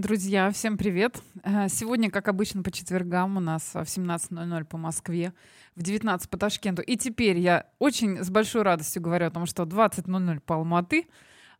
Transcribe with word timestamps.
Друзья, 0.00 0.50
всем 0.50 0.78
привет! 0.78 1.20
Э, 1.44 1.68
сегодня, 1.68 2.10
как 2.10 2.28
обычно, 2.28 2.62
по 2.62 2.70
четвергам 2.70 3.36
у 3.36 3.40
нас 3.40 3.74
в 3.74 3.82
17.00 3.82 4.64
по 4.64 4.78
Москве, 4.78 5.34
в 5.76 5.82
19 5.82 6.30
по 6.30 6.38
Ташкенту. 6.38 6.80
И 6.80 6.96
теперь 6.96 7.38
я 7.38 7.66
очень 7.78 8.24
с 8.24 8.30
большой 8.30 8.62
радостью 8.62 9.02
говорю 9.02 9.26
о 9.26 9.30
том, 9.30 9.44
что 9.44 9.64
20.00 9.64 10.40
по 10.40 10.54
Алматы 10.54 11.06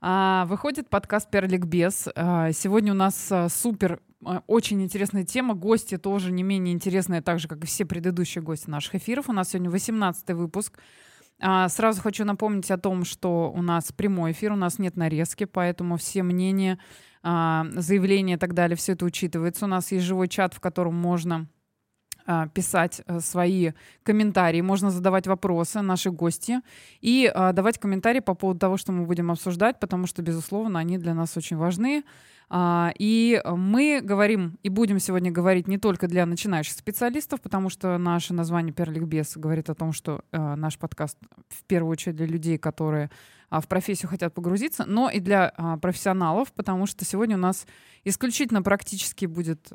а, 0.00 0.46
выходит 0.46 0.88
подкаст 0.88 1.30
«Перликбез». 1.30 2.08
А, 2.14 2.52
сегодня 2.52 2.92
у 2.92 2.96
нас 2.96 3.30
а, 3.30 3.50
супер 3.50 4.00
очень 4.46 4.82
интересная 4.82 5.24
тема. 5.24 5.54
Гости 5.54 5.98
тоже 5.98 6.32
не 6.32 6.42
менее 6.42 6.74
интересные, 6.74 7.20
так 7.20 7.40
же, 7.40 7.48
как 7.48 7.62
и 7.64 7.66
все 7.66 7.84
предыдущие 7.84 8.42
гости 8.42 8.70
наших 8.70 8.94
эфиров. 8.94 9.28
У 9.28 9.32
нас 9.32 9.50
сегодня 9.50 9.70
18 9.70 10.30
выпуск. 10.30 10.78
Сразу 11.40 12.02
хочу 12.02 12.24
напомнить 12.24 12.70
о 12.70 12.78
том, 12.78 13.04
что 13.04 13.50
у 13.50 13.62
нас 13.62 13.92
прямой 13.92 14.32
эфир, 14.32 14.52
у 14.52 14.56
нас 14.56 14.78
нет 14.78 14.96
нарезки, 14.96 15.44
поэтому 15.44 15.96
все 15.96 16.22
мнения 16.22 16.78
а, 17.22 17.66
заявления 17.74 18.34
и 18.34 18.38
так 18.38 18.54
далее, 18.54 18.76
все 18.76 18.92
это 18.92 19.04
учитывается. 19.04 19.66
У 19.66 19.68
нас 19.68 19.92
есть 19.92 20.04
живой 20.04 20.28
чат, 20.28 20.54
в 20.54 20.60
котором 20.60 20.94
можно 20.94 21.36
а, 21.44 21.46
писать 22.54 23.02
э, 23.06 23.20
свои 23.20 23.72
комментарии, 24.02 24.60
можно 24.60 24.90
задавать 24.90 25.26
вопросы 25.26 25.80
наши 25.80 26.10
гости 26.10 26.60
и 27.00 27.30
а, 27.34 27.52
давать 27.52 27.78
комментарии 27.78 28.20
по 28.20 28.34
поводу 28.34 28.60
того, 28.60 28.76
что 28.76 28.92
мы 28.92 29.04
будем 29.04 29.30
обсуждать, 29.30 29.80
потому 29.80 30.06
что, 30.06 30.22
безусловно, 30.22 30.78
они 30.78 30.98
для 30.98 31.14
нас 31.14 31.36
очень 31.36 31.56
важны. 31.56 32.04
А, 32.48 32.92
и 32.98 33.40
мы 33.44 34.00
говорим 34.02 34.58
и 34.62 34.68
будем 34.68 34.98
сегодня 34.98 35.30
говорить 35.30 35.68
не 35.68 35.78
только 35.78 36.08
для 36.08 36.26
начинающих 36.26 36.74
специалистов, 36.74 37.40
потому 37.40 37.68
что 37.68 37.98
наше 37.98 38.34
название 38.34 38.72
«Перликбес» 38.72 39.36
говорит 39.36 39.70
о 39.70 39.74
том, 39.74 39.92
что 39.92 40.22
наш 40.32 40.78
подкаст 40.78 41.18
в 41.48 41.64
первую 41.64 41.92
очередь 41.92 42.16
для 42.16 42.26
людей, 42.26 42.58
которые 42.58 43.10
в 43.50 43.66
профессию 43.66 44.08
хотят 44.08 44.32
погрузиться, 44.32 44.84
но 44.86 45.10
и 45.10 45.20
для 45.20 45.50
профессионалов, 45.82 46.52
потому 46.52 46.86
что 46.86 47.04
сегодня 47.04 47.36
у 47.36 47.40
нас 47.40 47.66
исключительно 48.04 48.62
практически 48.62 49.26
будет 49.26 49.72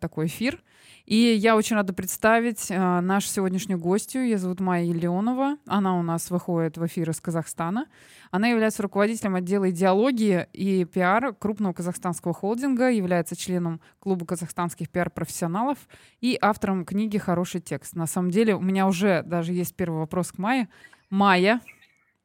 такой 0.00 0.26
эфир— 0.26 0.62
и 1.06 1.16
я 1.16 1.54
очень 1.54 1.76
рада 1.76 1.92
представить 1.92 2.70
нашу 2.70 3.28
сегодняшнюю 3.28 3.78
гостью. 3.78 4.22
Ее 4.22 4.38
зовут 4.38 4.60
Майя 4.60 4.90
Леонова. 4.90 5.58
Она 5.66 5.98
у 5.98 6.02
нас 6.02 6.30
выходит 6.30 6.78
в 6.78 6.86
эфир 6.86 7.10
из 7.10 7.20
Казахстана. 7.20 7.86
Она 8.30 8.48
является 8.48 8.82
руководителем 8.82 9.34
отдела 9.34 9.68
идеологии 9.68 10.46
и 10.54 10.86
пиар 10.86 11.34
крупного 11.34 11.74
казахстанского 11.74 12.32
холдинга, 12.32 12.90
является 12.90 13.36
членом 13.36 13.82
клуба 13.98 14.24
казахстанских 14.24 14.88
пиар-профессионалов 14.88 15.78
и 16.22 16.38
автором 16.40 16.86
книги 16.86 17.18
«Хороший 17.18 17.60
текст». 17.60 17.94
На 17.96 18.06
самом 18.06 18.30
деле 18.30 18.54
у 18.54 18.62
меня 18.62 18.86
уже 18.86 19.22
даже 19.24 19.52
есть 19.52 19.76
первый 19.76 19.98
вопрос 19.98 20.32
к 20.32 20.38
Майе. 20.38 20.70
Майя, 21.10 21.60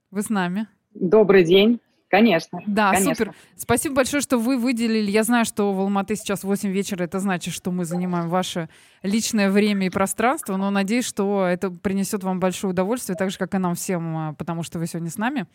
вы 0.10 0.22
с 0.22 0.30
нами? 0.30 0.68
Добрый 0.94 1.44
день. 1.44 1.80
Конечно. 2.10 2.60
Да, 2.66 2.92
конечно. 2.92 3.14
супер. 3.14 3.34
Спасибо 3.56 3.96
большое, 3.96 4.22
что 4.22 4.40
вы 4.40 4.58
выделили. 4.58 5.12
Я 5.12 5.24
знаю, 5.24 5.46
что 5.46 5.72
в 5.74 5.80
Алматы 5.80 6.16
сейчас 6.16 6.44
8 6.44 6.70
вечера. 6.72 7.04
Это 7.04 7.20
значит, 7.20 7.54
что 7.54 7.70
мы 7.72 7.86
занимаем 7.86 8.30
ваше 8.30 8.68
личное 9.04 9.52
время 9.52 9.86
и 9.86 9.90
пространство. 9.92 10.58
Но 10.58 10.72
надеюсь, 10.72 11.06
что 11.06 11.46
это 11.46 11.70
принесет 11.70 12.24
вам 12.24 12.40
большое 12.40 12.72
удовольствие, 12.72 13.16
так 13.16 13.30
же, 13.30 13.38
как 13.38 13.54
и 13.54 13.60
нам 13.60 13.76
всем, 13.76 14.18
а, 14.18 14.34
потому 14.34 14.64
что 14.64 14.80
вы 14.80 14.88
сегодня 14.88 15.12
с 15.12 15.18
нами. 15.18 15.46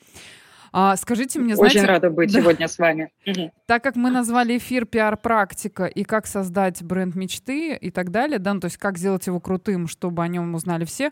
А, 0.73 0.97
скажите 0.97 1.41
мне, 1.41 1.57
знаете... 1.57 1.79
Очень 1.79 1.89
рада 1.89 2.11
быть 2.11 2.33
да, 2.33 2.41
сегодня 2.41 2.69
с 2.69 2.79
вами. 2.79 3.11
Так 3.67 3.83
как 3.83 3.97
мы 3.97 4.11
назвали 4.11 4.57
эфир 4.57 4.87
«Пиар-практика» 4.87 5.87
и 5.87 6.05
как 6.05 6.27
создать 6.27 6.83
бренд 6.85 7.17
мечты 7.17 7.77
и 7.77 7.91
так 7.91 8.11
далее, 8.11 8.39
да, 8.39 8.55
ну, 8.55 8.61
то 8.61 8.67
есть 8.67 8.77
как 8.77 8.99
сделать 8.99 9.27
его 9.27 9.41
крутым, 9.41 9.89
чтобы 9.89 10.23
о 10.23 10.29
нем 10.29 10.55
узнали 10.55 10.85
все, 10.85 11.11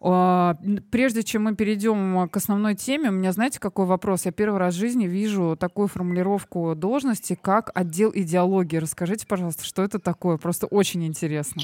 прежде 0.00 1.22
чем 1.22 1.44
мы 1.44 1.54
перейдем 1.54 2.28
к 2.28 2.36
основной 2.36 2.74
теме, 2.74 3.10
у 3.10 3.12
меня, 3.12 3.32
знаете, 3.32 3.60
какой 3.60 3.84
вопрос? 3.84 4.24
Я 4.24 4.32
первый 4.32 4.58
раз 4.58 4.74
в 4.74 4.78
жизни 4.78 5.06
вижу 5.06 5.56
такую 5.60 5.88
формулировку 5.88 6.74
должности, 6.74 7.38
как 7.40 7.70
отдел 7.74 8.10
идеологии. 8.14 8.78
Расскажите, 8.78 9.26
пожалуйста, 9.26 9.64
что 9.64 9.82
это 9.82 9.98
такое? 9.98 10.38
Просто 10.38 10.66
очень 10.66 11.06
интересно. 11.06 11.62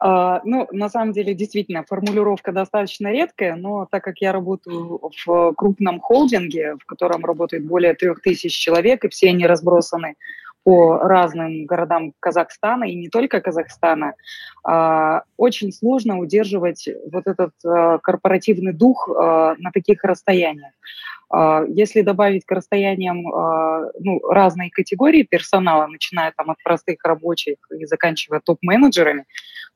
Uh, 0.00 0.40
ну, 0.44 0.68
на 0.70 0.88
самом 0.88 1.12
деле, 1.12 1.34
действительно, 1.34 1.82
формулировка 1.82 2.52
достаточно 2.52 3.08
редкая, 3.08 3.56
но 3.56 3.86
так 3.90 4.04
как 4.04 4.20
я 4.20 4.32
работаю 4.32 5.00
в 5.26 5.52
крупном 5.56 5.98
холдинге, 5.98 6.76
в 6.76 6.86
котором 6.86 7.24
работает 7.24 7.66
более 7.66 7.94
трех 7.94 8.22
тысяч 8.22 8.56
человек, 8.56 9.04
и 9.04 9.08
все 9.08 9.30
они 9.30 9.44
разбросаны 9.44 10.14
по 10.68 10.98
разным 10.98 11.64
городам 11.64 12.12
Казахстана 12.20 12.84
и 12.84 12.94
не 12.94 13.08
только 13.08 13.40
Казахстана, 13.40 14.12
а, 14.62 15.22
очень 15.38 15.72
сложно 15.72 16.18
удерживать 16.18 16.86
вот 17.10 17.26
этот 17.26 17.52
а, 17.64 17.96
корпоративный 17.96 18.74
дух 18.74 19.08
а, 19.08 19.54
на 19.56 19.70
таких 19.72 20.04
расстояниях. 20.04 20.72
Если 21.68 22.00
добавить 22.00 22.46
к 22.46 22.52
расстояниям 22.52 23.22
ну, 24.00 24.18
разные 24.30 24.70
категории 24.70 25.24
персонала, 25.24 25.86
начиная 25.86 26.32
там 26.34 26.48
от 26.50 26.56
простых 26.64 27.04
рабочих 27.04 27.56
и 27.70 27.84
заканчивая 27.84 28.40
топ-менеджерами, 28.40 29.26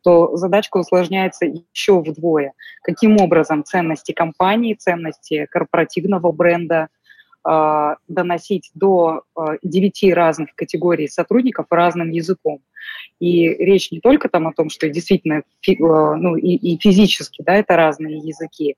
то 0.03 0.35
задачка 0.39 0.79
усложняется 0.79 1.45
еще 1.45 2.01
вдвое. 2.01 2.55
Каким 2.83 3.21
образом 3.21 3.65
ценности 3.65 4.13
компании, 4.13 4.73
ценности 4.73 5.47
корпоративного 5.51 6.33
бренда– 6.33 6.89
доносить 7.45 8.71
до 8.75 9.23
а, 9.35 9.57
девяти 9.63 10.13
разных 10.13 10.55
категорий 10.55 11.09
сотрудников 11.09 11.67
разным 11.71 12.11
языком. 12.11 12.61
И 13.19 13.49
речь 13.49 13.91
не 13.91 14.01
только 14.01 14.29
там 14.29 14.47
о 14.47 14.53
том, 14.53 14.71
что 14.71 14.89
действительно 14.89 15.43
а, 15.69 16.17
ну, 16.17 16.37
и, 16.37 16.55
и 16.55 16.79
физически 16.79 17.43
да, 17.43 17.55
это 17.55 17.77
разные 17.77 18.19
языки, 18.19 18.77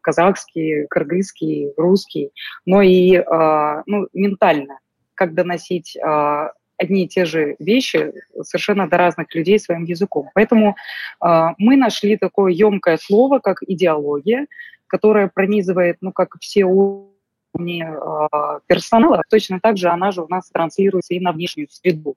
казахский, 0.00 0.86
кыргызский, 0.86 1.72
русский, 1.76 2.30
но 2.66 2.82
и 2.82 3.22
ну, 3.86 4.08
ментально, 4.12 4.78
как 5.14 5.34
доносить 5.34 5.96
одни 6.76 7.04
и 7.04 7.08
те 7.08 7.24
же 7.24 7.54
вещи 7.58 8.12
совершенно 8.42 8.88
до 8.88 8.96
разных 8.96 9.32
людей 9.34 9.58
своим 9.58 9.84
языком. 9.84 10.30
Поэтому 10.34 10.74
мы 11.20 11.76
нашли 11.76 12.16
такое 12.16 12.52
емкое 12.52 12.98
слово, 12.98 13.38
как 13.38 13.62
идеология, 13.62 14.46
которое 14.86 15.28
пронизывает, 15.32 15.98
ну, 16.00 16.12
как 16.12 16.36
все 16.40 16.64
уровне 17.54 17.84
э, 17.84 18.60
персонала, 18.66 19.22
точно 19.30 19.60
так 19.60 19.76
же 19.76 19.88
она 19.88 20.10
же 20.10 20.22
у 20.22 20.28
нас 20.28 20.48
транслируется 20.50 21.14
и 21.14 21.20
на 21.20 21.32
внешнюю 21.32 21.68
среду. 21.70 22.16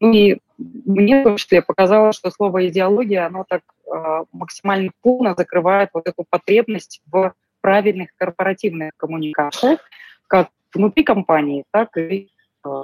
Ну 0.00 0.12
и 0.12 0.38
мне 0.58 1.20
в 1.20 1.24
том 1.24 1.36
числе 1.36 1.60
показалось, 1.60 2.16
что 2.16 2.30
слово 2.30 2.68
идеология, 2.68 3.26
оно 3.26 3.44
так 3.48 3.62
э, 3.86 4.24
максимально 4.32 4.90
полно 5.02 5.34
закрывает 5.36 5.90
вот 5.92 6.06
эту 6.06 6.24
потребность 6.28 7.02
в 7.06 7.34
правильных 7.60 8.10
корпоративных 8.16 8.92
коммуникациях, 8.96 9.80
как 10.28 10.50
внутри 10.72 11.02
компании, 11.02 11.64
так 11.72 11.96
и 11.96 12.28
э, 12.64 12.82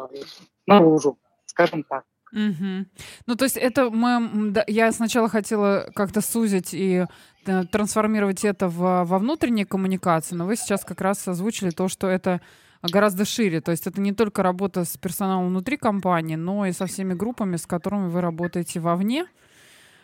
наружу, 0.67 1.19
скажем 1.47 1.85
так. 1.85 2.05
Угу. 2.35 2.87
Ну, 3.27 3.35
то 3.37 3.45
есть 3.45 3.57
это 3.57 3.91
мы, 3.91 4.51
да, 4.51 4.65
я 4.67 4.91
сначала 4.91 5.29
хотела 5.29 5.89
как-то 5.95 6.21
сузить 6.21 6.75
и 6.75 7.07
э, 7.47 7.65
трансформировать 7.71 8.45
это 8.45 8.69
в, 8.69 9.05
во 9.05 9.19
внутренние 9.19 9.65
коммуникации, 9.65 10.35
но 10.35 10.45
вы 10.45 10.57
сейчас 10.57 10.85
как 10.85 11.01
раз 11.01 11.27
озвучили 11.29 11.71
то, 11.71 11.89
что 11.89 12.09
это 12.09 12.41
гораздо 12.83 13.25
шире. 13.25 13.61
То 13.61 13.71
есть 13.71 13.87
это 13.87 14.01
не 14.01 14.13
только 14.13 14.43
работа 14.43 14.85
с 14.85 14.97
персоналом 14.97 15.49
внутри 15.49 15.77
компании, 15.77 16.35
но 16.35 16.67
и 16.67 16.73
со 16.73 16.87
всеми 16.87 17.15
группами, 17.15 17.57
с 17.57 17.67
которыми 17.67 18.09
вы 18.09 18.21
работаете 18.21 18.81
вовне. 18.81 19.27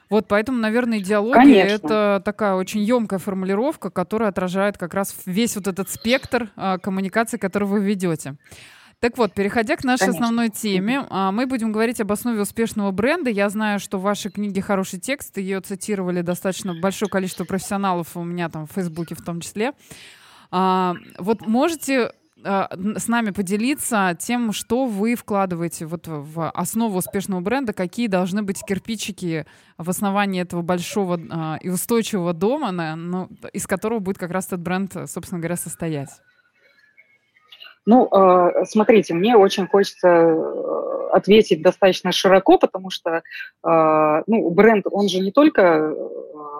Вот 0.08 0.26
поэтому, 0.26 0.58
наверное, 0.58 0.98
идеология 0.98 1.64
Конечно. 1.64 1.86
это 1.86 2.22
такая 2.24 2.54
очень 2.54 2.80
емкая 2.80 3.20
формулировка, 3.20 3.90
которая 3.90 4.30
отражает 4.30 4.76
как 4.78 4.94
раз 4.94 5.14
весь 5.24 5.54
вот 5.56 5.68
этот 5.68 5.88
спектр 5.88 6.50
а, 6.56 6.78
коммуникации, 6.78 7.38
который 7.38 7.68
вы 7.68 7.80
ведете. 7.80 8.34
Так 9.00 9.16
вот, 9.16 9.32
переходя 9.32 9.76
к 9.76 9.84
нашей 9.84 10.00
Конечно. 10.00 10.26
основной 10.26 10.50
теме, 10.50 11.06
а, 11.08 11.32
мы 11.32 11.46
будем 11.46 11.72
говорить 11.72 12.02
об 12.02 12.12
основе 12.12 12.42
успешного 12.42 12.90
бренда. 12.90 13.30
Я 13.30 13.48
знаю, 13.48 13.80
что 13.80 13.96
в 13.96 14.02
вашей 14.02 14.30
книге 14.30 14.60
хороший 14.60 15.00
текст, 15.00 15.38
ее 15.38 15.62
цитировали 15.62 16.20
достаточно 16.20 16.74
большое 16.78 17.08
количество 17.08 17.44
профессионалов, 17.44 18.14
у 18.14 18.22
меня 18.22 18.50
там 18.50 18.66
в 18.66 18.72
Фейсбуке 18.72 19.14
в 19.14 19.22
том 19.22 19.40
числе. 19.40 19.72
А, 20.50 20.96
вот 21.18 21.46
можете 21.46 22.12
а, 22.44 22.68
с 22.98 23.08
нами 23.08 23.30
поделиться 23.30 24.14
тем, 24.20 24.52
что 24.52 24.84
вы 24.84 25.14
вкладываете 25.14 25.86
вот 25.86 26.06
в 26.06 26.50
основу 26.50 26.98
успешного 26.98 27.40
бренда, 27.40 27.72
какие 27.72 28.06
должны 28.06 28.42
быть 28.42 28.62
кирпичики 28.62 29.46
в 29.78 29.88
основании 29.88 30.42
этого 30.42 30.60
большого 30.60 31.56
и 31.56 31.70
устойчивого 31.70 32.34
дома, 32.34 32.70
ну, 32.96 33.30
из 33.54 33.66
которого 33.66 34.00
будет 34.00 34.18
как 34.18 34.30
раз 34.30 34.48
этот 34.48 34.60
бренд, 34.60 34.94
собственно 35.06 35.40
говоря, 35.40 35.56
состоять. 35.56 36.10
Ну, 37.86 38.08
э, 38.10 38.64
смотрите, 38.66 39.14
мне 39.14 39.36
очень 39.36 39.66
хочется 39.66 40.08
э, 40.08 41.08
ответить 41.12 41.62
достаточно 41.62 42.12
широко, 42.12 42.58
потому 42.58 42.90
что 42.90 43.22
э, 43.64 44.22
ну, 44.26 44.50
бренд, 44.50 44.86
он 44.90 45.08
же 45.08 45.20
не 45.20 45.32
только, 45.32 45.94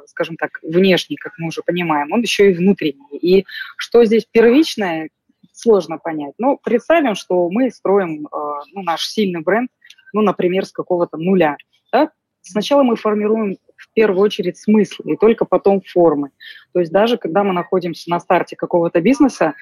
скажем 0.07 0.37
так, 0.37 0.59
внешний, 0.63 1.17
как 1.17 1.35
мы 1.39 1.49
уже 1.49 1.63
понимаем, 1.63 2.13
он 2.13 2.23
еще 2.23 2.51
и 2.51 2.55
внутренний. 2.55 3.19
И 3.19 3.45
что 3.77 4.05
здесь 4.05 4.27
первичное, 4.31 5.11
сложно 5.53 5.99
понять. 5.99 6.35
Но 6.39 6.57
представим, 6.57 7.15
что 7.15 7.51
мы 7.51 7.71
строим 7.71 8.27
ну, 8.73 8.83
наш 8.83 9.07
сильный 9.07 9.43
бренд, 9.43 9.71
ну, 10.15 10.23
например, 10.23 10.65
с 10.65 10.73
какого-то 10.73 11.19
нуля. 11.19 11.59
Да? 11.93 12.11
Сначала 12.41 12.83
мы 12.83 12.97
формируем 12.97 13.59
в 13.77 13.93
первую 13.93 14.23
очередь 14.23 14.59
смыслы 14.59 15.13
и 15.13 15.17
только 15.17 15.45
потом 15.45 15.81
формы. 15.81 16.31
То 16.73 16.81
есть 16.81 16.93
даже 16.93 17.17
когда 17.17 17.45
мы 17.45 17.53
находимся 17.53 18.11
на 18.11 18.21
старте 18.21 18.57
какого-то 18.57 19.01
бизнеса 19.01 19.55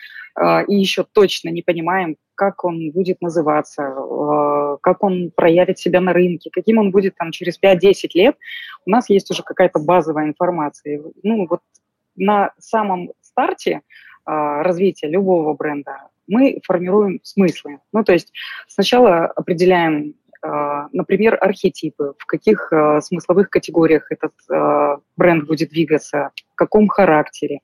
и 0.69 0.75
еще 0.75 1.05
точно 1.05 1.49
не 1.49 1.63
понимаем, 1.63 2.17
как 2.39 2.65
он 2.65 2.93
будет 2.93 3.21
называться, 3.21 3.83
э, 3.83 4.77
как 4.81 5.03
он 5.03 5.33
проявит 5.35 5.81
себя 5.81 6.01
на 6.01 6.13
рынке, 6.13 6.51
каким 6.53 6.79
он 6.79 6.93
будет 6.93 7.17
там 7.17 7.33
через 7.33 7.59
5-10 7.61 8.11
лет, 8.15 8.37
у 8.87 8.91
нас 8.91 9.11
есть 9.11 9.29
уже 9.33 9.43
какая-то 9.43 9.81
базовая 9.81 10.27
информация. 10.27 11.03
Ну 11.25 11.49
вот 11.51 11.61
на 12.15 12.53
самом 12.59 13.11
старте 13.21 13.73
э, 13.73 13.81
развития 14.25 15.09
любого 15.09 15.53
бренда 15.55 16.03
мы 16.29 16.61
формируем 16.65 17.19
смыслы. 17.25 17.81
Ну, 17.93 18.05
то 18.05 18.13
есть 18.13 18.33
сначала 18.69 19.27
определяем 19.27 20.15
а, 20.41 20.87
например, 20.93 21.37
архетипы, 21.41 22.15
в 22.17 22.25
каких 22.25 22.73
а, 22.73 23.01
смысловых 23.01 23.51
категориях 23.51 24.07
этот 24.13 24.33
а, 24.49 24.99
бренд 25.17 25.49
будет 25.49 25.71
двигаться, 25.71 26.31
в 26.53 26.55
каком 26.55 26.87
характере, 26.87 27.59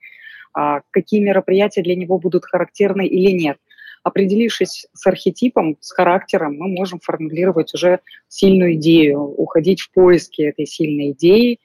какие 0.91 1.21
мероприятия 1.21 1.83
для 1.83 1.97
него 1.97 2.19
будут 2.19 2.45
характерны 2.45 3.07
или 3.07 3.31
нет. 3.31 3.59
Определившись 4.05 4.87
с 4.93 5.07
архетипом, 5.07 5.79
с 5.81 5.91
характером, 5.91 6.57
мы 6.59 6.69
можем 6.69 7.01
формулировать 7.01 7.73
уже 7.73 8.01
сильную 8.29 8.75
идею, 8.75 9.21
уходить 9.21 9.81
в 9.81 9.91
поиски 9.93 10.43
этой 10.43 10.67
сильной 10.67 11.13
идеи, 11.13 11.59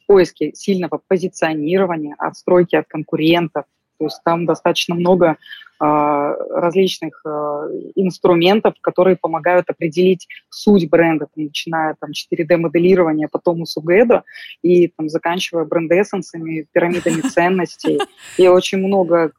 в 0.00 0.06
поиске 0.06 0.52
сильного 0.54 1.00
позиционирования, 1.06 2.14
отстройки 2.18 2.74
от 2.74 2.86
конкурентов. 2.88 3.64
То 3.98 4.06
есть 4.06 4.20
там 4.24 4.46
достаточно 4.46 4.94
много 4.94 5.36
а, 5.80 6.34
различных 6.50 7.20
а, 7.26 7.66
инструментов, 7.94 8.74
которые 8.80 9.16
помогают 9.16 9.68
определить 9.68 10.28
суть 10.48 10.88
бренда, 10.88 11.26
там, 11.34 11.44
начиная 11.44 11.96
там 11.98 12.10
4D-моделирования, 12.10 13.28
потом 13.30 13.62
УСУГЭДа 13.62 14.22
и 14.62 14.88
там, 14.88 15.08
заканчивая 15.08 15.64
бренд-эссенсами, 15.64 16.66
пирамидами 16.72 17.20
ценностей 17.28 17.98
и 18.38 18.48
очень 18.48 18.78
много, 18.78 19.32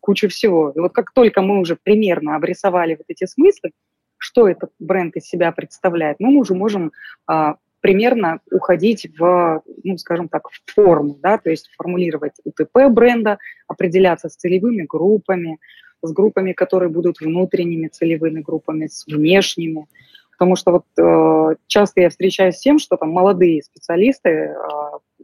куча 0.00 0.28
всего. 0.28 0.72
И 0.74 0.78
вот 0.78 0.92
как 0.92 1.12
только 1.12 1.42
мы 1.42 1.60
уже 1.60 1.76
примерно 1.76 2.36
обрисовали 2.36 2.94
вот 2.94 3.06
эти 3.08 3.26
смыслы, 3.26 3.72
что 4.16 4.48
этот 4.48 4.70
бренд 4.78 5.16
из 5.16 5.24
себя 5.24 5.50
представляет, 5.50 6.20
мы 6.20 6.36
уже 6.36 6.54
можем 6.54 6.92
а, 7.26 7.56
примерно 7.80 8.40
уходить 8.50 9.08
в, 9.18 9.62
ну, 9.84 9.98
скажем 9.98 10.28
так, 10.28 10.48
в 10.50 10.72
форму, 10.72 11.18
да, 11.20 11.38
то 11.38 11.50
есть 11.50 11.70
формулировать 11.76 12.34
УТП 12.44 12.88
бренда, 12.90 13.38
определяться 13.66 14.28
с 14.28 14.36
целевыми 14.36 14.82
группами, 14.82 15.58
с 16.02 16.12
группами, 16.12 16.52
которые 16.52 16.88
будут 16.88 17.20
внутренними 17.20 17.88
целевыми 17.88 18.40
группами, 18.40 18.86
с 18.86 19.06
внешними. 19.06 19.86
Потому 20.32 20.56
что 20.56 20.72
вот 20.72 20.84
э, 20.98 21.56
часто 21.66 22.00
я 22.00 22.08
встречаюсь 22.08 22.56
с 22.56 22.60
тем, 22.60 22.78
что 22.78 22.96
там 22.96 23.10
молодые 23.10 23.62
специалисты 23.62 24.28
э, 24.30 24.54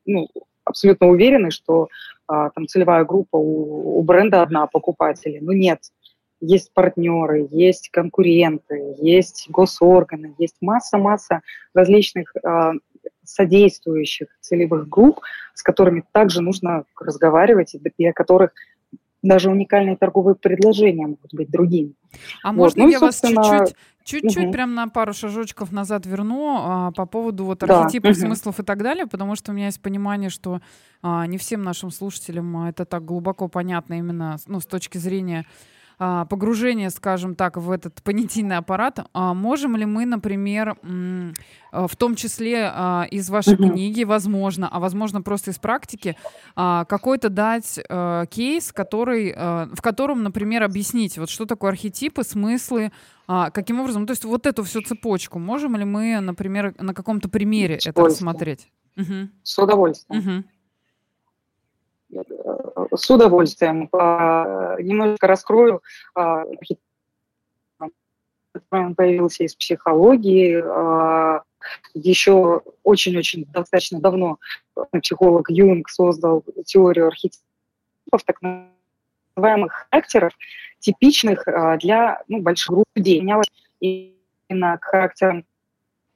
ну, 0.05 0.29
абсолютно 0.65 1.09
уверены, 1.09 1.51
что 1.51 1.89
э, 2.31 2.51
там 2.55 2.67
целевая 2.67 3.05
группа 3.05 3.37
у, 3.37 3.99
у 3.99 4.03
бренда 4.03 4.43
одна 4.43 4.67
покупателей. 4.67 5.41
Но 5.41 5.53
нет, 5.53 5.81
есть 6.41 6.73
партнеры, 6.73 7.49
есть 7.51 7.91
конкуренты, 7.91 8.95
есть 8.99 9.47
госорганы, 9.49 10.35
есть 10.39 10.57
масса-масса 10.61 11.41
различных 11.75 12.35
э, 12.37 12.73
содействующих 13.25 14.29
целевых 14.41 14.89
групп, 14.89 15.21
с 15.55 15.63
которыми 15.63 16.05
также 16.13 16.43
нужно 16.43 16.85
разговаривать 17.01 17.75
и 17.75 18.07
о 18.07 18.13
которых 18.13 18.53
даже 19.23 19.51
уникальные 19.51 19.97
торговые 19.97 20.37
предложения 20.37 21.07
могут 21.07 21.35
быть 21.35 21.51
другими. 21.51 21.95
А 22.43 22.53
вот. 22.53 22.57
можно 22.57 22.85
ну, 22.85 22.91
я 22.91 23.01
вас 23.01 23.21
чуть-чуть 23.21 23.77
Чуть-чуть 24.07 24.45
угу. 24.45 24.53
прям 24.53 24.77
на 24.77 24.87
пару 24.87 25.13
шажочков 25.13 25.73
назад 25.73 26.07
верну 26.07 26.59
а, 26.61 26.93
по 26.93 27.07
поводу 27.07 27.45
вот 27.45 27.65
архетипов, 27.65 28.15
да. 28.15 28.21
смыслов 28.21 28.61
и 28.61 28.63
так 28.63 28.81
далее, 28.81 29.09
потому 29.09 29.35
что 29.35 29.51
у 29.51 29.55
меня 29.55 29.67
есть 29.67 29.83
понимание, 29.83 30.31
что 30.31 30.61
а, 31.03 31.27
не 31.27 31.39
всем 31.39 31.65
нашим 31.65 31.91
слушателям 31.91 32.69
это 32.69 32.85
так 32.85 33.05
глубоко 33.05 33.49
понятно 33.49 33.95
именно 33.95 34.37
ну, 34.47 34.61
с 34.61 34.67
точки 34.67 34.99
зрения 34.99 35.45
погружение, 35.99 36.91
скажем 36.91 37.35
так, 37.35 37.57
в 37.57 37.71
этот 37.71 38.03
понятийный 38.03 38.57
аппарат, 38.57 39.07
а 39.13 39.33
можем 39.35 39.77
ли 39.77 39.87
мы, 39.87 40.05
например, 40.05 40.77
а, 41.73 41.87
в 41.89 41.97
том 41.97 42.15
числе 42.17 42.73
из 43.11 43.31
вашей 43.31 43.57
книги, 43.57 44.05
возможно, 44.05 44.69
а 44.71 44.79
возможно 44.79 45.23
просто 45.23 45.51
из 45.51 45.59
практики, 45.59 46.17
какой-то 46.55 47.29
дать 47.31 47.81
кейс, 48.31 48.73
который, 48.73 49.33
в 49.33 49.81
котором, 49.83 50.23
например, 50.23 50.63
объяснить, 50.65 51.19
вот 51.19 51.31
что 51.31 51.47
такое 51.47 51.71
архетипы, 51.71 52.25
смыслы, 52.25 52.93
каким 53.27 53.81
образом, 53.81 54.07
то 54.07 54.13
есть 54.13 54.25
вот 54.25 54.47
эту 54.47 54.65
всю 54.65 54.83
цепочку, 54.83 55.39
можем 55.39 55.77
ли 55.77 55.85
мы, 55.85 56.21
например, 56.21 56.75
на 56.79 56.95
каком-то 56.95 57.29
примере 57.29 57.79
это 57.85 58.03
рассмотреть? 58.03 58.71
Угу. 58.97 59.29
С 59.43 59.59
удовольствием. 59.59 60.21
Угу 60.21 60.45
с 62.95 63.11
удовольствием. 63.11 63.89
А, 63.93 64.77
немножко 64.81 65.27
раскрою. 65.27 65.83
А, 66.15 66.45
он 68.71 68.95
появился 68.95 69.45
из 69.45 69.55
психологии. 69.55 70.63
А, 70.65 71.43
Еще 71.95 72.63
очень-очень 72.83 73.47
достаточно 73.47 74.01
давно 74.01 74.39
психолог 75.03 75.51
Юнг 75.51 75.89
создал 75.89 76.45
теорию 76.65 77.09
архетипов, 77.09 78.23
так 78.25 78.39
называемых 78.43 79.89
характеров, 79.91 80.33
типичных 80.79 81.45
для 81.81 82.23
ну, 82.29 82.41
больших 82.41 82.71
групп 82.71 82.87
людей. 82.95 83.21
Менялось 83.21 83.51
именно 83.81 84.79
к 84.79 84.93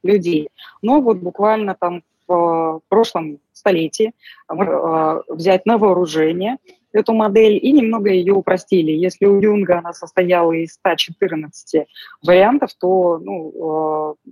людей. 0.02 0.50
Но 0.82 1.00
вот 1.00 1.18
буквально 1.18 1.74
там 1.74 2.02
в 2.34 2.80
прошлом 2.88 3.38
столетии 3.52 4.12
э, 4.48 5.20
взять 5.28 5.66
на 5.66 5.78
вооружение 5.78 6.56
эту 6.92 7.12
модель 7.12 7.58
и 7.62 7.72
немного 7.72 8.10
ее 8.10 8.34
упростили. 8.34 8.90
Если 8.90 9.26
у 9.26 9.40
Юнга 9.40 9.78
она 9.78 9.92
состояла 9.92 10.52
из 10.52 10.74
114 10.74 11.86
вариантов, 12.22 12.70
то 12.78 13.18
ну, 13.18 14.14
э, 14.24 14.30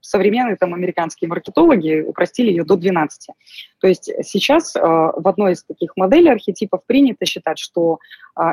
современные 0.00 0.56
там 0.56 0.72
американские 0.72 1.28
маркетологи 1.28 2.00
упростили 2.00 2.50
ее 2.50 2.64
до 2.64 2.76
12. 2.76 3.28
То 3.80 3.86
есть 3.86 4.10
сейчас 4.22 4.74
э, 4.74 4.80
в 4.80 5.28
одной 5.28 5.52
из 5.52 5.64
таких 5.64 5.96
моделей 5.96 6.30
архетипов 6.30 6.80
принято 6.86 7.26
считать, 7.26 7.58
что 7.58 7.98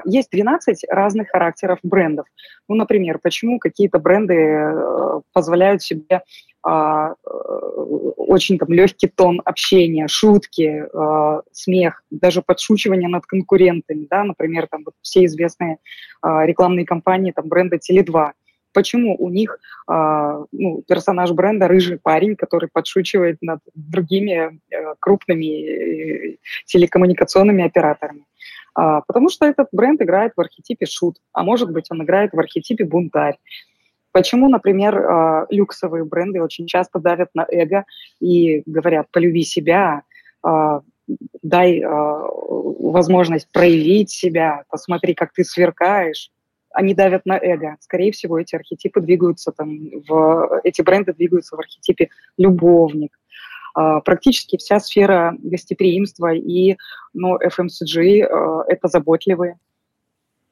есть 0.04 0.32
12 0.32 0.86
разных 0.90 1.30
характеров 1.30 1.78
брендов. 1.84 2.26
Ну, 2.68 2.76
например, 2.76 3.20
почему 3.22 3.60
какие-то 3.60 4.00
бренды 4.00 4.74
позволяют 5.32 5.84
себе 5.84 6.24
а, 6.68 7.12
э, 7.12 7.30
очень 7.30 8.58
там 8.58 8.70
легкий 8.70 9.08
тон 9.08 9.40
общения, 9.46 10.08
шутки, 10.08 10.84
э, 10.92 11.42
смех, 11.52 12.02
даже 12.10 12.42
подшучивание 12.42 13.08
над 13.08 13.28
конкурентами, 13.28 14.08
да, 14.10 14.24
например, 14.24 14.68
там 14.68 14.82
вот 14.84 14.96
все 15.04 15.26
известные 15.26 15.78
э, 16.24 16.46
рекламные 16.46 16.86
кампании 16.86 17.32
там 17.32 17.48
бренда 17.50 17.78
Теле2. 17.78 18.32
Почему 18.74 19.16
у 19.18 19.30
них 19.30 19.58
ну, 19.88 20.84
персонаж 20.86 21.32
бренда 21.32 21.70
рыжий 21.70 21.98
парень, 21.98 22.36
который 22.36 22.68
подшучивает 22.68 23.38
над 23.42 23.62
другими 23.74 24.60
э, 24.70 24.96
крупными 25.00 26.34
э, 26.34 26.38
телекоммуникационными 26.66 27.64
операторами? 27.64 28.26
А, 28.74 29.02
потому 29.02 29.30
что 29.30 29.46
этот 29.46 29.70
бренд 29.72 30.02
играет 30.02 30.34
в 30.36 30.42
архетипе 30.42 30.86
шут, 30.86 31.16
а 31.32 31.44
может 31.44 31.72
быть 31.72 31.86
он 31.90 32.04
играет 32.04 32.34
в 32.34 32.40
архетипе 32.40 32.84
бунтарь. 32.84 33.38
Почему, 34.16 34.48
например, 34.48 34.96
а, 34.96 35.46
люксовые 35.50 36.06
бренды 36.06 36.42
очень 36.42 36.68
часто 36.68 37.00
давят 37.00 37.32
на 37.34 37.46
эго 37.52 37.84
и 38.22 38.64
говорят 38.66 39.08
«полюби 39.12 39.44
себя», 39.44 40.04
а, 40.42 40.80
дай 41.44 41.82
а, 41.82 42.22
возможность 42.30 43.52
проявить 43.52 44.12
себя, 44.12 44.64
посмотри, 44.70 45.16
как 45.16 45.34
ты 45.34 45.44
сверкаешь. 45.44 46.32
Они 46.72 46.94
давят 46.94 47.26
на 47.26 47.38
эго. 47.38 47.76
Скорее 47.82 48.14
всего, 48.14 48.40
эти 48.40 48.56
архетипы 48.56 49.02
двигаются 49.02 49.52
там, 49.52 49.78
в, 50.08 50.62
эти 50.64 50.82
бренды 50.82 51.12
двигаются 51.14 51.58
в 51.58 51.60
архетипе 51.60 52.08
любовник. 52.38 53.20
Практически 53.74 54.56
вся 54.56 54.80
сфера 54.80 55.36
гостеприимства 55.40 56.34
и 56.34 56.78
ну, 57.14 57.38
FMCG– 57.38 58.64
это 58.70 58.88
заботливые 58.88 59.58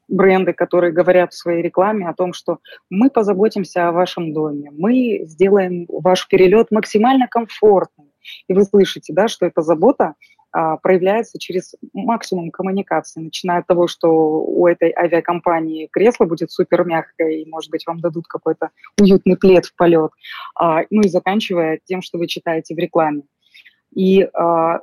бренды, 0.08 0.52
которые 0.52 0.92
говорят 0.92 1.32
в 1.32 1.36
своей 1.36 1.62
рекламе 1.62 2.08
о 2.08 2.14
том, 2.14 2.32
что 2.32 2.58
мы 2.90 3.10
позаботимся 3.10 3.88
о 3.88 3.92
вашем 3.92 4.32
доме, 4.32 4.70
мы 4.72 5.22
сделаем 5.24 5.86
ваш 5.88 6.28
перелет 6.28 6.70
максимально 6.70 7.26
комфортным. 7.28 8.08
И 8.48 8.54
вы 8.54 8.64
слышите, 8.64 9.12
да, 9.12 9.28
что 9.28 9.46
эта 9.46 9.60
забота 9.60 10.14
а, 10.54 10.76
проявляется 10.76 11.38
через 11.38 11.74
максимум 11.92 12.50
коммуникации, 12.50 13.20
начиная 13.20 13.58
от 13.58 13.66
того, 13.66 13.88
что 13.88 14.08
у 14.08 14.68
этой 14.68 14.92
авиакомпании 14.96 15.88
кресло 15.90 16.26
будет 16.26 16.52
супер 16.52 16.84
мягкое, 16.84 17.42
и, 17.42 17.50
может 17.50 17.70
быть, 17.72 17.84
вам 17.86 17.98
дадут 17.98 18.26
какой-то 18.28 18.70
уютный 19.00 19.36
плед 19.36 19.66
в 19.66 19.74
полет, 19.74 20.12
а, 20.54 20.82
ну 20.90 21.02
и 21.02 21.08
заканчивая 21.08 21.80
тем, 21.84 22.02
что 22.02 22.18
вы 22.18 22.28
читаете 22.28 22.76
в 22.76 22.78
рекламе. 22.78 23.22
И 23.94 24.22
а, 24.32 24.80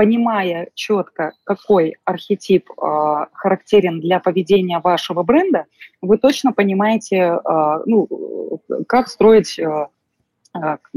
понимая 0.00 0.70
четко, 0.74 1.32
какой 1.44 1.96
архетип 2.06 2.70
э, 2.70 2.74
характерен 3.34 4.00
для 4.00 4.18
поведения 4.18 4.78
вашего 4.78 5.22
бренда, 5.22 5.66
вы 6.00 6.16
точно 6.16 6.54
понимаете, 6.54 7.16
э, 7.16 7.38
ну, 7.84 8.08
как 8.88 9.08
строить 9.08 9.58
э, 9.58 9.88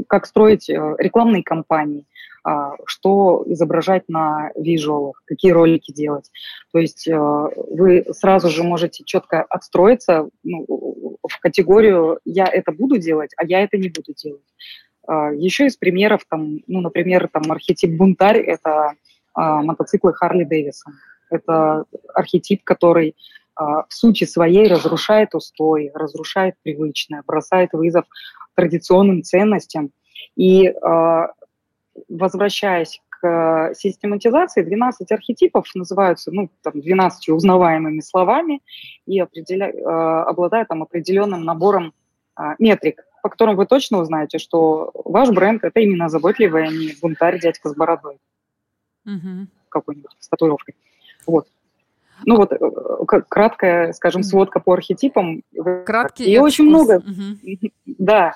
как 0.08 0.26
строить 0.26 0.70
э, 0.70 0.96
рекламные 1.00 1.44
кампании, 1.44 2.06
а, 2.46 2.76
что 2.86 3.44
изображать 3.48 4.08
на 4.08 4.52
визуалах, 4.56 5.22
какие 5.26 5.52
ролики 5.52 5.92
делать. 5.92 6.32
То 6.72 6.80
есть 6.80 7.06
э, 7.08 7.14
вы 7.18 8.06
сразу 8.12 8.50
же 8.50 8.64
можете 8.64 9.04
четко 9.04 9.44
отстроиться 9.44 10.30
ну, 10.44 10.66
в 11.22 11.40
категорию 11.40 12.20
«я 12.24 12.46
это 12.46 12.72
буду 12.72 12.98
делать, 12.98 13.32
а 13.36 13.46
я 13.46 13.62
это 13.62 13.78
не 13.78 13.90
буду 13.90 14.14
делать». 14.16 14.42
А, 15.08 15.32
Еще 15.32 15.68
из 15.68 15.78
примеров, 15.78 16.22
там, 16.30 16.60
ну, 16.68 16.82
например, 16.82 17.30
там 17.32 17.52
архетип 17.52 17.98
бунтарь– 17.98 18.38
это 18.40 18.94
мотоциклы 19.36 20.14
Харли 20.14 20.44
Дэвисон. 20.44 20.94
Это 21.32 21.86
архетип, 22.14 22.64
который 22.64 23.16
в 23.56 23.88
сути 23.90 24.26
своей 24.26 24.68
разрушает 24.68 25.34
устой, 25.34 25.90
разрушает 25.96 26.54
привычное, 26.62 27.24
бросает 27.26 27.74
вызов 27.74 28.06
традиционным 28.56 29.24
ценностям. 29.24 29.92
И 30.36 30.68
а, 30.68 31.32
возвращаясь 32.10 33.02
к 33.10 33.74
систематизации, 33.76 34.64
12 34.64 35.12
архетипов 35.12 35.68
называются 35.76 36.32
ну, 36.32 36.50
там, 36.62 36.82
12 36.82 37.30
узнаваемыми 37.30 38.02
словами 38.02 38.62
и 39.06 39.20
определя... 39.20 39.72
А, 39.86 40.24
обладают 40.24 40.70
там, 40.70 40.84
определенным 40.84 41.44
набором 41.44 41.88
а, 41.88 41.94
метрик, 42.60 43.04
по 43.22 43.30
которым 43.30 43.56
вы 43.56 43.66
точно 43.66 44.00
узнаете, 44.00 44.38
что 44.38 44.92
ваш 44.94 45.30
бренд– 45.30 45.64
это 45.66 45.80
именно 45.80 46.10
заботливый, 46.10 46.68
а 46.68 46.68
не 46.68 46.94
бунтарь 47.02 47.40
дядька 47.40 47.70
с 47.70 47.76
бородой. 47.76 48.18
Угу. 49.06 49.48
Какой-нибудь, 49.70 50.12
с 50.20 50.28
татуировкой. 50.28 50.76
Вот. 51.26 51.48
Ну 52.26 52.38
вот 52.38 52.52
э, 52.52 53.22
краткая, 53.28 53.94
скажем, 53.94 54.24
сводка 54.24 54.60
по 54.60 54.74
архетипам. 54.74 55.44
Краткий 55.86 56.26
И 56.26 56.38
очень 56.38 56.66
много, 56.66 56.98
угу. 56.98 57.72
да, 57.86 58.36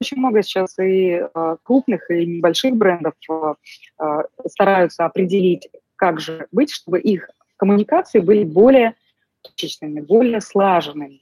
очень 0.00 0.18
много 0.18 0.42
сейчас 0.42 0.78
и 0.78 1.22
э, 1.34 1.56
крупных, 1.62 2.10
и 2.10 2.26
небольших 2.26 2.76
брендов 2.76 3.14
э, 3.28 4.22
стараются 4.46 5.04
определить, 5.04 5.68
как 5.96 6.20
же 6.20 6.46
быть, 6.52 6.70
чтобы 6.70 7.00
их 7.00 7.30
коммуникации 7.56 8.20
были 8.20 8.44
более 8.44 8.94
точечными, 9.42 10.00
более 10.00 10.40
слаженными. 10.40 11.20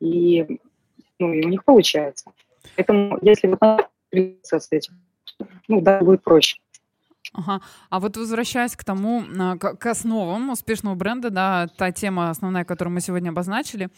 И, 0.00 0.58
ну, 1.18 1.32
и 1.32 1.44
у 1.44 1.48
них 1.48 1.64
получается. 1.64 2.32
Поэтому 2.76 3.18
если 3.22 3.48
вот 3.48 3.88
с 4.12 4.68
этим, 4.70 4.94
ну, 5.68 5.80
да, 5.80 6.00
будет 6.00 6.22
проще. 6.22 6.58
Ага. 7.32 7.60
А 7.90 8.00
вот 8.00 8.16
возвращаясь 8.16 8.76
к 8.76 8.84
тому, 8.84 9.22
а, 9.38 9.56
к 9.56 9.86
основам 9.86 10.50
успешного 10.50 10.94
бренда, 10.94 11.30
да, 11.30 11.68
та 11.76 11.92
тема 11.92 12.30
основная, 12.30 12.64
которую 12.64 12.94
мы 12.94 13.00
сегодня 13.00 13.30
обозначили, 13.30 13.90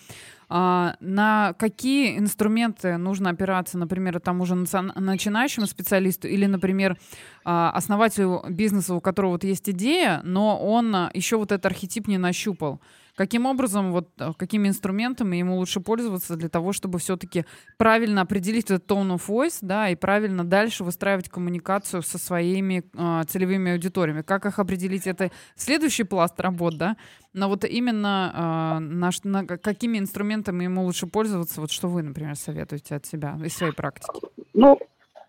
а, 0.48 0.96
на 1.00 1.54
какие 1.58 2.18
инструменты 2.18 2.96
нужно 2.96 3.30
опираться, 3.30 3.78
например, 3.78 4.18
тому 4.18 4.44
же 4.46 4.54
начинающему 4.56 5.66
специалисту 5.66 6.26
или, 6.26 6.46
например, 6.46 6.96
а, 7.44 7.70
основателю 7.70 8.42
бизнеса, 8.48 8.94
у 8.94 9.00
которого 9.00 9.32
вот 9.32 9.44
есть 9.44 9.68
идея, 9.68 10.20
но 10.25 10.58
он 10.58 11.10
еще 11.14 11.37
вот 11.37 11.52
этот 11.52 11.66
архетип 11.66 12.08
не 12.08 12.18
нащупал? 12.18 12.80
Каким 13.18 13.46
образом, 13.46 13.90
вот 13.90 14.10
э, 14.20 14.30
какими 14.37 14.68
инструментами 14.68 15.38
ему 15.38 15.56
лучше 15.56 15.80
пользоваться 15.80 16.37
для 16.37 16.48
того, 16.48 16.72
чтобы 16.72 17.00
все-таки 17.00 17.44
правильно 17.76 18.20
определить 18.20 18.66
этот 18.66 18.88
tone 18.88 19.16
of 19.16 19.22
voice, 19.26 19.58
да, 19.60 19.88
и 19.88 19.96
правильно 19.96 20.44
дальше 20.44 20.84
выстраивать 20.84 21.28
коммуникацию 21.28 22.02
со 22.02 22.16
своими 22.16 22.84
э, 22.94 23.25
целевыми 23.26 23.72
аудиториями? 23.72 24.22
Как 24.22 24.46
их 24.46 24.60
определить? 24.60 25.08
Это 25.08 25.32
следующий 25.56 26.04
пласт 26.04 26.38
работ, 26.38 26.76
да? 26.76 26.96
Но 27.32 27.48
вот 27.48 27.64
именно 27.64 28.76
э, 28.76 28.78
наш, 28.78 29.25
на, 29.25 29.44
какими 29.44 29.98
инструментами 29.98 30.62
ему 30.62 30.84
лучше 30.84 31.08
пользоваться? 31.08 31.60
Вот 31.60 31.72
что 31.72 31.88
вы, 31.88 32.04
например, 32.04 32.37
советуете 32.37 32.94
от 32.94 33.04
себя 33.04 33.37
из 33.44 33.52
своей 33.56 33.72
практики? 33.72 34.20
Ну, 34.54 34.78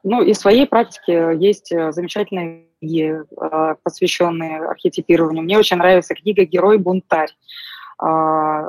ну, 0.04 0.22
из 0.22 0.38
своей 0.38 0.68
практики 0.68 1.42
есть 1.44 1.72
э, 1.72 1.92
замечательные 1.92 2.66
книги, 2.80 3.16
посвященные 3.84 4.60
архетипированию. 4.60 5.44
Мне 5.44 5.58
очень 5.58 5.78
нравится 5.78 6.14
книга 6.14 6.46
«Герой-бунтарь». 6.46 7.32
А, 8.00 8.64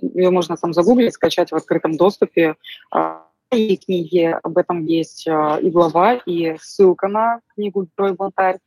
Ее 0.00 0.30
можно 0.30 0.56
там 0.56 0.72
загуглить, 0.72 1.14
скачать 1.14 1.52
в 1.52 1.54
открытом 1.54 1.96
доступе. 1.96 2.56
А, 2.90 3.26
и 3.50 3.76
книги 3.76 4.36
об 4.42 4.56
этом 4.58 4.84
есть 4.86 5.28
а, 5.28 5.58
и 5.60 5.70
глава, 5.70 6.14
и 6.14 6.56
ссылка 6.60 7.08
на 7.08 7.40
книгу 7.54 7.86
«Герой 7.96 8.14
Бунтарь». 8.14 8.58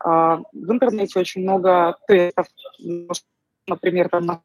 В 0.00 0.44
интернете 0.52 1.18
очень 1.18 1.42
много 1.42 1.96
тестов, 2.06 2.46
например, 3.66 4.10
там 4.10 4.42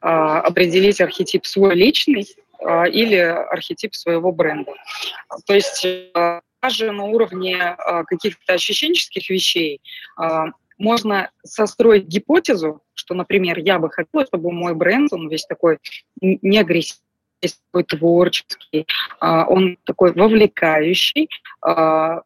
определить 0.00 1.02
архетип 1.02 1.44
свой 1.44 1.74
личный 1.74 2.26
или 2.62 3.16
архетип 3.16 3.94
своего 3.94 4.32
бренда. 4.32 4.72
То 5.44 5.54
есть 5.54 5.86
даже 6.62 6.92
на 6.92 7.04
уровне 7.04 7.76
каких-то 8.06 8.54
ощущенческих 8.54 9.28
вещей 9.28 9.82
можно 10.78 11.30
состроить 11.44 12.06
гипотезу, 12.06 12.80
что, 13.10 13.16
например, 13.16 13.58
я 13.58 13.80
бы 13.80 13.90
хотела, 13.90 14.24
чтобы 14.24 14.52
мой 14.52 14.72
бренд, 14.72 15.12
он 15.12 15.28
весь 15.28 15.44
такой 15.44 15.78
не 16.20 16.58
агрессивный, 16.58 17.02
такой 17.72 17.82
творческий, 17.82 18.86
а, 19.18 19.46
он 19.48 19.78
такой 19.84 20.12
вовлекающий, 20.12 21.28
а, 21.60 22.22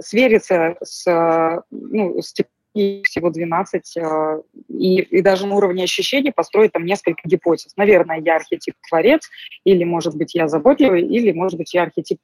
свериться 0.00 0.76
с, 0.82 1.64
ну, 1.70 2.22
с 2.22 2.34
всего 2.72 3.28
12, 3.28 3.96
а, 3.98 4.40
и, 4.68 5.00
и 5.00 5.20
даже 5.20 5.46
на 5.46 5.56
уровне 5.56 5.84
ощущений 5.84 6.32
построить 6.32 6.72
там 6.72 6.86
несколько 6.86 7.28
гипотез. 7.28 7.76
Наверное, 7.76 8.22
я 8.24 8.36
архетип 8.36 8.74
творец, 8.88 9.28
или, 9.64 9.84
может 9.84 10.16
быть, 10.16 10.34
я 10.34 10.48
заботливый, 10.48 11.02
или, 11.02 11.32
может 11.32 11.58
быть, 11.58 11.74
я 11.74 11.82
архетип 11.82 12.20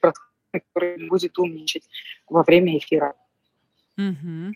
который 0.51 1.09
будет 1.09 1.39
умничать 1.39 1.83
во 2.27 2.43
время 2.43 2.79
эфира. 2.79 3.13
Угу. 3.99 4.55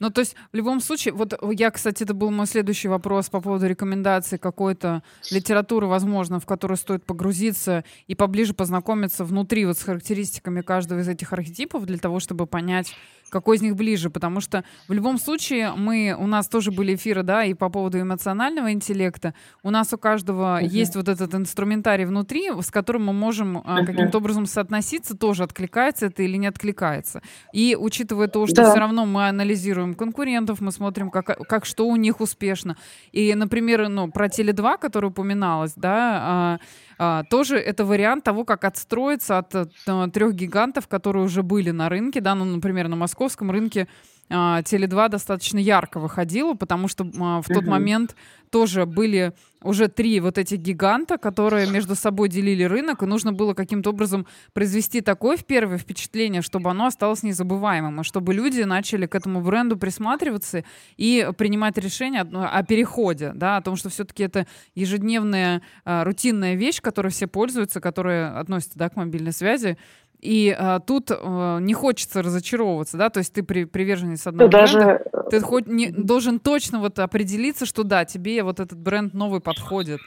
Ну, 0.00 0.10
то 0.10 0.20
есть, 0.20 0.36
в 0.52 0.56
любом 0.56 0.80
случае, 0.80 1.12
вот 1.14 1.34
я, 1.52 1.70
кстати, 1.70 2.04
это 2.04 2.14
был 2.14 2.30
мой 2.30 2.46
следующий 2.46 2.88
вопрос 2.88 3.28
по 3.30 3.40
поводу 3.40 3.66
рекомендации 3.66 4.36
какой-то 4.36 5.02
литературы, 5.30 5.86
возможно, 5.86 6.38
в 6.38 6.46
которую 6.46 6.76
стоит 6.76 7.04
погрузиться 7.04 7.84
и 8.06 8.14
поближе 8.14 8.54
познакомиться 8.54 9.24
внутри 9.24 9.66
вот 9.66 9.76
с 9.76 9.82
характеристиками 9.82 10.60
каждого 10.60 11.00
из 11.00 11.08
этих 11.08 11.32
архетипов 11.32 11.84
для 11.84 11.98
того, 11.98 12.20
чтобы 12.20 12.46
понять, 12.46 12.94
какой 13.30 13.56
из 13.56 13.62
них 13.62 13.76
ближе, 13.76 14.10
потому 14.10 14.40
что 14.40 14.64
в 14.88 14.92
любом 14.92 15.18
случае 15.18 15.72
мы, 15.76 16.16
у 16.18 16.26
нас 16.26 16.48
тоже 16.48 16.70
были 16.70 16.94
эфиры, 16.94 17.22
да, 17.22 17.44
и 17.44 17.54
по 17.54 17.68
поводу 17.68 18.00
эмоционального 18.00 18.72
интеллекта, 18.72 19.34
у 19.62 19.70
нас 19.70 19.92
у 19.92 19.98
каждого 19.98 20.60
uh-huh. 20.60 20.66
есть 20.66 20.96
вот 20.96 21.08
этот 21.08 21.34
инструментарий 21.34 22.04
внутри, 22.04 22.50
с 22.60 22.70
которым 22.70 23.06
мы 23.06 23.12
можем 23.12 23.58
uh-huh. 23.58 23.86
каким-то 23.86 24.18
образом 24.18 24.46
соотноситься, 24.46 25.16
тоже 25.16 25.42
откликается 25.42 26.06
это 26.06 26.22
или 26.22 26.36
не 26.36 26.46
откликается. 26.46 27.22
И 27.52 27.76
учитывая 27.78 28.28
то, 28.28 28.46
что 28.46 28.56
да. 28.56 28.70
все 28.70 28.80
равно 28.80 29.06
мы 29.06 29.28
анализируем 29.28 29.94
конкурентов, 29.94 30.60
мы 30.60 30.72
смотрим, 30.72 31.10
как, 31.10 31.26
как 31.48 31.64
что 31.64 31.86
у 31.86 31.96
них 31.96 32.20
успешно. 32.20 32.76
И, 33.12 33.34
например, 33.34 33.88
ну, 33.88 34.10
про 34.10 34.26
Теле2, 34.26 34.78
который 34.78 35.06
упоминалось, 35.06 35.72
да, 35.76 36.58
а, 36.98 37.22
тоже 37.24 37.58
это 37.58 37.84
вариант 37.84 38.24
того, 38.24 38.44
как 38.44 38.64
отстроиться 38.64 39.38
от, 39.38 39.54
от 39.54 39.72
трех 40.12 40.34
гигантов, 40.34 40.88
которые 40.88 41.24
уже 41.24 41.42
были 41.42 41.70
на 41.70 41.88
рынке, 41.88 42.20
да, 42.20 42.34
ну, 42.34 42.44
например, 42.44 42.88
на 42.88 42.96
московском 42.96 43.50
рынке 43.50 43.86
Теле2 44.30 45.08
достаточно 45.08 45.58
ярко 45.58 46.00
выходила, 46.00 46.54
потому 46.54 46.88
что 46.88 47.04
а, 47.18 47.40
в 47.40 47.46
тот 47.46 47.64
uh-huh. 47.64 47.70
момент 47.70 48.14
тоже 48.50 48.86
были 48.86 49.32
уже 49.62 49.88
три 49.88 50.20
вот 50.20 50.38
этих 50.38 50.58
гиганта, 50.58 51.18
которые 51.18 51.68
между 51.68 51.94
собой 51.94 52.28
делили 52.28 52.62
рынок, 52.62 53.02
и 53.02 53.06
нужно 53.06 53.32
было 53.32 53.54
каким-то 53.54 53.90
образом 53.90 54.26
произвести 54.52 55.00
такое 55.00 55.36
в 55.36 55.44
первое 55.44 55.78
впечатление, 55.78 56.42
чтобы 56.42 56.70
оно 56.70 56.86
осталось 56.86 57.22
незабываемым, 57.22 58.00
и 58.00 58.04
чтобы 58.04 58.34
люди 58.34 58.62
начали 58.62 59.06
к 59.06 59.14
этому 59.14 59.40
бренду 59.40 59.76
присматриваться 59.76 60.64
и 60.96 61.28
принимать 61.36 61.76
решение 61.78 62.22
о, 62.22 62.62
переходе, 62.62 63.32
да, 63.34 63.56
о 63.56 63.62
том, 63.62 63.76
что 63.76 63.88
все-таки 63.88 64.22
это 64.22 64.46
ежедневная 64.74 65.62
а, 65.84 66.04
рутинная 66.04 66.54
вещь, 66.54 66.80
которой 66.80 67.08
все 67.08 67.26
пользуются, 67.26 67.80
которая 67.80 68.38
относится 68.38 68.78
да, 68.78 68.88
к 68.88 68.96
мобильной 68.96 69.32
связи, 69.32 69.76
и 70.20 70.54
а, 70.56 70.80
тут 70.80 71.10
а, 71.10 71.58
не 71.58 71.74
хочется 71.74 72.22
разочаровываться, 72.22 72.96
да, 72.96 73.10
то 73.10 73.18
есть 73.18 73.32
ты 73.32 73.42
при, 73.42 73.64
приверженец 73.64 74.26
одного 74.26 74.50
да 74.50 74.62
бренда, 74.62 75.00
даже... 75.12 75.28
ты 75.30 75.40
хоть 75.40 75.66
не, 75.66 75.90
должен 75.90 76.40
точно 76.40 76.80
вот 76.80 76.98
определиться, 76.98 77.66
что 77.66 77.84
да, 77.84 78.04
тебе 78.04 78.42
вот 78.42 78.60
этот 78.60 78.78
бренд 78.78 79.14
новый 79.14 79.40
подходит. 79.40 80.00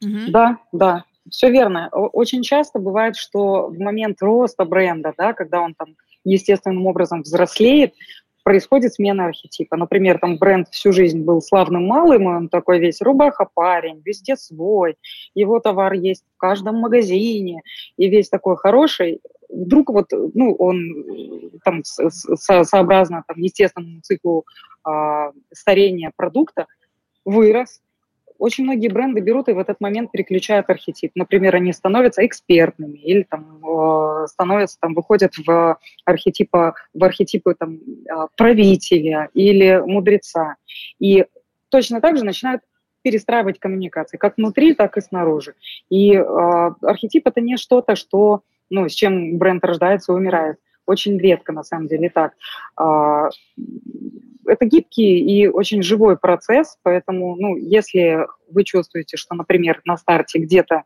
Угу. 0.00 0.30
Да, 0.30 0.58
да, 0.72 1.04
все 1.30 1.50
верно. 1.50 1.88
Очень 1.90 2.42
часто 2.42 2.78
бывает, 2.78 3.16
что 3.16 3.68
в 3.68 3.78
момент 3.78 4.18
роста 4.20 4.64
бренда, 4.64 5.12
да, 5.16 5.32
когда 5.32 5.60
он 5.60 5.74
там 5.74 5.96
естественным 6.24 6.86
образом 6.86 7.22
взрослеет, 7.22 7.94
происходит 8.42 8.94
смена 8.94 9.26
архетипа. 9.26 9.76
Например, 9.76 10.18
там 10.18 10.36
бренд 10.38 10.68
всю 10.70 10.92
жизнь 10.92 11.22
был 11.22 11.40
славным 11.40 11.86
малым, 11.86 12.26
он 12.26 12.48
такой 12.48 12.78
весь 12.78 13.00
рубаха-парень, 13.00 14.02
везде 14.04 14.36
свой, 14.36 14.96
его 15.34 15.60
товар 15.60 15.92
есть 15.92 16.24
в 16.34 16.38
каждом 16.38 16.76
магазине, 16.76 17.62
и 17.96 18.08
весь 18.08 18.28
такой 18.28 18.56
хороший. 18.56 19.20
Вдруг 19.48 19.90
вот, 19.90 20.06
ну, 20.12 20.54
он 20.54 21.52
там 21.64 21.82
со 21.84 22.64
сообразно 22.64 23.22
там, 23.28 23.38
естественному 23.38 24.00
циклу 24.00 24.44
э, 24.88 25.30
старения 25.52 26.10
продукта 26.16 26.66
вырос, 27.24 27.81
очень 28.42 28.64
многие 28.64 28.88
бренды 28.88 29.20
берут 29.20 29.48
и 29.48 29.52
в 29.52 29.58
этот 29.60 29.80
момент 29.80 30.10
переключают 30.10 30.68
архетип. 30.68 31.12
Например, 31.14 31.54
они 31.54 31.72
становятся 31.72 32.26
экспертными 32.26 32.98
или 32.98 33.22
там 33.22 33.64
э, 33.64 34.26
становятся, 34.26 34.78
там, 34.80 34.94
выходят 34.94 35.32
в 35.46 35.78
архетипы, 36.04 36.74
в 36.92 37.04
архетипы 37.04 37.54
там, 37.56 37.74
э, 37.76 38.26
правителя 38.36 39.28
или 39.32 39.80
мудреца. 39.86 40.56
И 40.98 41.24
точно 41.68 42.00
так 42.00 42.18
же 42.18 42.24
начинают 42.24 42.62
перестраивать 43.02 43.60
коммуникации, 43.60 44.16
как 44.16 44.36
внутри, 44.36 44.74
так 44.74 44.96
и 44.96 45.02
снаружи. 45.02 45.54
И 45.88 46.12
э, 46.12 46.24
архетип 46.82 47.28
это 47.28 47.40
не 47.40 47.56
что-то, 47.56 47.94
что, 47.94 48.42
ну, 48.70 48.88
с 48.88 48.92
чем 48.92 49.38
бренд 49.38 49.64
рождается 49.64 50.10
и 50.12 50.16
умирает. 50.16 50.56
Очень 50.86 51.18
редко, 51.18 51.52
на 51.52 51.62
самом 51.62 51.88
деле, 51.88 52.10
так. 52.10 52.34
Э, 52.80 53.28
это 54.46 54.64
гибкий 54.64 55.18
и 55.20 55.46
очень 55.46 55.82
живой 55.82 56.16
процесс, 56.16 56.78
поэтому, 56.82 57.36
ну, 57.36 57.56
если 57.56 58.26
вы 58.50 58.64
чувствуете, 58.64 59.16
что, 59.16 59.34
например, 59.34 59.80
на 59.84 59.96
старте 59.96 60.38
где-то 60.38 60.82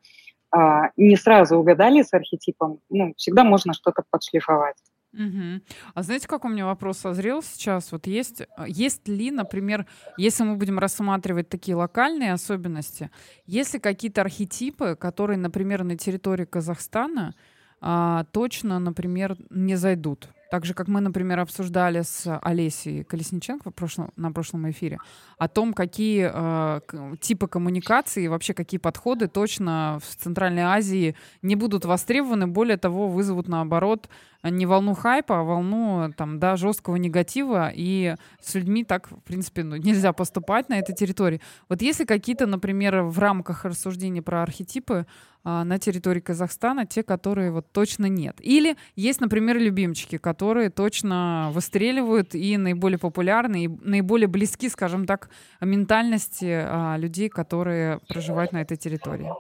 э, 0.55 0.59
не 0.97 1.17
сразу 1.17 1.57
угадали 1.57 2.03
с 2.03 2.13
архетипом, 2.13 2.81
ну, 2.91 3.15
всегда 3.17 3.45
можно 3.45 3.73
что-то 3.73 4.03
подшлифовать. 4.11 4.77
Угу. 5.17 5.63
А 5.95 6.03
знаете, 6.03 6.29
как 6.29 6.45
у 6.45 6.49
меня 6.49 6.67
вопрос 6.67 6.99
созрел 6.99 7.43
сейчас? 7.43 7.91
Вот 7.91 8.07
есть, 8.07 8.43
есть 8.67 9.09
ли, 9.09 9.31
например, 9.31 9.87
если 10.19 10.45
мы 10.45 10.57
будем 10.57 10.79
рассматривать 10.79 11.49
такие 11.49 11.75
локальные 11.75 12.35
особенности, 12.35 13.11
есть 13.47 13.73
ли 13.73 13.81
какие-то 13.81 14.21
архетипы, 14.21 14.95
которые, 14.95 15.39
например, 15.39 15.85
на 15.85 15.97
территории 15.97 16.45
Казахстана 16.45 17.35
а, 17.81 18.25
точно, 18.33 18.79
например, 18.79 19.37
не 19.51 19.77
зайдут? 19.77 20.29
Так 20.51 20.65
же, 20.65 20.75
как 20.75 20.89
мы, 20.89 21.01
например, 21.01 21.41
обсуждали 21.41 22.03
с 22.03 22.39
Олесей 22.43 23.05
Колесниченко 23.05 23.71
прошлом, 23.71 24.11
на 24.17 24.31
прошлом 24.31 24.71
эфире, 24.71 24.99
о 25.39 25.49
том, 25.49 25.75
какие 25.75 26.31
э, 26.33 26.81
типы 27.21 27.49
коммуникации 27.49 28.25
и 28.25 28.29
вообще 28.29 28.55
какие 28.55 28.79
подходы 28.79 29.27
точно 29.27 29.99
в 30.03 30.17
Центральной 30.17 30.63
Азии 30.63 31.17
не 31.43 31.57
будут 31.57 31.85
востребованы, 31.85 32.47
более 32.47 32.77
того, 32.77 33.09
вызовут, 33.09 33.49
наоборот, 33.49 34.09
не 34.51 34.67
волну 34.67 34.95
хайпа, 34.95 35.41
а 35.41 35.43
волну 35.43 36.13
там, 36.17 36.39
да, 36.39 36.57
жесткого 36.57 36.97
негатива, 36.97 37.73
и 37.75 38.15
с 38.41 38.55
людьми 38.55 38.85
так, 38.85 39.11
в 39.11 39.21
принципе, 39.21 39.65
ну, 39.65 39.77
нельзя 39.77 40.13
поступать 40.13 40.69
на 40.69 40.79
этой 40.79 40.95
территории. 40.95 41.41
Вот 41.69 41.83
если 41.83 42.05
какие-то, 42.05 42.47
например, 42.47 43.03
в 43.03 43.19
рамках 43.19 43.65
рассуждений 43.65 44.23
про 44.23 44.43
архетипы 44.43 45.07
а, 45.49 45.65
на 45.65 45.79
территории 45.79 46.19
Казахстана, 46.19 46.87
те, 46.87 47.05
которые 47.05 47.53
вот 47.53 47.71
точно 47.71 48.07
нет. 48.07 48.37
Или 48.41 48.77
есть, 48.97 49.21
например, 49.21 49.59
любимчики, 49.59 50.19
которые 50.19 50.36
точно 50.37 51.51
выстреливают 51.53 52.35
и 52.35 52.57
наиболее 52.57 52.99
популярны, 52.99 53.65
и 53.65 53.69
наиболее 53.69 54.29
близки, 54.29 54.69
скажем 54.69 55.07
так, 55.07 55.31
ментальности 55.61 56.65
а, 56.65 56.97
людей, 56.97 57.29
которые 57.29 58.01
проживают 58.09 58.53
на 58.53 58.63
этой 58.63 58.77
территории. 58.77 59.31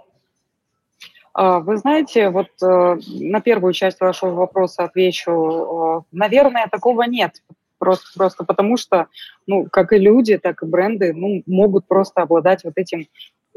А, 1.38 1.60
вы 1.60 1.76
знаете, 1.76 2.30
вот 2.30 2.48
э, 2.62 2.96
на 3.20 3.40
первую 3.42 3.74
часть 3.74 4.00
вашего 4.00 4.30
вопроса 4.30 4.84
отвечу. 4.84 5.32
Э, 5.32 6.02
наверное, 6.10 6.66
такого 6.66 7.02
нет. 7.02 7.42
Просто, 7.78 8.06
просто 8.16 8.44
потому 8.44 8.78
что, 8.78 9.08
ну, 9.46 9.66
как 9.70 9.92
и 9.92 9.98
люди, 9.98 10.38
так 10.38 10.62
и 10.62 10.66
бренды, 10.66 11.12
ну, 11.12 11.42
могут 11.46 11.86
просто 11.86 12.22
обладать 12.22 12.64
вот 12.64 12.72
этим 12.76 13.06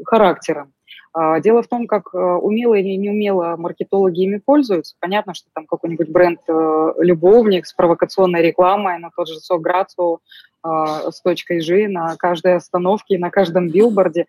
характером. 0.04 0.74
А, 1.12 1.40
дело 1.40 1.62
в 1.62 1.68
том, 1.68 1.86
как 1.86 2.14
э, 2.14 2.18
умело 2.18 2.74
или 2.74 2.96
неумело 2.96 3.56
маркетологи 3.56 4.20
ими 4.20 4.38
пользуются. 4.38 4.94
Понятно, 5.00 5.34
что 5.34 5.48
там 5.52 5.66
какой-нибудь 5.66 6.08
бренд 6.08 6.40
«Любовник» 6.98 7.66
с 7.66 7.72
провокационной 7.72 8.42
рекламой 8.42 8.98
на 8.98 9.10
тот 9.14 9.28
же 9.28 9.40
сок 9.40 9.60
Грацию 9.60 10.20
а, 10.62 11.10
с 11.10 11.20
точкой 11.20 11.60
G 11.66 11.88
на 11.88 12.16
каждой 12.16 12.54
остановке, 12.54 13.18
на 13.18 13.30
каждом 13.30 13.68
билборде 13.68 14.26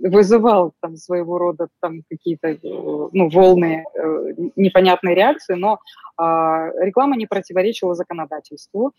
вызывал 0.00 0.72
там 0.80 0.96
своего 0.96 1.38
рода 1.38 1.68
там 1.80 2.02
какие-то 2.08 2.48
э, 2.48 2.58
ну, 2.62 3.28
волны 3.28 3.84
э, 3.94 4.32
непонятной 4.56 5.14
реакции, 5.14 5.54
но 5.54 5.78
реклама 6.18 7.16
не 7.16 7.26
противоречила 7.26 7.94
законодательству. 7.94 8.92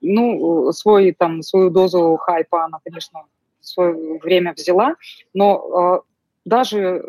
Ну, 0.00 0.72
свой, 0.72 1.12
там, 1.16 1.42
свою 1.42 1.70
дозу 1.70 2.16
хайпа 2.16 2.64
она, 2.64 2.78
конечно, 2.82 3.20
свое 3.60 4.18
время 4.18 4.52
взяла, 4.52 4.96
но 5.32 6.02
даже, 6.44 7.02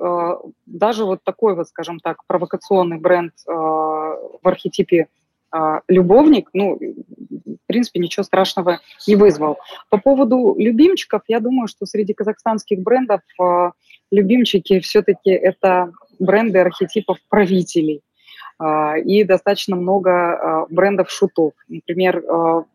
даже 0.65 1.05
вот 1.05 1.23
такой 1.23 1.55
вот, 1.55 1.67
скажем 1.67 1.99
так, 1.99 2.25
провокационный 2.27 2.97
бренд 2.97 3.33
в 3.45 4.39
архетипе 4.43 5.07
любовник, 5.87 6.49
ну, 6.53 6.77
в 6.77 7.67
принципе, 7.67 7.99
ничего 7.99 8.23
страшного 8.23 8.79
не 9.07 9.15
вызвал. 9.15 9.57
По 9.89 9.97
поводу 9.97 10.55
любимчиков, 10.57 11.21
я 11.27 11.39
думаю, 11.39 11.67
что 11.67 11.85
среди 11.85 12.13
казахстанских 12.13 12.79
брендов 12.79 13.21
любимчики 14.11 14.79
все-таки 14.79 15.31
это 15.31 15.91
бренды 16.19 16.59
архетипов 16.59 17.17
правителей. 17.29 18.01
И 19.03 19.23
достаточно 19.23 19.75
много 19.75 20.65
брендов 20.69 21.09
шутов. 21.09 21.53
Например, 21.67 22.23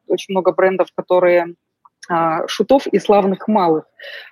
очень 0.07 0.33
много 0.35 0.53
брендов, 0.53 0.89
которые 0.95 1.55
шутов 2.47 2.87
и 2.87 2.99
славных 2.99 3.49
малых. 3.49 3.85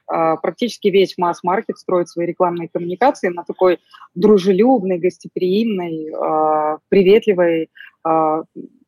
А, 0.07 0.37
практически 0.37 0.89
весь 0.89 1.17
масс-маркет 1.19 1.79
строит 1.79 2.09
свои 2.09 2.27
рекламные 2.27 2.69
коммуникации 2.69 3.29
на 3.29 3.45
такой 3.45 3.79
дружелюбной, 4.15 4.99
гостеприимной, 4.99 6.13
а, 6.15 6.79
приветливой 6.89 7.71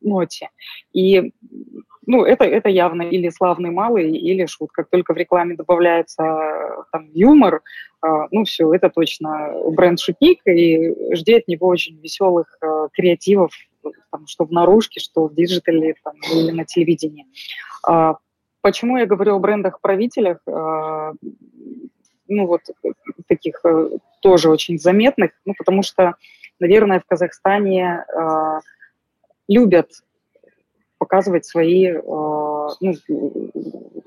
ноте. 0.01 0.49
И 0.93 1.31
ну, 2.07 2.23
это, 2.23 2.45
это 2.45 2.69
явно 2.69 3.03
или 3.03 3.29
славный 3.29 3.69
малый, 3.69 4.09
или 4.09 4.47
шут. 4.47 4.71
Как 4.71 4.89
только 4.89 5.13
в 5.13 5.17
рекламе 5.17 5.55
добавляется 5.55 6.23
там, 6.91 7.09
юмор, 7.13 7.61
ну 8.01 8.45
все, 8.45 8.73
это 8.73 8.89
точно 8.89 9.53
бренд 9.75 9.99
шутник, 9.99 10.39
и 10.47 11.13
жди 11.13 11.33
от 11.35 11.47
него 11.47 11.67
очень 11.67 11.99
веселых 12.01 12.57
креативов, 12.93 13.51
там, 14.11 14.25
что 14.25 14.45
в 14.45 14.51
наружке, 14.51 14.99
что 14.99 15.27
в 15.27 15.35
диджитале 15.35 15.93
там, 16.03 16.15
или 16.33 16.51
на 16.51 16.65
телевидении. 16.65 17.27
Почему 18.61 18.97
я 18.97 19.07
говорю 19.07 19.35
о 19.35 19.39
брендах-правителях? 19.39 20.37
Э, 20.45 21.13
ну, 22.27 22.45
вот 22.45 22.61
таких 23.27 23.59
э, 23.65 23.89
тоже 24.21 24.49
очень 24.49 24.77
заметных. 24.77 25.31
Ну, 25.45 25.53
потому 25.57 25.81
что, 25.81 26.13
наверное, 26.59 26.99
в 26.99 27.05
Казахстане 27.05 28.05
э, 28.07 28.59
любят 29.47 29.89
показывать 30.99 31.45
свои, 31.45 31.91
ну, 31.91 32.93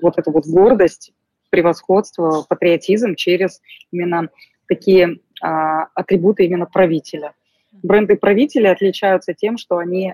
вот 0.01 0.17
эту 0.17 0.31
вот 0.31 0.45
гордость, 0.47 1.11
превосходство, 1.49 2.45
патриотизм 2.47 3.15
через 3.15 3.61
именно 3.91 4.29
такие 4.69 5.19
атрибуты 5.41 6.45
именно 6.45 6.65
правителя. 6.65 7.33
Бренды 7.83 8.15
правителя 8.15 8.71
отличаются 8.71 9.33
тем, 9.33 9.57
что 9.57 9.77
они 9.77 10.13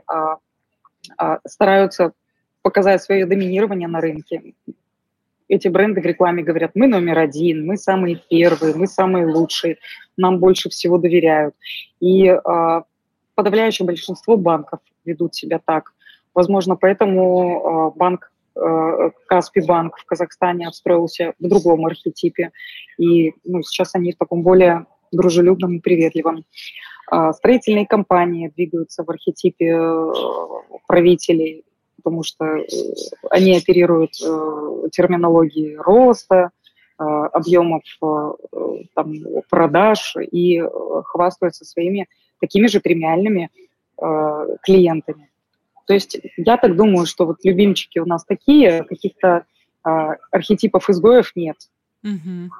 стараются 1.45 2.13
показать 2.61 3.01
свое 3.01 3.25
доминирование 3.25 3.87
на 3.87 4.01
рынке. 4.01 4.53
Эти 5.47 5.67
бренды 5.67 6.01
в 6.01 6.05
рекламе 6.05 6.43
говорят, 6.43 6.71
мы 6.75 6.87
номер 6.87 7.19
один, 7.19 7.65
мы 7.65 7.75
самые 7.75 8.21
первые, 8.29 8.73
мы 8.73 8.87
самые 8.87 9.25
лучшие, 9.25 9.77
нам 10.15 10.39
больше 10.39 10.69
всего 10.69 10.97
доверяют. 10.97 11.55
И 11.99 12.27
э, 12.27 12.81
подавляющее 13.35 13.85
большинство 13.85 14.37
банков 14.37 14.79
ведут 15.03 15.35
себя 15.35 15.59
так. 15.63 15.91
Возможно, 16.33 16.77
поэтому 16.77 17.91
э, 17.93 17.97
банк 17.97 18.31
э, 18.55 19.09
Каспий 19.27 19.65
банк 19.65 19.97
в 19.97 20.05
Казахстане 20.05 20.67
обстроился 20.67 21.33
в 21.37 21.47
другом 21.47 21.85
архетипе. 21.85 22.51
И 22.97 23.33
ну, 23.43 23.61
сейчас 23.61 23.93
они 23.93 24.13
в 24.13 24.17
таком 24.17 24.43
более 24.43 24.85
дружелюбном 25.11 25.75
и 25.75 25.79
приветливом. 25.79 26.45
Строительные 27.33 27.85
компании 27.85 28.53
двигаются 28.55 29.03
в 29.03 29.09
архетипе 29.09 29.77
правителей 30.87 31.65
потому 32.01 32.23
что 32.23 32.45
э, 32.45 32.65
они 33.29 33.55
оперируют 33.55 34.13
э, 34.21 34.89
терминологией 34.91 35.77
роста, 35.77 36.49
э, 36.99 37.03
объемов 37.03 37.83
там, 38.95 39.13
продаж 39.49 40.15
и 40.19 40.61
хвастаются 41.05 41.65
своими 41.65 42.07
такими 42.39 42.67
же 42.67 42.79
премиальными 42.79 43.49
клиентами. 44.63 45.29
То 45.85 45.93
есть 45.93 46.19
я 46.37 46.57
так 46.57 46.75
думаю, 46.75 47.05
что 47.05 47.27
вот 47.27 47.37
любимчики 47.43 47.99
у 47.99 48.05
нас 48.05 48.25
такие, 48.25 48.83
каких-то 48.83 49.45
архетипов 49.83 50.89
изгоев 50.89 51.31
нет. 51.35 51.57
Угу. 52.03 52.51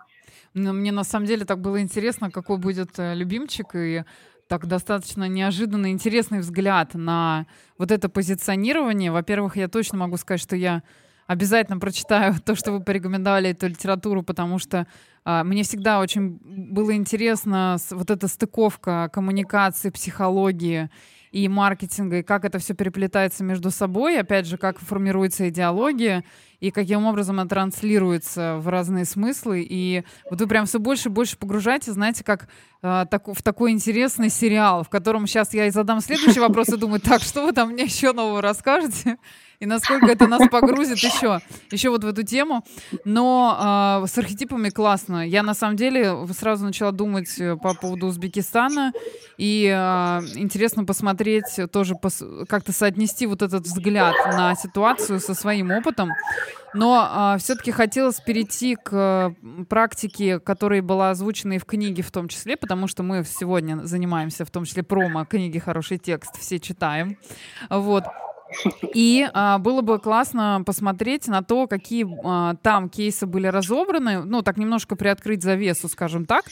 Но 0.54 0.74
мне 0.74 0.92
на 0.92 1.04
самом 1.04 1.26
деле 1.26 1.46
так 1.46 1.60
было 1.60 1.82
интересно, 1.82 2.30
какой 2.30 2.60
будет 2.60 2.92
любимчик, 2.98 3.76
и 3.76 4.04
так 4.52 4.68
достаточно 4.68 5.30
неожиданно 5.30 5.92
интересный 5.92 6.40
взгляд 6.40 6.94
на 6.94 7.46
вот 7.78 7.90
это 7.90 8.10
позиционирование. 8.10 9.10
Во-первых, 9.10 9.56
я 9.56 9.70
точно 9.70 10.00
могу 10.00 10.18
сказать, 10.18 10.42
что 10.42 10.58
я 10.58 10.84
обязательно 11.26 11.80
прочитаю 11.80 12.36
то, 12.46 12.54
что 12.56 12.74
вы 12.74 12.84
порекомендовали 12.84 13.52
эту 13.52 13.68
литературу, 13.68 14.24
потому 14.24 14.60
что 14.60 14.88
А, 15.24 15.44
мне 15.44 15.64
всегда 15.64 16.00
очень 16.00 16.40
было 16.44 16.96
интересно 16.96 17.78
вот 17.92 18.10
эта 18.10 18.28
стыковка 18.28 19.10
коммуникации, 19.14 19.90
психологии 19.90 20.90
и 21.32 21.48
маркетинга, 21.48 22.20
и 22.20 22.24
как 22.24 22.46
это 22.46 22.60
все 22.60 22.74
переплетается 22.74 23.44
между 23.44 23.72
собой, 23.72 24.20
опять 24.20 24.46
же, 24.46 24.58
как 24.58 24.80
формируется 24.80 25.50
идеология, 25.50 26.24
и 26.60 26.72
каким 26.72 27.06
образом 27.06 27.40
она 27.40 27.50
транслируется 27.50 28.58
в 28.60 28.68
разные 28.68 29.06
смыслы. 29.06 29.66
И 29.68 30.04
вот 30.30 30.40
вы 30.40 30.48
прям 30.48 30.66
все 30.66 30.80
больше 30.80 31.10
и 31.10 31.12
больше 31.12 31.38
погружаете, 31.38 31.92
знаете, 31.92 32.24
как 32.24 32.50
э, 32.84 33.06
так, 33.10 33.28
в 33.28 33.42
такой 33.42 33.72
интересный 33.72 34.30
сериал, 34.30 34.84
в 34.84 34.90
котором 34.90 35.26
сейчас 35.26 35.54
я 35.54 35.66
и 35.68 35.72
задам 35.72 36.02
следующий 36.02 36.40
вопрос 36.40 36.70
и 36.70 36.78
думаю, 36.78 37.00
так, 37.00 37.22
что 37.22 37.46
вы 37.46 37.54
там 37.54 37.72
мне 37.72 37.84
еще 37.84 38.14
нового 38.14 38.42
расскажете? 38.42 39.18
И 39.62 39.68
насколько 39.68 40.08
это 40.08 40.28
нас 40.28 40.50
погрузит 40.50 40.98
еще, 40.98 41.40
еще 41.70 41.92
вот 41.92 42.04
в 42.04 42.08
эту 42.08 42.24
тему. 42.24 42.66
Но 43.06 44.02
э, 44.04 44.08
с 44.08 44.18
архетипами 44.18 44.70
классно. 44.70 45.26
Я 45.26 45.44
на 45.44 45.54
самом 45.54 45.76
деле 45.76 46.18
сразу 46.38 46.66
начала 46.66 46.92
думать 46.92 47.40
э, 47.40 47.56
по 47.56 47.76
поводу 47.76 48.08
Узбекистана, 48.08 48.92
и 49.38 49.72
э, 49.72 49.78
интересно 50.36 50.84
посмотреть 50.84 51.60
тоже, 51.72 51.94
пос 51.94 52.24
как-то 52.50 52.74
соотнести 52.74 53.28
вот 53.28 53.44
этот 53.44 53.66
взгляд 53.66 54.16
на 54.26 54.56
ситуацию 54.56 55.20
со 55.20 55.36
своим 55.36 55.70
опытом. 55.70 56.10
Но 56.74 57.06
а, 57.06 57.38
все-таки 57.38 57.72
хотелось 57.72 58.22
перейти 58.22 58.76
к 58.76 59.36
практике, 59.68 60.40
которая 60.40 60.82
была 60.82 61.10
озвучена 61.10 61.54
и 61.54 61.58
в 61.58 61.66
книге 61.66 62.02
в 62.02 62.12
том 62.12 62.30
числе, 62.30 62.56
потому 62.56 62.88
что 62.88 63.04
мы 63.04 63.26
сегодня 63.26 63.82
занимаемся 63.84 64.46
в 64.46 64.52
том 64.52 64.64
числе 64.64 64.82
промо 64.82 65.26
книги 65.26 65.60
«Хороший 65.60 65.98
текст», 65.98 66.40
все 66.40 66.60
читаем. 66.60 67.18
Вот. 67.70 68.06
И 68.94 69.28
а, 69.34 69.58
было 69.58 69.82
бы 69.82 70.00
классно 70.00 70.64
посмотреть 70.66 71.28
на 71.28 71.42
то, 71.44 71.68
какие 71.68 72.08
а, 72.24 72.56
там 72.62 72.90
кейсы 72.90 73.26
были 73.26 73.48
разобраны, 73.48 74.24
ну, 74.24 74.42
так 74.42 74.58
немножко 74.58 74.96
приоткрыть 74.96 75.44
завесу, 75.44 75.88
скажем 75.88 76.26
так, 76.26 76.46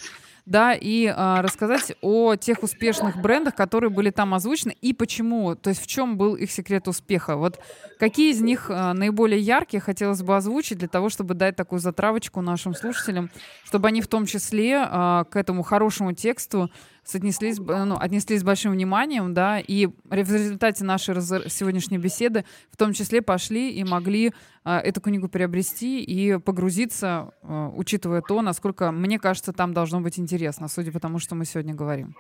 да, 0.49 0.73
и 0.73 1.05
а, 1.05 1.43
рассказать 1.43 1.95
о 2.01 2.35
тех 2.35 2.63
успешных 2.63 3.21
брендах, 3.21 3.53
которые 3.53 3.91
были 3.91 4.09
там 4.09 4.33
озвучены, 4.33 4.75
и 4.81 4.93
почему, 4.93 5.55
то 5.55 5.69
есть 5.69 5.81
в 5.81 5.85
чем 5.85 6.17
был 6.17 6.35
их 6.35 6.51
секрет 6.51 6.87
успеха. 6.87 7.35
Вот 7.35 7.59
какие 7.99 8.31
из 8.31 8.41
них 8.41 8.67
а, 8.69 8.93
наиболее 8.93 9.39
яркие 9.39 9.79
хотелось 9.79 10.23
бы 10.23 10.35
озвучить 10.35 10.79
для 10.79 10.87
того, 10.87 11.09
чтобы 11.09 11.35
дать 11.35 11.55
такую 11.55 11.79
затравочку 11.79 12.41
нашим 12.41 12.73
слушателям, 12.73 13.29
чтобы 13.63 13.89
они 13.89 14.01
в 14.01 14.07
том 14.07 14.25
числе 14.25 14.77
а, 14.79 15.25
к 15.25 15.35
этому 15.35 15.61
хорошему 15.61 16.13
тексту 16.13 16.71
отнеслись, 17.15 17.57
ну, 17.59 17.97
отнеслись 17.99 18.41
с 18.41 18.43
большим 18.43 18.71
вниманием, 18.71 19.33
да, 19.33 19.59
и 19.59 19.87
в 19.87 20.13
результате 20.13 20.83
нашей 20.83 21.15
сегодняшней 21.49 21.97
беседы 21.97 22.45
в 22.71 22.77
том 22.77 22.93
числе 22.93 23.21
пошли 23.21 23.71
и 23.71 23.83
могли 23.83 24.33
а, 24.63 24.79
эту 24.79 25.01
книгу 25.01 25.27
приобрести 25.29 26.03
и 26.03 26.37
погрузиться, 26.37 27.31
а, 27.41 27.69
учитывая 27.75 28.21
то, 28.21 28.41
насколько, 28.41 28.91
мне 28.91 29.17
кажется, 29.19 29.53
там 29.53 29.73
должно 29.73 30.01
быть 30.01 30.19
интересно, 30.19 30.67
судя 30.67 30.91
по 30.91 30.99
тому, 30.99 31.19
что 31.19 31.35
мы 31.35 31.45
сегодня 31.45 31.73
говорим. 31.73 32.15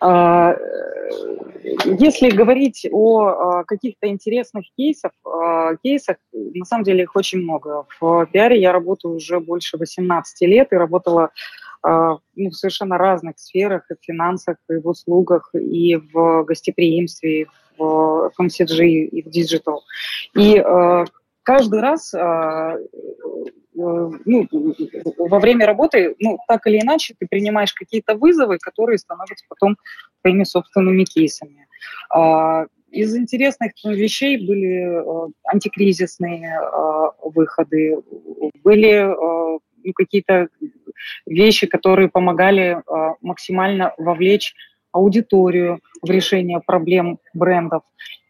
А, 0.00 0.54
если 1.84 2.30
говорить 2.30 2.86
о 2.90 3.64
каких-то 3.64 4.08
интересных 4.08 4.64
кейсах, 4.76 5.12
кейсах, 5.82 6.16
на 6.32 6.64
самом 6.64 6.84
деле 6.84 7.04
их 7.04 7.16
очень 7.16 7.40
много. 7.40 7.86
В 8.00 8.26
пиаре 8.26 8.60
я 8.60 8.72
работаю 8.72 9.14
уже 9.14 9.40
больше 9.40 9.78
18 9.78 10.48
лет 10.48 10.72
и 10.72 10.76
работала 10.76 11.30
ну, 11.84 12.50
в 12.50 12.54
совершенно 12.54 12.96
разных 12.96 13.38
сферах, 13.38 13.90
и 13.90 13.94
в 13.94 14.04
финансах, 14.04 14.56
и 14.70 14.76
в 14.76 14.86
услугах, 14.86 15.50
и 15.54 15.96
в 15.96 16.44
гостеприимстве, 16.44 17.42
и 17.42 17.46
в 17.78 18.30
FMCG, 18.38 18.86
и 18.86 19.22
в 19.22 19.30
digital. 19.30 19.82
И 20.34 20.56
э, 20.56 21.04
каждый 21.42 21.80
раз 21.80 22.14
э, 22.14 22.78
ну, 23.74 24.48
во 25.18 25.40
время 25.40 25.66
работы, 25.66 26.14
ну, 26.20 26.38
так 26.46 26.66
или 26.66 26.80
иначе, 26.80 27.14
ты 27.18 27.26
принимаешь 27.26 27.72
какие-то 27.72 28.14
вызовы, 28.14 28.58
которые 28.58 28.98
становятся 28.98 29.44
потом 29.48 29.76
твоими 30.20 30.44
собственными 30.44 31.04
кейсами. 31.04 31.66
Из 32.90 33.16
интересных 33.16 33.72
вещей 33.84 34.46
были 34.46 35.02
антикризисные 35.46 36.60
выходы, 37.22 37.96
были 38.62 39.16
ну, 39.84 39.92
какие-то 39.94 40.48
вещи, 41.26 41.66
которые 41.66 42.08
помогали 42.08 42.76
э, 42.76 43.14
максимально 43.20 43.94
вовлечь 43.98 44.54
аудиторию 44.92 45.80
в 46.02 46.10
решение 46.10 46.60
проблем 46.60 47.18
брендов. 47.34 47.82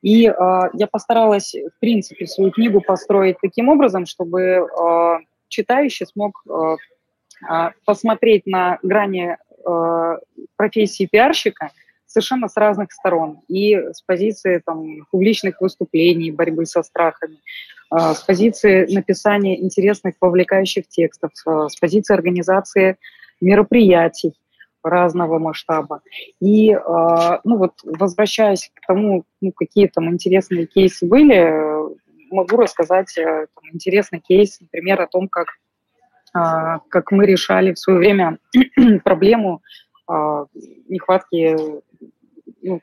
И 0.02 0.26
э, 0.26 0.32
я 0.72 0.86
постаралась, 0.90 1.54
в 1.54 1.80
принципе, 1.80 2.26
свою 2.26 2.50
книгу 2.50 2.80
построить 2.80 3.36
таким 3.40 3.68
образом, 3.68 4.06
чтобы 4.06 4.40
э, 4.40 5.18
читающий 5.48 6.06
смог 6.06 6.42
э, 6.48 7.70
посмотреть 7.84 8.46
на 8.46 8.78
грани 8.82 9.36
э, 9.36 10.18
профессии 10.56 11.08
пиарщика 11.10 11.70
совершенно 12.06 12.48
с 12.48 12.56
разных 12.56 12.92
сторон. 12.92 13.40
И 13.48 13.74
с 13.74 14.02
позиции 14.02 14.62
там, 14.64 15.06
публичных 15.10 15.60
выступлений, 15.60 16.30
борьбы 16.30 16.66
со 16.66 16.82
страхами, 16.82 17.38
с 17.92 18.22
позиции 18.22 18.86
написания 18.92 19.60
интересных, 19.60 20.14
вовлекающих 20.20 20.88
текстов, 20.88 21.30
э, 21.46 21.68
с 21.68 21.76
позиции 21.76 22.14
организации 22.14 22.96
мероприятий 23.40 24.32
разного 24.82 25.38
масштаба. 25.38 26.00
И, 26.40 26.72
э, 26.72 26.78
ну 27.44 27.56
вот, 27.58 27.74
возвращаясь 27.84 28.70
к 28.74 28.86
тому, 28.86 29.24
ну, 29.40 29.52
какие 29.52 29.88
там 29.88 30.10
интересные 30.10 30.66
кейсы 30.66 31.06
были, 31.06 31.52
могу 32.30 32.56
рассказать 32.56 33.12
там, 33.14 33.64
интересный 33.74 34.20
кейс, 34.20 34.58
например, 34.58 35.02
о 35.02 35.06
том, 35.06 35.28
как, 35.28 35.48
как 36.32 37.12
мы 37.12 37.26
решали 37.26 37.74
в 37.74 37.78
свое 37.78 37.98
время 37.98 38.38
проблему 39.04 39.60
нехватки 40.88 41.82
ну, 42.62 42.80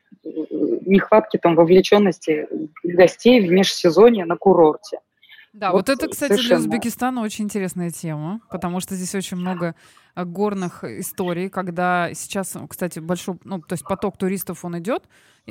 нехватки 0.86 1.38
там 1.38 1.56
вовлеченности 1.56 2.48
гостей 2.84 3.42
в 3.42 3.52
межсезонье 3.52 4.26
на 4.26 4.38
курорте. 4.38 5.00
Да, 5.54 5.72
вот, 5.72 5.88
вот 5.88 5.90
это, 5.90 6.08
кстати, 6.08 6.34
совершенно. 6.34 6.62
для 6.62 6.68
Узбекистана 6.68 7.22
очень 7.22 7.46
интересная 7.46 7.90
тема, 7.90 8.40
потому 8.52 8.80
что 8.80 8.96
здесь 8.96 9.16
очень 9.16 9.38
много 9.38 9.76
а, 10.14 10.24
горных 10.24 10.84
историй, 10.84 11.50
когда 11.50 12.14
сейчас, 12.14 12.56
кстати, 12.70 13.00
большой, 13.00 13.40
ну, 13.44 13.60
то 13.60 13.74
есть 13.74 13.84
поток 13.84 14.18
туристов, 14.18 14.64
он 14.64 14.78
идет, 14.78 15.06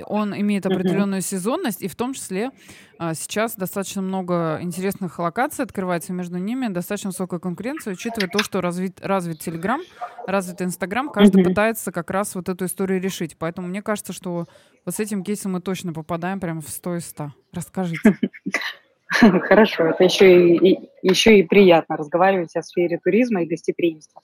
он 0.06 0.38
имеет 0.38 0.66
определенную 0.66 1.20
сезонность, 1.20 1.82
и 1.82 1.88
в 1.88 1.96
том 1.96 2.14
числе 2.14 2.52
а, 2.98 3.14
сейчас 3.14 3.56
достаточно 3.56 4.00
много 4.00 4.60
интересных 4.62 5.18
локаций 5.18 5.64
открывается, 5.64 6.12
между 6.12 6.38
ними 6.38 6.68
достаточно 6.68 7.10
высокая 7.10 7.40
конкуренция, 7.40 7.94
учитывая 7.94 8.28
то, 8.28 8.38
что 8.44 8.60
развит, 8.60 9.00
развит 9.04 9.40
Телеграм, 9.40 9.80
развит 10.28 10.62
Инстаграм, 10.62 11.08
каждый 11.08 11.42
пытается 11.42 11.90
как 11.90 12.10
раз 12.10 12.36
вот 12.36 12.48
эту 12.48 12.66
историю 12.66 13.00
решить. 13.00 13.36
Поэтому 13.36 13.66
мне 13.66 13.82
кажется, 13.82 14.12
что 14.12 14.46
вот 14.84 14.94
с 14.94 15.00
этим 15.00 15.24
кейсом 15.24 15.52
мы 15.52 15.60
точно 15.60 15.92
попадаем 15.92 16.38
прямо 16.38 16.60
в 16.60 16.68
100 16.68 16.96
из 16.96 17.06
100. 17.06 17.32
Расскажите. 17.52 18.18
Хорошо, 19.42 19.86
это 19.86 20.04
еще 20.04 20.54
и, 20.54 20.90
еще 21.02 21.38
и 21.38 21.42
приятно 21.42 21.96
разговаривать 21.96 22.54
о 22.56 22.62
сфере 22.62 22.98
туризма 23.02 23.42
и 23.42 23.46
гостеприимства. 23.46 24.20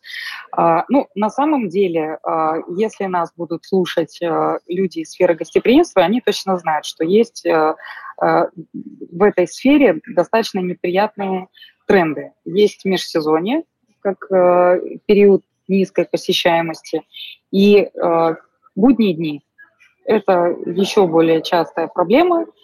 А, 0.52 0.84
ну, 0.88 1.08
на 1.14 1.30
самом 1.30 1.68
деле, 1.68 2.18
а, 2.22 2.56
если 2.76 3.04
нас 3.06 3.32
будут 3.34 3.64
слушать 3.64 4.20
а, 4.22 4.58
люди 4.68 5.00
из 5.00 5.12
сферы 5.12 5.34
гостеприимства, 5.34 6.02
они 6.02 6.20
точно 6.20 6.58
знают, 6.58 6.84
что 6.84 7.02
есть 7.04 7.46
а, 7.46 7.76
а, 8.18 8.48
в 8.74 9.22
этой 9.22 9.48
сфере 9.48 10.00
достаточно 10.06 10.58
неприятные 10.60 11.48
тренды. 11.86 12.32
Есть 12.44 12.84
межсезонье, 12.84 13.62
как 14.00 14.30
а, 14.30 14.78
период 15.06 15.44
низкой 15.66 16.04
посещаемости, 16.04 17.02
и 17.50 17.88
а, 18.02 18.36
будние 18.76 19.14
дни. 19.14 19.42
Это 20.04 20.54
еще 20.66 21.06
более 21.06 21.40
частая 21.40 21.88
проблема– 21.88 22.44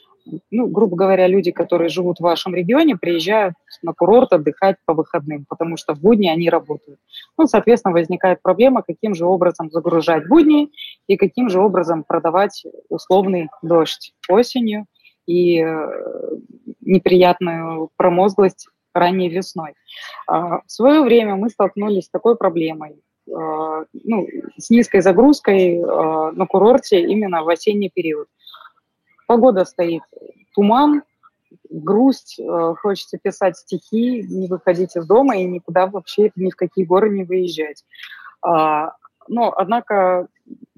ну, 0.50 0.66
грубо 0.66 0.96
говоря, 0.96 1.26
люди, 1.26 1.50
которые 1.50 1.88
живут 1.88 2.18
в 2.18 2.22
вашем 2.22 2.54
регионе, 2.54 2.96
приезжают 2.96 3.54
на 3.82 3.92
курорт 3.92 4.32
отдыхать 4.32 4.76
по 4.84 4.94
выходным, 4.94 5.44
потому 5.48 5.76
что 5.76 5.94
в 5.94 6.00
будни 6.00 6.28
они 6.28 6.50
работают. 6.50 6.98
Ну, 7.38 7.46
соответственно, 7.46 7.92
возникает 7.92 8.42
проблема, 8.42 8.82
каким 8.82 9.14
же 9.14 9.26
образом 9.26 9.70
загружать 9.70 10.28
будни 10.28 10.70
и 11.06 11.16
каким 11.16 11.48
же 11.48 11.60
образом 11.60 12.04
продавать 12.04 12.64
условный 12.88 13.48
дождь 13.62 14.12
осенью 14.28 14.86
и 15.26 15.60
э, 15.60 15.90
неприятную 16.80 17.90
промозглость 17.96 18.68
ранней 18.94 19.28
весной. 19.28 19.74
А, 20.26 20.60
в 20.66 20.70
свое 20.70 21.02
время 21.02 21.36
мы 21.36 21.50
столкнулись 21.50 22.06
с 22.06 22.10
такой 22.10 22.36
проблемой, 22.36 22.96
э, 23.28 23.84
ну, 23.92 24.26
с 24.58 24.70
низкой 24.70 25.00
загрузкой 25.00 25.76
э, 25.76 26.30
на 26.32 26.46
курорте 26.46 27.00
именно 27.02 27.42
в 27.42 27.48
осенний 27.48 27.90
период. 27.90 28.28
Погода 29.30 29.64
стоит, 29.64 30.02
туман, 30.56 31.04
грусть, 31.70 32.40
э, 32.40 32.74
хочется 32.82 33.16
писать 33.16 33.56
стихи, 33.56 34.24
не 34.24 34.48
выходить 34.48 34.96
из 34.96 35.06
дома 35.06 35.36
и 35.36 35.44
никуда 35.44 35.86
вообще 35.86 36.32
ни 36.34 36.50
в 36.50 36.56
какие 36.56 36.84
горы 36.84 37.10
не 37.10 37.22
выезжать. 37.22 37.84
А, 38.42 38.96
но, 39.28 39.54
однако, 39.56 40.26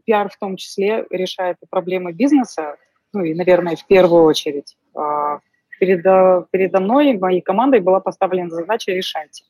пиар 0.04 0.28
в 0.28 0.36
том 0.36 0.56
числе 0.56 1.06
решает 1.08 1.56
проблемы 1.70 2.12
бизнеса, 2.12 2.76
ну 3.14 3.24
и, 3.24 3.32
наверное, 3.32 3.74
в 3.74 3.86
первую 3.86 4.24
очередь. 4.24 4.76
А, 4.94 5.38
передо, 5.80 6.46
передо 6.50 6.80
мной, 6.80 7.16
моей 7.16 7.40
командой 7.40 7.80
была 7.80 8.00
поставлена 8.00 8.50
задача 8.50 8.92
решать 8.92 9.44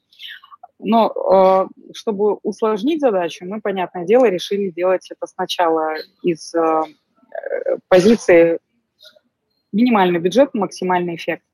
Но 0.78 1.10
э, 1.10 1.92
чтобы 1.92 2.34
усложнить 2.44 3.00
задачу, 3.00 3.46
мы, 3.46 3.60
понятное 3.60 4.04
дело, 4.04 4.26
решили 4.26 4.70
делать 4.70 5.10
это 5.10 5.26
сначала 5.26 5.94
из 6.22 6.54
э, 6.54 6.82
позиции 7.88 8.60
минимальный 9.72 10.20
бюджет, 10.20 10.54
максимальный 10.54 11.16
эффект. 11.16 11.44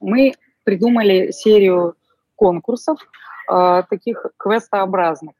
Мы 0.00 0.34
придумали 0.64 1.30
серию 1.32 1.94
конкурсов, 2.36 2.98
э, 3.50 3.82
таких 3.90 4.26
квестообразных, 4.36 5.34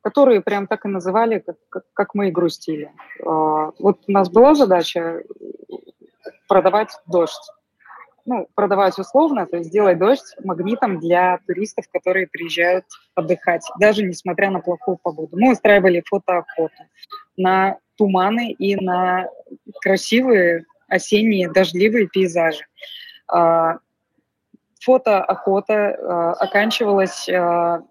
которые 0.00 0.40
прям 0.40 0.66
так 0.66 0.84
и 0.84 0.88
называли, 0.88 1.38
как, 1.38 1.56
как, 1.68 1.84
как 1.92 2.14
мы 2.14 2.28
и 2.28 2.32
грустили. 2.32 2.90
Э, 3.20 3.70
вот 3.78 4.00
у 4.06 4.12
нас 4.12 4.28
была 4.28 4.54
задача 4.54 5.22
продавать 6.48 6.90
дождь 7.06 7.52
ну, 8.24 8.48
продавать 8.54 8.98
условно, 8.98 9.46
то 9.46 9.56
есть 9.56 9.70
сделать 9.70 9.98
дождь 9.98 10.36
магнитом 10.44 11.00
для 11.00 11.38
туристов, 11.46 11.86
которые 11.92 12.26
приезжают 12.26 12.84
отдыхать, 13.14 13.62
даже 13.78 14.04
несмотря 14.04 14.50
на 14.50 14.60
плохую 14.60 14.98
погоду. 15.02 15.36
Мы 15.36 15.52
устраивали 15.52 16.02
фотоохоту 16.06 16.84
на 17.36 17.78
туманы 17.96 18.52
и 18.52 18.76
на 18.76 19.26
красивые 19.80 20.64
осенние 20.92 21.50
дождливые 21.50 22.06
пейзажи. 22.06 22.64
А, 23.28 23.78
фотоохота 24.80 25.74
а, 25.74 26.32
оканчивалась 26.34 27.28
а, 27.28 27.82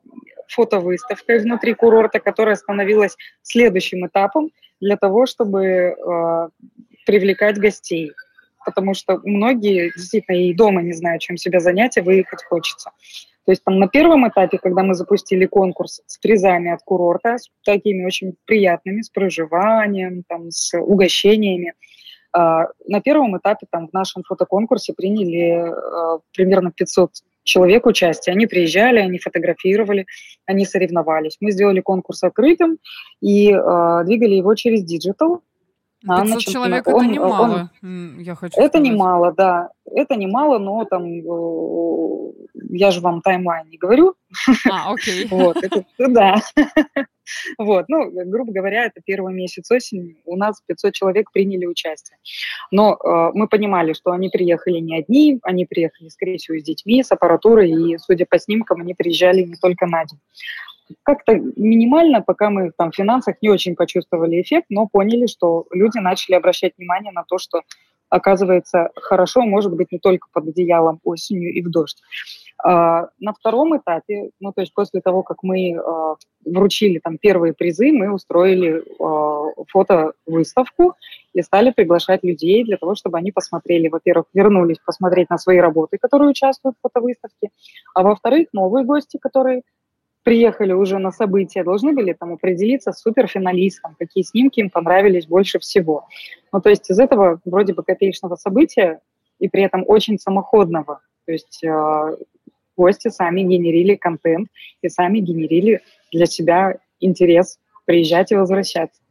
фотовыставкой 0.48 1.40
внутри 1.40 1.74
курорта, 1.74 2.20
которая 2.20 2.56
становилась 2.56 3.16
следующим 3.42 4.06
этапом 4.06 4.50
для 4.82 4.98
того, 4.98 5.26
чтобы 5.26 5.96
привлекать 7.06 7.58
гостей 7.58 8.12
потому 8.66 8.94
что 8.94 9.20
многие 9.24 9.92
действительно 9.96 10.36
и 10.36 10.54
дома 10.54 10.82
не 10.82 10.94
знают, 10.94 11.22
чем 11.22 11.38
себя 11.38 11.60
занять, 11.60 11.98
и 11.98 12.02
выехать 12.02 12.44
хочется. 12.44 12.92
То 13.46 13.52
есть 13.52 13.64
там 13.64 13.80
на 13.80 13.88
первом 13.88 14.28
этапе, 14.28 14.60
когда 14.60 14.84
мы 14.84 14.94
запустили 14.94 15.46
конкурс 15.46 16.02
с 16.06 16.18
призами 16.20 16.72
от 16.72 16.82
курорта, 16.84 17.38
с 17.38 17.50
такими 17.66 18.06
очень 18.06 18.36
приятными, 18.46 19.02
с 19.02 19.10
проживанием, 19.10 20.24
там, 20.28 20.52
с 20.52 20.78
угощениями, 20.78 21.74
на 22.34 23.02
первом 23.04 23.38
этапе 23.38 23.67
там 23.70 23.88
в 23.88 23.94
нашем 23.94 24.24
фотоконкурсе 24.24 24.94
приняли 24.94 25.70
э, 25.70 26.20
примерно 26.34 26.72
500 26.72 27.12
человек 27.44 27.86
участие. 27.86 28.34
Они 28.34 28.48
приезжали, 28.48 29.00
они 29.00 29.20
фотографировали, 29.20 30.06
они 30.46 30.65
соревновались. 30.65 31.38
Мы 31.39 31.52
сделали 31.52 31.82
конкурс 31.82 32.24
открытым 32.24 32.78
и 33.22 33.52
э, 33.52 34.04
двигали 34.06 34.36
его 34.36 34.56
через 34.56 34.84
digital. 34.84 35.41
500 36.02 36.28
значит, 36.28 36.54
человек 36.54 36.88
он, 36.88 36.96
это 36.96 37.14
немало, 37.14 37.70
я 37.82 38.36
хочу 38.36 38.60
Это 38.60 38.70
сказать. 38.70 38.88
немало, 38.88 39.34
да. 39.34 39.70
Это 39.86 40.16
немало, 40.16 40.58
но 40.58 40.84
там, 40.86 41.06
э, 41.06 42.32
я 42.70 42.92
же 42.92 43.02
вам 43.02 43.22
timeline 43.21 43.67
не 43.70 43.78
говорю. 43.78 44.16
А, 44.70 44.94
окей. 44.94 45.28
Вот, 45.30 45.58
это, 45.58 45.86
да. 45.98 46.36
Вот, 47.58 47.86
ну, 47.88 48.12
грубо 48.26 48.52
говоря, 48.52 48.86
это 48.86 49.00
первый 49.06 49.34
месяц 49.34 49.72
осени, 49.72 50.18
у 50.26 50.36
нас 50.36 50.62
500 50.66 50.94
человек 50.94 51.32
приняли 51.32 51.66
участие. 51.66 52.18
Но 52.72 52.94
э, 52.96 53.32
мы 53.34 53.48
понимали, 53.48 53.94
что 53.94 54.12
они 54.12 54.30
приехали 54.30 54.80
не 54.80 54.98
одни, 54.98 55.40
они 55.44 55.66
приехали, 55.66 56.10
скорее 56.10 56.38
всего, 56.38 56.58
с 56.58 56.64
детьми, 56.64 57.04
с 57.04 57.12
аппаратурой, 57.12 57.72
и, 57.72 57.98
судя 58.00 58.26
по 58.26 58.38
снимкам, 58.38 58.82
они 58.82 58.96
приезжали 58.96 59.44
не 59.44 59.56
только 59.56 59.86
на 59.86 60.04
день 60.06 60.20
как-то 61.04 61.36
минимально, 61.36 62.21
пока 62.21 62.49
мы 62.49 62.71
там 62.77 62.91
в 62.91 62.95
финансах 62.95 63.36
не 63.41 63.49
очень 63.49 63.75
почувствовали 63.75 64.41
эффект, 64.41 64.67
но 64.69 64.88
поняли, 64.88 65.27
что 65.27 65.65
люди 65.71 65.97
начали 65.99 66.36
обращать 66.36 66.73
внимание 66.77 67.12
на 67.12 67.23
то, 67.23 67.38
что 67.38 67.62
оказывается 68.12 68.89
хорошо 68.95 69.41
может 69.43 69.73
быть 69.73 69.91
не 69.91 69.97
только 69.97 70.27
под 70.32 70.49
одеялом 70.49 70.99
осенью 71.04 71.54
и 71.54 71.62
в 71.62 71.71
дождь. 71.71 72.01
А, 72.63 73.08
на 73.19 73.34
втором 73.34 73.75
этапе, 73.77 74.30
ну 74.39 74.51
то 74.51 74.62
есть 74.62 74.73
после 74.73 75.01
того, 75.01 75.23
как 75.23 75.38
мы 75.41 75.75
а, 75.75 76.15
вручили 76.45 76.99
там 76.99 77.17
первые 77.17 77.54
призы, 77.54 77.91
мы 77.91 78.13
устроили 78.13 78.84
а, 78.99 79.63
фотовыставку 79.69 80.95
и 81.34 81.41
стали 81.41 81.71
приглашать 81.71 82.23
людей 82.23 82.63
для 82.63 82.77
того, 82.77 82.95
чтобы 82.95 83.17
они 83.17 83.32
посмотрели, 83.32 83.88
во-первых, 83.88 84.25
вернулись 84.34 84.77
посмотреть 84.86 85.30
на 85.30 85.38
свои 85.38 85.58
работы, 85.58 85.97
которые 85.97 86.30
участвуют 86.30 86.75
в 86.77 86.82
фотовыставке, 86.82 87.49
а 87.95 88.04
во-вторых, 88.04 88.49
новые 88.51 88.86
гости, 88.86 89.17
которые 89.17 89.63
приехали 90.23 90.73
уже 90.73 90.99
на 90.99 91.12
события, 91.12 91.63
должны 91.63 91.93
были 91.93 92.13
там 92.13 92.34
определиться 92.34 92.91
с 92.91 93.01
суперфиналистом, 93.01 93.95
какие 93.97 94.23
снимки 94.23 94.60
им 94.60 94.69
понравились 94.69 95.27
больше 95.27 95.60
всего. 95.60 96.07
Ну, 96.51 96.62
то 96.62 96.69
есть 96.69 96.89
из 96.89 96.99
этого 96.99 97.39
вроде 97.45 97.73
бы 97.73 97.84
копеечного 97.84 98.36
события 98.36 98.99
и 99.39 99.49
при 99.49 99.63
этом 99.63 99.84
очень 99.88 100.19
самоходного. 100.19 101.01
То 101.25 101.31
есть 101.31 101.63
э, 101.63 102.17
гости 102.77 103.10
сами 103.10 103.41
генерили 103.41 103.95
контент 103.95 104.49
и 104.81 104.89
сами 104.89 105.19
генерили 105.19 105.81
для 106.12 106.25
себя 106.25 106.77
интерес 106.99 107.60
приезжать 107.86 108.31
и 108.31 108.36
возвращаться. 108.36 109.01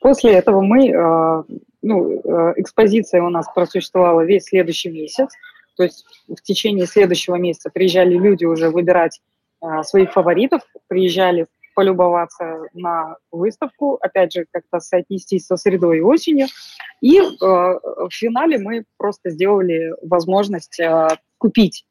После 0.00 0.32
этого 0.32 0.60
мы, 0.60 0.88
э, 0.88 1.42
ну, 1.82 2.20
э, 2.20 2.54
экспозиция 2.56 3.22
у 3.22 3.30
нас 3.30 3.46
просуществовала 3.54 4.22
весь 4.22 4.44
следующий 4.44 4.90
месяц, 4.90 5.28
то 5.76 5.84
есть 5.84 6.04
в 6.28 6.42
течение 6.42 6.86
следующего 6.86 7.36
месяца 7.36 7.70
приезжали 7.70 8.14
люди 8.14 8.44
уже 8.44 8.70
выбирать 8.70 9.20
своих 9.82 10.12
фаворитов, 10.12 10.62
приезжали 10.86 11.46
полюбоваться 11.76 12.62
на 12.72 13.16
выставку, 13.30 13.98
опять 14.00 14.32
же, 14.32 14.46
как-то 14.50 14.80
соотнестись 14.80 15.46
со 15.46 15.56
средой 15.58 15.98
и 15.98 16.00
осенью. 16.00 16.46
И 17.02 17.18
э, 17.18 17.22
в 17.42 18.08
финале 18.10 18.58
мы 18.58 18.84
просто 18.96 19.28
сделали 19.28 19.92
возможность 20.02 20.80
э, 20.80 21.08
купить 21.36 21.84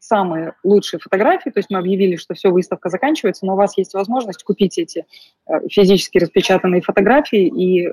самые 0.00 0.54
лучшие 0.64 1.00
фотографии, 1.00 1.48
то 1.48 1.60
есть 1.60 1.70
мы 1.70 1.78
объявили, 1.78 2.16
что 2.16 2.34
все, 2.34 2.50
выставка 2.50 2.90
заканчивается, 2.90 3.46
но 3.46 3.54
у 3.54 3.56
вас 3.56 3.78
есть 3.78 3.94
возможность 3.94 4.42
купить 4.44 4.76
эти 4.76 5.06
э, 5.46 5.68
физически 5.70 6.18
распечатанные 6.18 6.82
фотографии, 6.82 7.46
и 7.46 7.86
э, 7.86 7.92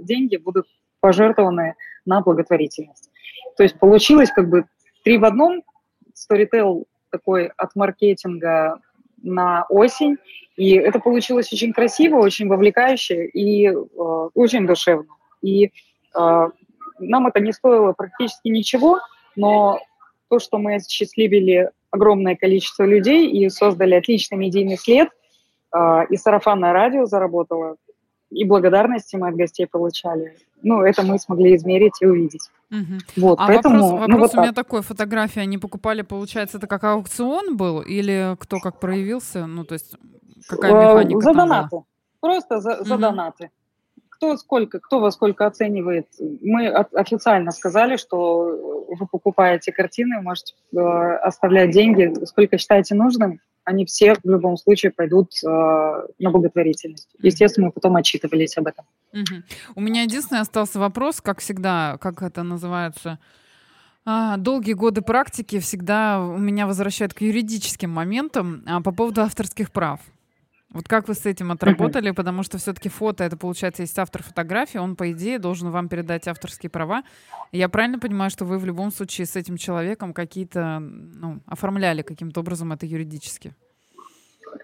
деньги 0.00 0.36
будут 0.36 0.66
пожертвованы 1.00 1.74
на 2.04 2.20
благотворительность. 2.20 3.10
То 3.56 3.64
есть 3.64 3.76
получилось 3.80 4.30
как 4.30 4.48
бы 4.48 4.66
три 5.02 5.18
в 5.18 5.24
одном. 5.24 5.64
Storytel 6.14 6.84
такой 7.10 7.50
от 7.56 7.74
маркетинга 7.74 8.80
на 9.22 9.64
осень. 9.68 10.16
И 10.56 10.74
это 10.74 10.98
получилось 10.98 11.52
очень 11.52 11.72
красиво, 11.72 12.16
очень 12.16 12.48
вовлекающе 12.48 13.26
и 13.26 13.68
э, 13.68 13.72
очень 14.34 14.66
душевно. 14.66 15.14
И 15.42 15.66
э, 15.66 15.70
нам 16.98 17.26
это 17.26 17.40
не 17.40 17.52
стоило 17.52 17.92
практически 17.92 18.48
ничего, 18.48 19.00
но 19.36 19.80
то, 20.28 20.38
что 20.38 20.58
мы 20.58 20.76
осчастливили 20.76 21.70
огромное 21.90 22.36
количество 22.36 22.84
людей 22.84 23.28
и 23.28 23.48
создали 23.48 23.94
отличный 23.94 24.38
медийный 24.38 24.76
след, 24.76 25.08
э, 25.74 26.06
и 26.10 26.16
сарафанное 26.16 26.72
радио 26.72 27.06
заработало, 27.06 27.76
и 28.30 28.44
благодарности 28.44 29.16
мы 29.16 29.28
от 29.28 29.36
гостей 29.36 29.66
получали. 29.66 30.36
Ну, 30.62 30.82
это 30.82 31.02
мы 31.02 31.18
смогли 31.18 31.56
измерить 31.56 32.00
и 32.00 32.06
увидеть. 32.06 32.50
Угу. 32.70 32.98
Вот, 33.16 33.38
а 33.40 33.46
поэтому, 33.46 33.82
вопрос, 33.82 34.00
вопрос 34.00 34.08
ну, 34.08 34.18
вот 34.18 34.34
у 34.34 34.40
меня 34.42 34.52
такой, 34.52 34.82
фотографии 34.82 35.40
они 35.40 35.58
покупали, 35.58 36.02
получается, 36.02 36.58
это 36.58 36.66
как 36.66 36.84
аукцион 36.84 37.56
был 37.56 37.80
или 37.80 38.36
кто 38.38 38.58
как 38.58 38.78
проявился? 38.78 39.46
Ну, 39.46 39.64
то 39.64 39.74
есть 39.74 39.96
какая 40.46 40.72
э, 40.72 40.74
механика 40.74 41.20
За 41.20 41.32
донаты. 41.32 41.68
Была? 41.70 41.84
Просто 42.20 42.60
за, 42.60 42.84
за 42.84 42.94
угу. 42.94 43.00
донаты. 43.00 43.50
Кто 44.20 44.36
сколько, 44.36 44.80
кто 44.80 45.00
во 45.00 45.10
сколько 45.10 45.46
оценивает. 45.46 46.06
Мы 46.42 46.68
официально 46.68 47.52
сказали, 47.52 47.96
что 47.96 48.86
вы 48.88 49.06
покупаете 49.06 49.72
картины, 49.72 50.20
можете 50.20 50.52
э, 50.76 50.78
оставлять 50.78 51.70
деньги, 51.70 52.12
сколько 52.26 52.58
считаете 52.58 52.94
нужным 52.94 53.40
они 53.64 53.84
все 53.84 54.14
в 54.14 54.28
любом 54.28 54.56
случае 54.56 54.90
пойдут 54.90 55.32
э, 55.44 55.46
на 55.46 56.30
благотворительность. 56.30 57.08
Естественно, 57.22 57.66
мы 57.66 57.72
потом 57.72 57.96
отчитывались 57.96 58.56
об 58.58 58.66
этом. 58.66 58.84
Угу. 59.12 59.42
У 59.76 59.80
меня 59.80 60.02
единственный 60.02 60.40
остался 60.40 60.78
вопрос, 60.80 61.20
как 61.20 61.40
всегда, 61.40 61.96
как 62.00 62.22
это 62.22 62.42
называется, 62.42 63.18
а, 64.04 64.38
долгие 64.38 64.72
годы 64.72 65.02
практики 65.02 65.58
всегда 65.60 66.20
у 66.20 66.38
меня 66.38 66.66
возвращают 66.66 67.14
к 67.14 67.20
юридическим 67.20 67.90
моментам 67.90 68.64
а, 68.66 68.80
по 68.80 68.92
поводу 68.92 69.20
авторских 69.22 69.70
прав. 69.70 70.00
Вот 70.72 70.86
как 70.86 71.08
вы 71.08 71.14
с 71.14 71.26
этим 71.26 71.50
отработали, 71.50 72.12
потому 72.12 72.44
что 72.44 72.58
все-таки 72.58 72.88
фото, 72.88 73.24
это 73.24 73.36
получается, 73.36 73.82
есть 73.82 73.98
автор 73.98 74.22
фотографии, 74.22 74.78
он, 74.78 74.94
по 74.94 75.10
идее, 75.10 75.40
должен 75.40 75.70
вам 75.70 75.88
передать 75.88 76.28
авторские 76.28 76.70
права. 76.70 77.02
Я 77.50 77.68
правильно 77.68 77.98
понимаю, 77.98 78.30
что 78.30 78.44
вы 78.44 78.58
в 78.58 78.64
любом 78.64 78.92
случае 78.92 79.26
с 79.26 79.34
этим 79.34 79.56
человеком 79.56 80.12
какие-то, 80.12 80.78
ну, 80.78 81.40
оформляли 81.46 82.02
каким-то 82.02 82.40
образом 82.40 82.72
это 82.72 82.86
юридически? 82.86 83.54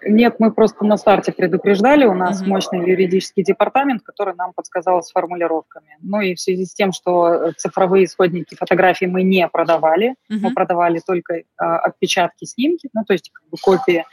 Нет, 0.05 0.37
мы 0.39 0.53
просто 0.53 0.85
на 0.85 0.97
старте 0.97 1.33
предупреждали, 1.33 2.05
у 2.07 2.15
нас 2.15 2.43
uh-huh. 2.43 2.49
мощный 2.49 2.89
юридический 2.89 3.43
департамент, 3.43 4.03
который 4.03 4.35
нам 4.35 4.53
подсказал 4.53 5.03
с 5.03 5.11
формулировками. 5.11 5.97
Ну 6.01 6.21
и 6.21 6.35
в 6.35 6.41
связи 6.41 6.65
с 6.65 6.75
тем, 6.75 6.93
что 6.93 7.53
цифровые 7.57 8.05
исходники 8.05 8.55
фотографий 8.55 9.07
мы 9.07 9.23
не 9.23 9.47
продавали, 9.49 10.11
uh-huh. 10.31 10.39
мы 10.41 10.55
продавали 10.55 11.01
только 11.05 11.35
э, 11.35 11.43
отпечатки, 11.59 12.45
снимки, 12.45 12.89
ну 12.95 13.05
то 13.05 13.13
есть 13.13 13.31
как 13.33 13.49
бы 13.49 13.57
копии, 13.61 14.05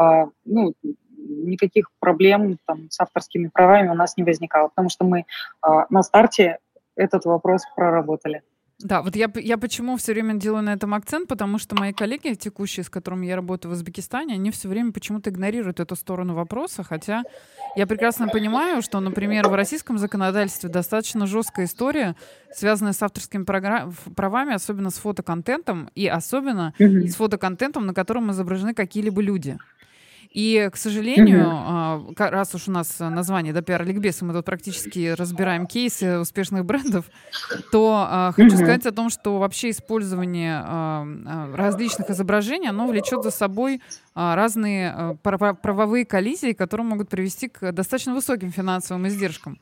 э, 0.00 0.26
ну 0.44 0.74
никаких 1.28 1.90
проблем 2.00 2.58
там, 2.66 2.90
с 2.90 3.00
авторскими 3.00 3.48
правами 3.52 3.88
у 3.88 3.94
нас 3.94 4.16
не 4.16 4.24
возникало, 4.24 4.68
потому 4.68 4.88
что 4.88 5.04
мы 5.04 5.20
э, 5.20 5.68
на 5.90 6.02
старте 6.02 6.58
этот 6.96 7.24
вопрос 7.24 7.62
проработали. 7.76 8.42
Да, 8.82 9.02
вот 9.02 9.14
я, 9.14 9.30
я 9.34 9.58
почему 9.58 9.96
все 9.98 10.12
время 10.12 10.34
делаю 10.34 10.62
на 10.62 10.72
этом 10.72 10.94
акцент, 10.94 11.28
потому 11.28 11.58
что 11.58 11.76
мои 11.76 11.92
коллеги 11.92 12.32
текущие, 12.34 12.82
с 12.82 12.88
которыми 12.88 13.26
я 13.26 13.36
работаю 13.36 13.70
в 13.70 13.74
Узбекистане, 13.74 14.34
они 14.34 14.50
все 14.50 14.68
время 14.68 14.92
почему-то 14.92 15.28
игнорируют 15.28 15.80
эту 15.80 15.96
сторону 15.96 16.34
вопроса, 16.34 16.82
хотя 16.82 17.22
я 17.76 17.86
прекрасно 17.86 18.28
понимаю, 18.28 18.80
что, 18.80 19.00
например, 19.00 19.48
в 19.48 19.54
российском 19.54 19.98
законодательстве 19.98 20.70
достаточно 20.70 21.26
жесткая 21.26 21.66
история, 21.66 22.16
связанная 22.52 22.92
с 22.92 23.02
авторскими 23.02 23.44
правами, 23.44 24.54
особенно 24.54 24.88
с 24.88 24.98
фотоконтентом, 24.98 25.90
и 25.94 26.06
особенно 26.06 26.72
mm-hmm. 26.78 27.06
с 27.06 27.16
фотоконтентом, 27.16 27.84
на 27.84 27.92
котором 27.92 28.30
изображены 28.30 28.72
какие-либо 28.72 29.20
люди. 29.20 29.58
И, 30.30 30.68
к 30.72 30.76
сожалению, 30.76 31.44
mm-hmm. 31.44 32.30
раз 32.30 32.54
уж 32.54 32.68
у 32.68 32.70
нас 32.70 33.00
название 33.00 33.52
да, 33.52 33.62
пиар-ликбез, 33.62 34.22
мы 34.22 34.32
тут 34.32 34.44
практически 34.44 35.08
разбираем 35.08 35.66
кейсы 35.66 36.20
успешных 36.20 36.64
брендов, 36.64 37.06
то 37.72 38.06
а, 38.08 38.32
хочу 38.32 38.54
mm-hmm. 38.54 38.56
сказать 38.56 38.86
о 38.86 38.92
том, 38.92 39.10
что 39.10 39.38
вообще 39.38 39.70
использование 39.70 40.62
а, 40.64 41.04
а, 41.26 41.56
различных 41.56 42.10
изображений, 42.10 42.68
оно 42.68 42.86
влечет 42.86 43.24
за 43.24 43.32
собой 43.32 43.80
а, 44.14 44.36
разные 44.36 44.90
а, 44.90 45.14
правовые 45.14 46.04
коллизии, 46.04 46.52
которые 46.52 46.86
могут 46.86 47.08
привести 47.08 47.48
к 47.48 47.72
достаточно 47.72 48.14
высоким 48.14 48.52
финансовым 48.52 49.08
издержкам. 49.08 49.58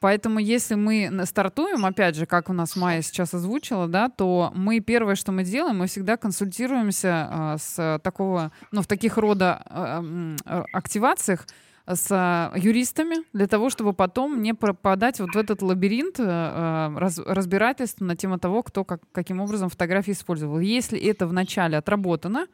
Поэтому 0.00 0.38
если 0.38 0.76
мы 0.76 1.26
стартуем, 1.26 1.84
опять 1.84 2.16
же, 2.16 2.24
как 2.24 2.48
у 2.48 2.54
нас 2.54 2.74
Майя 2.74 3.02
сейчас 3.02 3.34
озвучила, 3.34 3.86
да, 3.86 4.08
то 4.08 4.50
мы 4.54 4.80
первое, 4.80 5.14
что 5.14 5.30
мы 5.30 5.44
делаем, 5.44 5.76
мы 5.78 5.86
всегда 5.88 6.16
консультируемся 6.16 7.28
а, 7.30 7.56
с 7.58 8.00
такого, 8.02 8.50
ну, 8.72 8.80
в 8.80 8.86
таких 8.86 9.18
рода 9.18 9.62
а, 9.66 10.02
а, 10.46 10.64
активациях 10.72 11.46
с 11.86 12.52
юристами 12.56 13.16
для 13.34 13.46
того, 13.46 13.68
чтобы 13.68 13.92
потом 13.92 14.42
не 14.42 14.54
пропадать 14.54 15.20
вот 15.20 15.34
в 15.34 15.36
этот 15.36 15.60
лабиринт 15.60 16.20
э, 16.20 16.94
раз, 16.96 17.18
разбирательств 17.18 18.00
на 18.00 18.14
тему 18.14 18.38
того, 18.38 18.62
кто 18.62 18.84
как, 18.84 19.00
каким 19.10 19.40
образом 19.40 19.70
фотографии 19.70 20.12
использовал. 20.12 20.60
Если 20.60 21.00
это 21.00 21.26
вначале 21.26 21.76
отработано, 21.76 22.46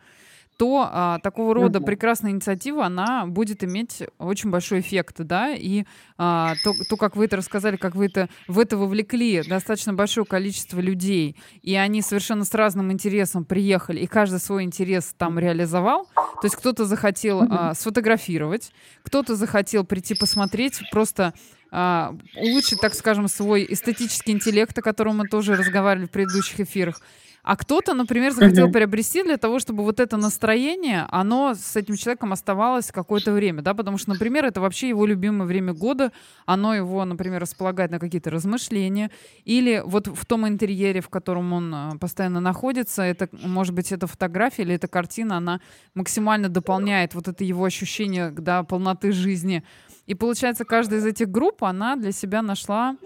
то 0.57 0.89
а, 0.91 1.19
такого 1.19 1.55
рода 1.55 1.81
прекрасная 1.81 2.31
инициатива, 2.31 2.87
она 2.87 3.27
будет 3.27 3.63
иметь 3.63 4.03
очень 4.19 4.51
большой 4.51 4.81
эффект, 4.81 5.17
да, 5.19 5.55
и 5.55 5.85
а, 6.17 6.55
то, 6.65 6.73
то, 6.89 6.97
как 6.97 7.17
вы 7.17 7.27
это 7.27 7.37
рассказали, 7.37 7.77
как 7.77 7.95
вы 7.95 8.07
это 8.07 8.29
в 8.49 8.59
это 8.59 8.77
вовлекли 8.77 9.43
достаточно 9.43 9.93
большое 9.93 10.25
количество 10.25 10.81
людей, 10.81 11.37
и 11.63 11.75
они 11.75 12.01
совершенно 12.01 12.45
с 12.45 12.55
разным 12.55 12.91
интересом 12.91 13.45
приехали, 13.45 14.01
и 14.01 14.07
каждый 14.07 14.41
свой 14.41 14.65
интерес 14.65 15.15
там 15.17 15.39
реализовал, 15.39 16.07
то 16.15 16.45
есть 16.45 16.57
кто-то 16.57 16.87
захотел 16.87 17.43
а, 17.43 17.75
сфотографировать, 17.75 18.73
кто-то 19.03 19.37
захотел 19.37 19.85
прийти 19.85 20.15
посмотреть, 20.15 20.81
просто 20.91 21.35
а, 21.71 22.15
улучшить, 22.37 22.81
так 22.81 22.95
скажем, 22.95 23.29
свой 23.29 23.67
эстетический 23.69 24.33
интеллект, 24.33 24.77
о 24.79 24.83
котором 24.83 25.19
мы 25.19 25.29
тоже 25.29 25.57
разговаривали 25.57 26.07
в 26.07 26.11
предыдущих 26.11 26.61
эфирах, 26.61 27.01
а 27.47 27.57
кто-то, 27.57 27.95
например, 27.95 28.33
захотел 28.33 28.73
приобрести 28.73 29.23
для 29.23 29.37
того, 29.37 29.61
чтобы 29.61 29.85
вот 29.85 30.01
это 30.01 30.17
настроение, 30.17 31.07
оно 31.11 31.55
с 31.55 31.77
этим 31.77 31.97
человеком 31.97 32.33
оставалось 32.33 32.91
какое-то 32.91 33.33
время, 33.33 33.63
да, 33.63 33.73
потому 33.73 33.99
что, 33.99 34.11
например, 34.11 34.45
это 34.45 34.61
вообще 34.61 34.89
его 34.89 35.07
любимое 35.07 35.47
время 35.47 35.73
года, 35.73 36.11
оно 36.45 36.75
его, 36.75 37.05
например, 37.05 37.41
располагает 37.41 37.93
на 37.93 38.01
какие-то 38.01 38.31
размышления, 38.31 39.13
или 39.45 39.81
вот 39.87 40.09
в 40.09 40.27
том 40.27 40.49
интерьере, 40.49 41.01
в 41.01 41.09
котором 41.09 41.53
он 41.53 41.73
а, 41.73 41.93
постоянно 42.01 42.41
находится, 42.41 43.03
это, 43.03 43.29
может 43.31 43.75
быть, 43.75 43.93
эта 43.93 44.09
фотография 44.09 44.63
или 44.63 44.75
эта 44.75 44.89
картина, 44.89 45.37
она 45.37 45.61
максимально 45.95 46.49
дополняет 46.49 47.15
вот 47.15 47.29
это 47.29 47.45
его 47.45 47.65
ощущение, 47.65 48.33
да, 48.33 48.65
полноты 48.65 49.13
жизни. 49.13 49.63
И 50.07 50.15
получается, 50.15 50.65
каждая 50.65 50.99
из 50.99 51.07
этих 51.07 51.31
групп, 51.31 51.63
она 51.63 51.95
для 51.95 52.11
себя 52.11 52.43
нашла 52.43 52.97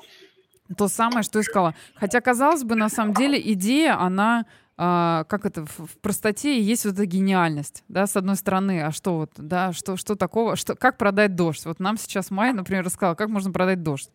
то 0.77 0.89
самое, 0.89 1.23
что 1.23 1.41
искала. 1.41 1.75
Хотя, 1.95 2.21
казалось 2.21 2.65
бы, 2.65 2.75
на 2.75 2.89
самом 2.89 3.15
деле 3.15 3.41
идея, 3.53 4.01
она 4.01 4.47
а, 4.83 5.25
как 5.25 5.45
это 5.45 5.67
в, 5.67 5.99
простоте 6.01 6.59
есть 6.59 6.87
вот 6.87 6.95
эта 6.95 7.05
гениальность, 7.05 7.85
да, 7.89 8.07
с 8.07 8.17
одной 8.17 8.37
стороны, 8.37 8.81
а 8.81 8.93
что 8.93 9.19
вот, 9.19 9.31
да, 9.37 9.75
что, 9.75 9.99
что 9.99 10.15
такого, 10.15 10.57
что, 10.57 10.75
как 10.75 10.97
продать 10.97 11.37
дождь? 11.37 11.67
Вот 11.67 11.81
нам 11.81 11.99
сейчас 11.99 12.31
Майя, 12.31 12.55
например, 12.55 12.83
рассказала, 12.83 13.15
как 13.15 13.29
можно 13.29 13.53
продать 13.53 13.83
дождь. 13.83 14.11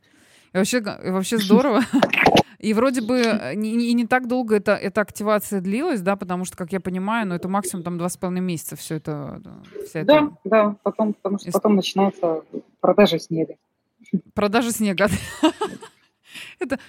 И 0.53 0.57
вообще, 0.57 0.79
и 0.79 1.09
вообще 1.11 1.37
здорово. 1.37 1.81
И 2.57 2.73
вроде 2.73 3.01
бы 3.01 3.53
не, 3.53 3.75
не, 3.75 3.93
не 3.93 4.07
так 4.07 4.27
долго 4.27 4.55
это, 4.55 4.73
эта 4.73 5.01
активация 5.01 5.61
длилась, 5.61 6.01
да, 6.01 6.15
потому 6.15 6.45
что, 6.45 6.57
как 6.57 6.71
я 6.71 6.79
понимаю, 6.79 7.27
ну, 7.27 7.35
это 7.35 7.47
максимум 7.47 7.83
там 7.83 7.99
два 7.99 8.09
с 8.09 8.17
половиной 8.17 8.41
месяца 8.41 8.75
все 8.75 8.95
это. 8.95 9.39
Вся 9.87 10.03
да, 10.03 10.17
это... 10.17 10.31
да, 10.45 10.75
потом, 10.81 11.13
потому 11.13 11.37
что 11.37 11.51
потом 11.51 11.75
начинается 11.75 12.41
продажа 12.79 13.19
снега. 13.19 13.53
Продажа 14.33 14.71
снега. 14.71 15.09
Это 16.59 16.79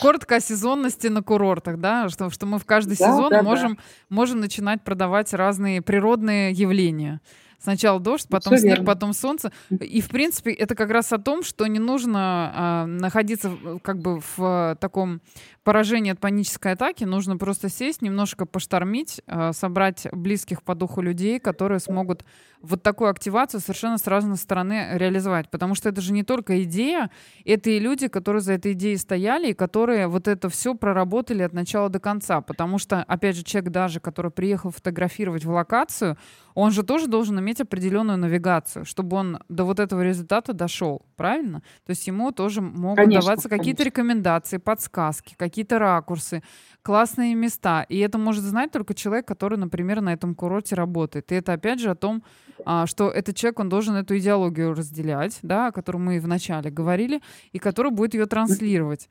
коротко 0.00 0.36
о 0.36 0.40
сезонности 0.40 1.06
на 1.08 1.22
курортах, 1.22 1.78
да, 1.78 2.08
что, 2.08 2.30
что 2.30 2.46
мы 2.46 2.58
в 2.58 2.64
каждый 2.64 2.96
да, 2.96 3.06
сезон 3.06 3.30
да, 3.30 3.42
можем, 3.42 3.74
да. 3.74 3.82
можем 4.08 4.40
начинать 4.40 4.82
продавать 4.82 5.32
разные 5.34 5.82
природные 5.82 6.52
явления. 6.52 7.20
Сначала 7.60 7.98
дождь, 7.98 8.28
потом 8.28 8.54
Все 8.54 8.62
снег, 8.62 8.78
верно. 8.78 8.86
потом 8.86 9.12
солнце. 9.12 9.52
И, 9.70 10.00
в 10.00 10.08
принципе, 10.08 10.52
это 10.52 10.76
как 10.76 10.90
раз 10.90 11.12
о 11.12 11.18
том, 11.18 11.42
что 11.42 11.66
не 11.66 11.80
нужно 11.80 12.52
а, 12.54 12.86
находиться 12.86 13.50
как 13.82 13.98
бы 13.98 14.20
в 14.36 14.76
таком 14.80 15.20
поражении 15.64 16.12
от 16.12 16.20
панической 16.20 16.72
атаки. 16.72 17.04
Нужно 17.04 17.36
просто 17.36 17.68
сесть, 17.68 18.00
немножко 18.00 18.46
поштормить, 18.46 19.20
а, 19.26 19.52
собрать 19.52 20.06
близких 20.12 20.62
по 20.62 20.76
духу 20.76 21.00
людей, 21.00 21.40
которые 21.40 21.80
смогут 21.80 22.24
вот 22.60 22.82
такую 22.82 23.10
активацию 23.10 23.60
совершенно 23.60 23.98
с 23.98 24.06
разной 24.06 24.36
стороны 24.36 24.90
реализовать. 24.92 25.50
Потому 25.50 25.74
что 25.74 25.88
это 25.88 26.00
же 26.00 26.12
не 26.12 26.22
только 26.22 26.62
идея, 26.62 27.10
это 27.44 27.70
и 27.70 27.78
люди, 27.80 28.08
которые 28.08 28.40
за 28.40 28.52
этой 28.52 28.72
идеей 28.72 28.96
стояли, 28.96 29.48
и 29.48 29.54
которые 29.54 30.06
вот 30.06 30.28
это 30.28 30.48
все 30.48 30.74
проработали 30.74 31.42
от 31.42 31.52
начала 31.52 31.88
до 31.88 31.98
конца. 31.98 32.40
Потому 32.40 32.78
что, 32.78 33.02
опять 33.02 33.36
же, 33.36 33.42
человек 33.42 33.72
даже, 33.72 34.00
который 34.00 34.30
приехал 34.30 34.70
фотографировать 34.70 35.44
в 35.44 35.50
локацию, 35.50 36.16
он 36.54 36.72
же 36.72 36.82
тоже 36.82 37.06
должен 37.06 37.38
иметь 37.38 37.47
определенную 37.56 38.18
навигацию, 38.18 38.84
чтобы 38.84 39.16
он 39.16 39.38
до 39.48 39.64
вот 39.64 39.80
этого 39.80 40.02
результата 40.02 40.52
дошел, 40.52 41.02
правильно? 41.16 41.62
То 41.84 41.90
есть 41.90 42.06
ему 42.06 42.32
тоже 42.32 42.60
могут 42.60 42.98
конечно, 42.98 43.22
даваться 43.22 43.48
какие-то 43.48 43.82
рекомендации, 43.82 44.58
подсказки, 44.58 45.34
какие-то 45.36 45.78
ракурсы, 45.78 46.42
классные 46.82 47.34
места. 47.34 47.84
И 47.88 47.98
это 47.98 48.18
может 48.18 48.44
знать 48.44 48.70
только 48.70 48.94
человек, 48.94 49.26
который, 49.26 49.58
например, 49.58 50.00
на 50.00 50.12
этом 50.12 50.34
курорте 50.34 50.74
работает. 50.74 51.32
И 51.32 51.34
это 51.34 51.54
опять 51.54 51.80
же 51.80 51.90
о 51.90 51.94
том, 51.94 52.22
а, 52.64 52.86
что 52.86 53.10
этот 53.10 53.36
человек, 53.36 53.60
он 53.60 53.68
должен 53.68 53.94
эту 53.94 54.16
идеологию 54.18 54.74
разделять, 54.74 55.38
да, 55.42 55.68
о 55.68 55.72
которой 55.72 55.98
мы 55.98 56.20
вначале 56.20 56.70
говорили, 56.70 57.20
и 57.52 57.58
который 57.58 57.90
будет 57.90 58.14
ее 58.14 58.26
транслировать. 58.26 59.08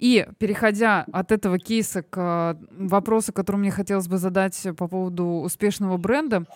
И 0.00 0.26
переходя 0.38 1.04
от 1.12 1.30
этого 1.30 1.58
кейса 1.58 2.02
к 2.02 2.16
а, 2.16 2.56
вопросу, 2.70 3.34
который 3.34 3.56
мне 3.56 3.70
хотелось 3.70 4.08
бы 4.08 4.16
задать 4.16 4.66
по 4.78 4.88
поводу 4.88 5.26
успешного 5.26 5.98
бренда, 5.98 6.46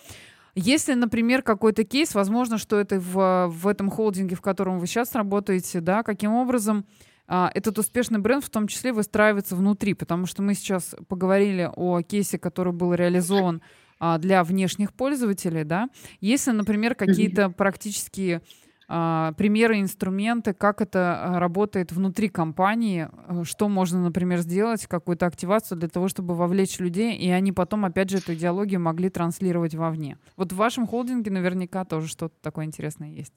если, 0.55 0.93
например, 0.93 1.41
какой-то 1.41 1.83
кейс, 1.83 2.15
возможно, 2.15 2.57
что 2.57 2.79
это 2.79 2.99
в, 2.99 3.47
в 3.49 3.67
этом 3.67 3.89
холдинге, 3.89 4.35
в 4.35 4.41
котором 4.41 4.79
вы 4.79 4.87
сейчас 4.87 5.13
работаете, 5.13 5.81
да, 5.81 6.01
каким 6.01 6.33
образом 6.33 6.85
а, 7.27 7.51
этот 7.53 7.77
успешный 7.77 8.19
бренд 8.19 8.43
в 8.43 8.49
том 8.49 8.67
числе 8.67 8.93
выстраивается 8.93 9.55
внутри, 9.55 9.93
потому 9.93 10.25
что 10.25 10.41
мы 10.41 10.53
сейчас 10.53 10.95
поговорили 11.07 11.69
о 11.75 12.01
кейсе, 12.01 12.39
который 12.39 12.71
был 12.71 12.93
реализован 12.93 13.61
а, 13.99 14.17
для 14.17 14.43
внешних 14.43 14.93
пользователей, 14.93 15.63
да. 15.63 15.89
Если, 16.21 16.51
например, 16.51 16.95
какие-то 16.95 17.49
практические 17.49 18.41
примеры, 18.87 19.79
инструменты, 19.79 20.53
как 20.53 20.81
это 20.81 21.33
работает 21.37 21.91
внутри 21.91 22.29
компании, 22.29 23.09
э, 23.27 23.43
что 23.43 23.67
можно, 23.67 23.99
например, 23.99 24.39
сделать, 24.39 24.85
какую-то 24.85 25.25
активацию 25.25 25.77
для 25.79 25.89
того, 25.89 26.07
чтобы 26.07 26.35
вовлечь 26.35 26.79
людей, 26.79 27.15
и 27.15 27.29
они 27.31 27.51
потом, 27.51 27.85
опять 27.85 28.11
же, 28.11 28.17
эту 28.17 28.35
идеологию 28.35 28.79
могли 28.79 29.09
транслировать 29.09 29.73
вовне. 29.73 30.17
Вот 30.37 30.53
в 30.53 30.55
вашем 30.55 30.85
холдинге 30.85 31.31
наверняка 31.31 31.83
тоже 31.83 32.07
что-то 32.07 32.35
такое 32.41 32.65
интересное 32.65 33.09
есть. 33.09 33.33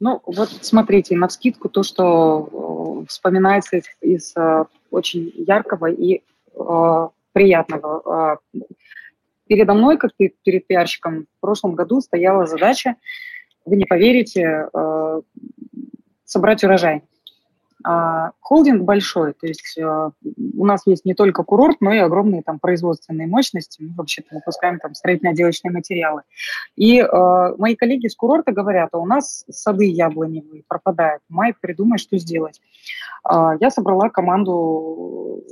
Ну, 0.00 0.22
вот 0.24 0.48
смотрите, 0.62 1.16
на 1.16 1.28
вскидку 1.28 1.68
то, 1.68 1.82
что 1.82 3.02
э, 3.02 3.06
вспоминается 3.08 3.82
из, 4.00 4.34
э, 4.36 4.64
очень 4.90 5.32
яркого 5.36 5.90
и 5.90 6.22
приятного. 7.32 8.40
Передо 9.46 9.74
мной, 9.74 9.98
как 9.98 10.12
перед 10.16 10.66
пиарщиком, 10.66 11.26
в 11.36 11.40
прошлом 11.40 11.74
году 11.74 12.00
стояла 12.00 12.46
задача, 12.46 12.96
вы 13.66 13.76
не 13.76 13.84
поверите, 13.84 14.68
э, 14.72 15.20
собрать 16.24 16.64
урожай. 16.64 17.02
А, 17.88 18.32
холдинг 18.40 18.82
большой, 18.82 19.32
то 19.34 19.46
есть 19.46 19.78
а, 19.78 20.10
у 20.56 20.66
нас 20.66 20.82
есть 20.86 21.04
не 21.04 21.14
только 21.14 21.44
курорт, 21.44 21.76
но 21.80 21.92
и 21.92 21.98
огромные 21.98 22.42
там 22.42 22.58
производственные 22.58 23.28
мощности. 23.28 23.80
Мы 23.80 23.94
вообще-то 23.94 24.34
выпускаем 24.34 24.80
там 24.80 24.94
строительно-отделочные 24.94 25.70
материалы. 25.70 26.22
И 26.74 27.00
а, 27.00 27.54
мои 27.58 27.76
коллеги 27.76 28.08
с 28.08 28.16
курорта 28.16 28.50
говорят, 28.50 28.88
а 28.92 28.98
у 28.98 29.06
нас 29.06 29.44
сады 29.48 29.84
яблоневые 29.84 30.64
пропадают. 30.66 31.22
Май, 31.28 31.54
придумай, 31.60 31.98
что 31.98 32.18
сделать. 32.18 32.60
Я 33.28 33.70
собрала 33.70 34.08
команду, 34.08 35.42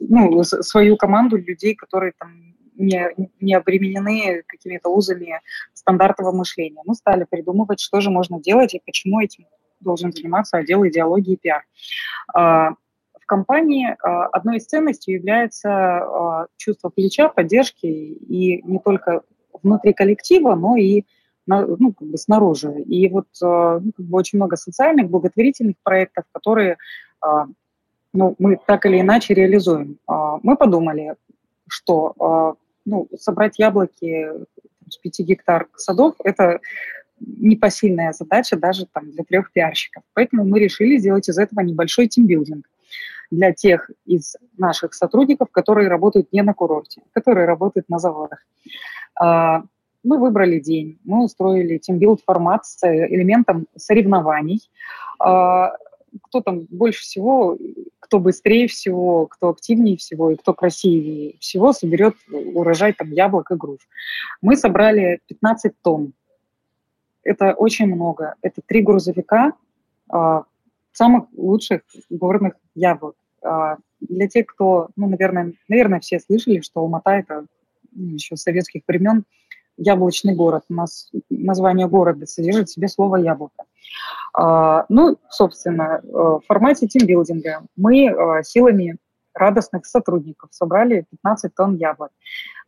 ну, 0.00 0.42
свою 0.44 0.96
команду 0.96 1.36
людей, 1.36 1.74
которые 1.74 2.12
там 2.18 2.54
не, 2.74 3.10
не 3.40 3.54
обременены 3.54 4.42
какими-то 4.46 4.88
узами 4.88 5.40
стандартного 5.74 6.32
мышления. 6.32 6.82
Мы 6.84 6.94
стали 6.94 7.26
придумывать, 7.28 7.80
что 7.80 8.00
же 8.00 8.10
можно 8.10 8.40
делать 8.40 8.74
и 8.74 8.82
почему 8.84 9.20
этим 9.20 9.46
должен 9.80 10.12
заниматься 10.12 10.58
отдел 10.58 10.86
идеологии 10.86 11.34
и 11.34 11.36
пиар. 11.36 11.64
А, 12.34 12.74
в 13.20 13.26
компании 13.26 13.96
одной 14.32 14.58
из 14.58 14.66
ценностей 14.66 15.12
является 15.12 16.48
чувство 16.56 16.88
плеча, 16.88 17.28
поддержки 17.28 17.86
и 17.86 18.62
не 18.62 18.78
только 18.78 19.22
внутри 19.62 19.92
коллектива, 19.92 20.54
но 20.54 20.76
и 20.76 21.04
ну, 21.46 21.92
как 21.92 22.08
бы 22.08 22.18
снаружи. 22.18 22.82
И 22.82 23.08
вот 23.08 23.26
ну, 23.40 23.92
как 23.96 24.06
бы 24.06 24.18
очень 24.18 24.38
много 24.38 24.56
социальных, 24.56 25.08
благотворительных 25.08 25.76
проектов, 25.82 26.24
которые 26.32 26.78
ну, 28.12 28.34
мы 28.38 28.58
так 28.66 28.86
или 28.86 29.00
иначе 29.00 29.34
реализуем. 29.34 29.98
Мы 30.06 30.56
подумали, 30.56 31.16
что 31.68 32.56
ну, 32.84 33.08
собрать 33.18 33.58
яблоки 33.58 34.28
с 34.88 34.96
5 34.98 35.20
гектар 35.20 35.68
садов– 35.76 36.14
это 36.24 36.60
непосильная 37.20 38.12
задача 38.12 38.56
даже 38.56 38.86
там, 38.86 39.10
для 39.10 39.24
трех 39.24 39.52
пиарщиков. 39.52 40.02
Поэтому 40.14 40.44
мы 40.44 40.58
решили 40.58 40.98
сделать 40.98 41.28
из 41.28 41.38
этого 41.38 41.60
небольшой 41.60 42.08
тимбилдинг 42.08 42.66
для 43.30 43.52
тех 43.52 43.90
из 44.04 44.36
наших 44.58 44.94
сотрудников, 44.94 45.48
которые 45.50 45.88
работают 45.88 46.32
не 46.32 46.42
на 46.42 46.52
курорте, 46.52 47.02
которые 47.12 47.46
работают 47.46 47.88
на 47.88 47.98
заводах. 47.98 48.44
А, 49.18 49.62
мы 50.04 50.18
выбрали 50.18 50.58
день, 50.58 50.98
мы 51.04 51.24
устроили 51.24 51.78
тимбилд 51.78 52.20
формат 52.26 52.66
с 52.66 52.82
элементом 52.84 53.66
соревнований. 53.76 54.68
Кто 56.22 56.40
там 56.40 56.66
больше 56.70 57.02
всего, 57.02 57.58
кто 58.00 58.18
быстрее 58.18 58.68
всего, 58.68 59.26
кто 59.26 59.48
активнее 59.48 59.96
всего 59.96 60.30
и 60.30 60.36
кто 60.36 60.52
красивее 60.52 61.36
всего 61.38 61.72
соберет 61.72 62.16
урожай 62.30 62.92
там 62.92 63.10
яблок 63.10 63.50
и 63.50 63.54
груш. 63.54 63.80
Мы 64.40 64.56
собрали 64.56 65.20
15 65.28 65.72
тонн 65.82 66.12
это 67.22 67.54
очень 67.54 67.86
много. 67.86 68.34
Это 68.42 68.60
три 68.64 68.82
грузовика 68.82 69.52
а, 70.08 70.44
самых 70.92 71.26
лучших 71.36 71.82
горных 72.10 72.54
яблок. 72.74 73.16
А, 73.42 73.76
для 74.00 74.28
тех, 74.28 74.46
кто, 74.46 74.90
ну, 74.96 75.08
наверное, 75.08 75.52
наверное, 75.68 76.00
все 76.00 76.20
слышали, 76.20 76.60
что 76.60 76.80
Алмата– 76.80 77.10
это 77.12 77.46
ну, 77.92 78.14
еще 78.14 78.36
с 78.36 78.42
советских 78.42 78.82
времен 78.86 79.24
яблочный 79.76 80.34
город. 80.34 80.64
У 80.68 80.74
нас 80.74 81.10
название 81.30 81.88
города 81.88 82.26
содержит 82.26 82.68
в 82.68 82.72
себе 82.72 82.88
слово 82.88 83.16
«яблоко». 83.16 83.64
А, 84.34 84.86
ну, 84.88 85.18
собственно, 85.28 86.00
в 86.02 86.40
формате 86.46 86.86
тимбилдинга 86.86 87.62
мы 87.76 88.08
а, 88.08 88.42
силами 88.42 88.96
радостных 89.34 89.86
сотрудников 89.86 90.50
собрали 90.52 91.06
15 91.10 91.54
тонн 91.54 91.76
яблок. 91.76 92.10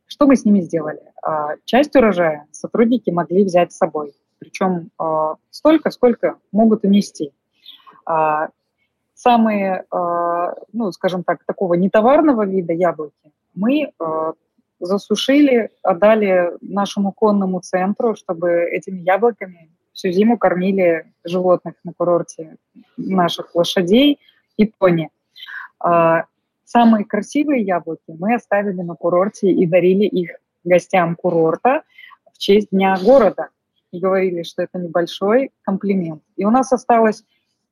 Что 0.07 0.27
мы 0.27 0.37
с 0.37 0.45
ними 0.45 0.61
сделали? 0.61 1.01
А, 1.23 1.55
часть 1.65 1.97
урожая 1.97 2.47
сотрудники 2.53 3.11
могли 3.11 3.45
взять 3.45 3.73
с 3.73 3.77
собой 3.77 4.15
причем 4.39 4.91
а, 4.99 5.37
столько, 5.51 5.91
сколько 5.91 6.37
могут 6.53 6.85
унести. 6.85 7.33
А, 8.05 8.49
самые, 9.15 9.87
ну, 10.73 10.93
скажем 10.93 11.25
так, 11.25 11.45
такого 11.45 11.75
нетоварного 11.75 12.45
вида 12.45 12.75
яблоки 12.75 13.33
мы 13.55 13.93
засушили, 14.85 15.71
отдали 15.83 16.53
нашему 16.61 17.13
конному 17.13 17.61
центру, 17.61 18.15
чтобы 18.15 18.65
этими 18.65 19.01
яблоками 19.01 19.71
всю 19.93 20.11
зиму 20.11 20.39
кормили 20.39 21.07
животных 21.25 21.75
на 21.85 21.93
курорте, 21.93 22.57
наших 22.97 23.55
лошадей 23.55 24.19
и 24.57 24.67
пони. 24.67 25.11
Самые 26.65 27.05
красивые 27.05 27.63
яблоки 27.63 28.03
мы 28.19 28.35
оставили 28.35 28.83
на 28.83 28.95
курорте 28.95 29.51
и 29.51 29.67
дарили 29.67 30.07
их 30.07 30.31
гостям 30.65 31.15
курорта 31.15 31.83
в 32.33 32.39
честь 32.39 32.71
Дня 32.71 32.97
города 33.03 33.49
и 33.93 34.01
говорили, 34.01 34.43
что 34.43 34.63
это 34.63 34.79
небольшой 34.79 35.53
комплимент. 35.63 36.23
И 36.37 36.45
у 36.45 36.51
нас 36.51 36.73
осталось 36.73 37.25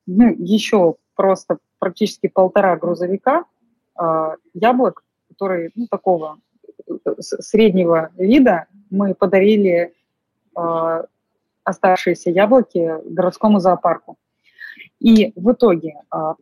ну, 0.05 0.33
еще 0.37 0.95
просто 1.15 1.57
практически 1.79 2.27
полтора 2.27 2.77
грузовика 2.77 3.43
э, 3.99 4.35
яблок, 4.53 5.03
которые 5.29 5.71
ну, 5.75 5.87
такого 5.87 6.37
среднего 7.19 8.11
вида 8.17 8.67
мы 8.89 9.13
подарили 9.15 9.93
э, 10.55 11.03
оставшиеся 11.63 12.29
яблоки 12.29 12.93
городскому 13.05 13.59
зоопарку. 13.59 14.17
И 14.99 15.33
в 15.35 15.51
итоге 15.51 15.95
э, 16.13 16.33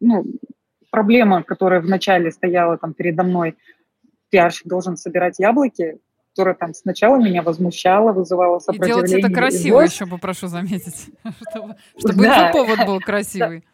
ну, 0.00 0.24
проблема, 0.90 1.42
которая 1.42 1.80
вначале 1.80 2.30
стояла 2.30 2.78
там 2.78 2.94
передо 2.94 3.22
мной, 3.22 3.56
пиарщик 4.30 4.66
должен 4.66 4.96
собирать 4.96 5.38
яблоки, 5.38 5.98
которая 6.32 6.54
там 6.54 6.74
сначала 6.74 7.16
меня 7.16 7.42
возмущала, 7.42 8.12
вызывала 8.12 8.58
сопротивление. 8.58 9.04
И 9.04 9.08
делать 9.08 9.24
это 9.24 9.34
красиво 9.34 9.80
еще 9.80 10.06
попрошу 10.06 10.46
заметить, 10.46 11.10
чтобы, 11.50 11.76
чтобы 11.98 12.22
да. 12.22 12.48
инфоповод 12.48 12.86
был 12.86 13.00
красивый. 13.04 13.64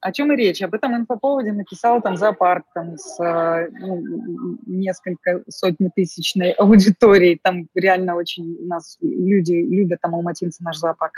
О 0.00 0.12
чем 0.12 0.32
и 0.32 0.36
речь? 0.36 0.62
Об 0.62 0.74
этом 0.74 0.94
инфоповоде 0.94 1.52
написал 1.52 2.02
там 2.02 2.16
зоопарк 2.16 2.64
там, 2.74 2.96
с 2.96 3.18
э, 3.18 3.70
ну, 3.80 4.58
несколько 4.66 5.42
сотни 5.48 5.90
тысячной 5.94 6.50
аудиторией. 6.52 7.40
Там 7.42 7.66
реально 7.74 8.14
очень 8.14 8.66
нас 8.66 8.98
люди 9.00 9.54
любят 9.54 10.00
там 10.02 10.14
алматинцы 10.14 10.62
наш 10.62 10.76
зоопарк. 10.76 11.14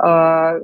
Э, 0.00 0.60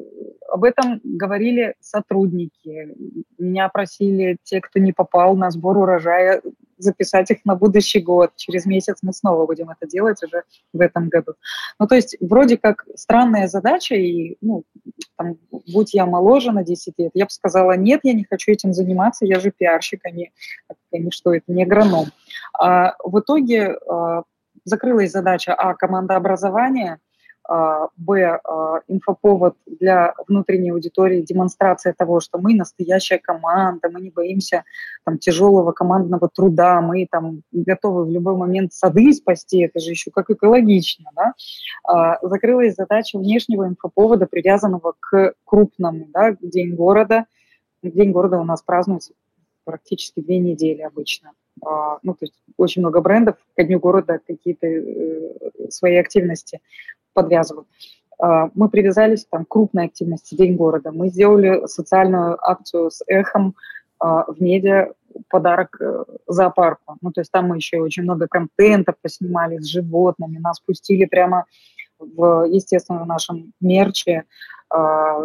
об 0.49 0.64
этом 0.64 1.01
говорили 1.03 1.75
сотрудники. 1.81 2.95
Меня 3.39 3.69
просили 3.69 4.39
те, 4.45 4.61
кто 4.61 4.79
не 4.79 4.93
попал 4.93 5.37
на 5.37 5.51
сбор 5.51 5.79
урожая, 5.79 6.41
записать 6.79 7.31
их 7.31 7.45
на 7.45 7.55
будущий 7.55 8.01
год. 8.01 8.33
Через 8.37 8.66
месяц 8.66 8.99
мы 9.03 9.12
снова 9.12 9.47
будем 9.47 9.70
это 9.70 9.87
делать 9.87 10.22
уже 10.22 10.43
в 10.72 10.81
этом 10.81 11.09
году. 11.09 11.35
Ну, 11.79 11.87
то 11.87 11.95
есть 11.95 12.16
вроде 12.20 12.57
как 12.57 12.85
странная 12.95 13.49
задача, 13.49 13.95
и, 13.95 14.37
ну, 14.41 14.64
там, 15.16 15.39
будь 15.72 15.95
я 15.95 16.07
моложе 16.07 16.53
на 16.53 16.64
10 16.64 16.95
лет, 16.99 17.11
я 17.14 17.24
бы 17.24 17.31
сказала, 17.31 17.77
нет, 17.77 18.01
я 18.03 18.12
не 18.12 18.24
хочу 18.24 18.53
этим 18.53 18.72
заниматься, 18.72 19.27
я 19.27 19.41
же 19.41 19.51
пиарщик, 19.51 20.01
а 20.05 20.11
не, 20.11 20.33
а 20.68 20.74
не 20.99 21.11
что 21.11 21.35
это, 21.35 21.53
не 21.53 21.62
агроном. 21.62 22.07
А 22.59 22.95
в 23.05 23.18
итоге 23.20 23.77
а, 23.89 24.22
закрылась 24.64 25.12
задача 25.12 25.55
А, 25.55 25.74
командообразования, 25.74 26.95
а, 26.95 27.05
Б, 27.49 28.40
а, 28.42 28.80
инфоповод 28.88 29.57
для 29.66 30.14
внутренней 30.26 30.70
аудитории, 30.70 31.22
демонстрация 31.22 31.94
того, 31.97 32.18
что 32.20 32.38
мы 32.38 32.55
настоящая 32.55 33.18
команда, 33.18 33.88
мы 33.88 34.01
не 34.01 34.11
боимся 34.11 34.64
там, 35.05 35.18
тяжелого 35.18 35.70
командного 35.70 36.28
труда, 36.28 36.80
мы 36.80 37.07
там 37.11 37.42
готовы 37.53 38.05
в 38.05 38.11
любой 38.11 38.36
момент 38.36 38.72
сады 38.72 39.12
спасти, 39.12 39.61
это 39.61 39.78
же 39.78 39.90
еще 39.90 40.11
как 40.11 40.28
экологично. 40.30 41.11
Да? 41.14 41.34
А, 41.84 42.18
закрылась 42.26 42.74
задача 42.74 43.18
внешнего 43.18 43.68
инфоповода, 43.68 44.26
привязанного 44.26 44.94
к 44.99 45.34
крупному, 45.44 46.07
да, 46.12 46.36
День 46.40 46.74
города. 46.74 47.26
День 47.82 48.11
города 48.11 48.38
у 48.38 48.44
нас 48.44 48.62
празднуется 48.62 49.12
практически 49.64 50.20
две 50.20 50.38
недели 50.38 50.82
обычно. 50.82 51.32
Ну, 51.62 52.12
то 52.12 52.18
есть 52.20 52.34
очень 52.57 52.82
много 52.82 53.01
брендов 53.01 53.36
ко 53.57 53.64
дню 53.64 53.80
города 53.80 54.20
какие-то 54.26 54.66
э, 54.66 55.70
свои 55.70 55.97
активности 55.97 56.61
подвязывают. 57.17 57.67
А, 58.19 58.51
мы 58.55 58.69
привязались 58.69 59.25
там, 59.25 59.45
к 59.45 59.49
крупной 59.49 59.87
активности 59.87 60.35
День 60.35 60.57
города. 60.57 60.93
Мы 60.93 61.09
сделали 61.09 61.67
социальную 61.67 62.39
акцию 62.47 62.91
с 62.91 63.03
эхом 63.07 63.55
а, 63.99 64.31
в 64.31 64.41
медиа 64.41 64.93
подарок 65.31 65.81
э, 65.81 66.05
зоопарку. 66.27 66.99
Ну, 67.01 67.11
то 67.11 67.23
есть 67.23 67.33
там 67.33 67.49
мы 67.49 67.57
еще 67.57 67.79
очень 67.79 68.03
много 68.03 68.27
контента 68.29 68.95
поснимали 69.01 69.57
с 69.59 69.64
животными, 69.64 70.37
нас 70.37 70.61
пустили 70.61 71.07
прямо 71.07 71.47
в, 71.99 72.45
естественно, 72.45 73.03
в 73.03 73.07
нашем 73.07 73.55
мерче, 73.59 74.25
а, 74.69 75.21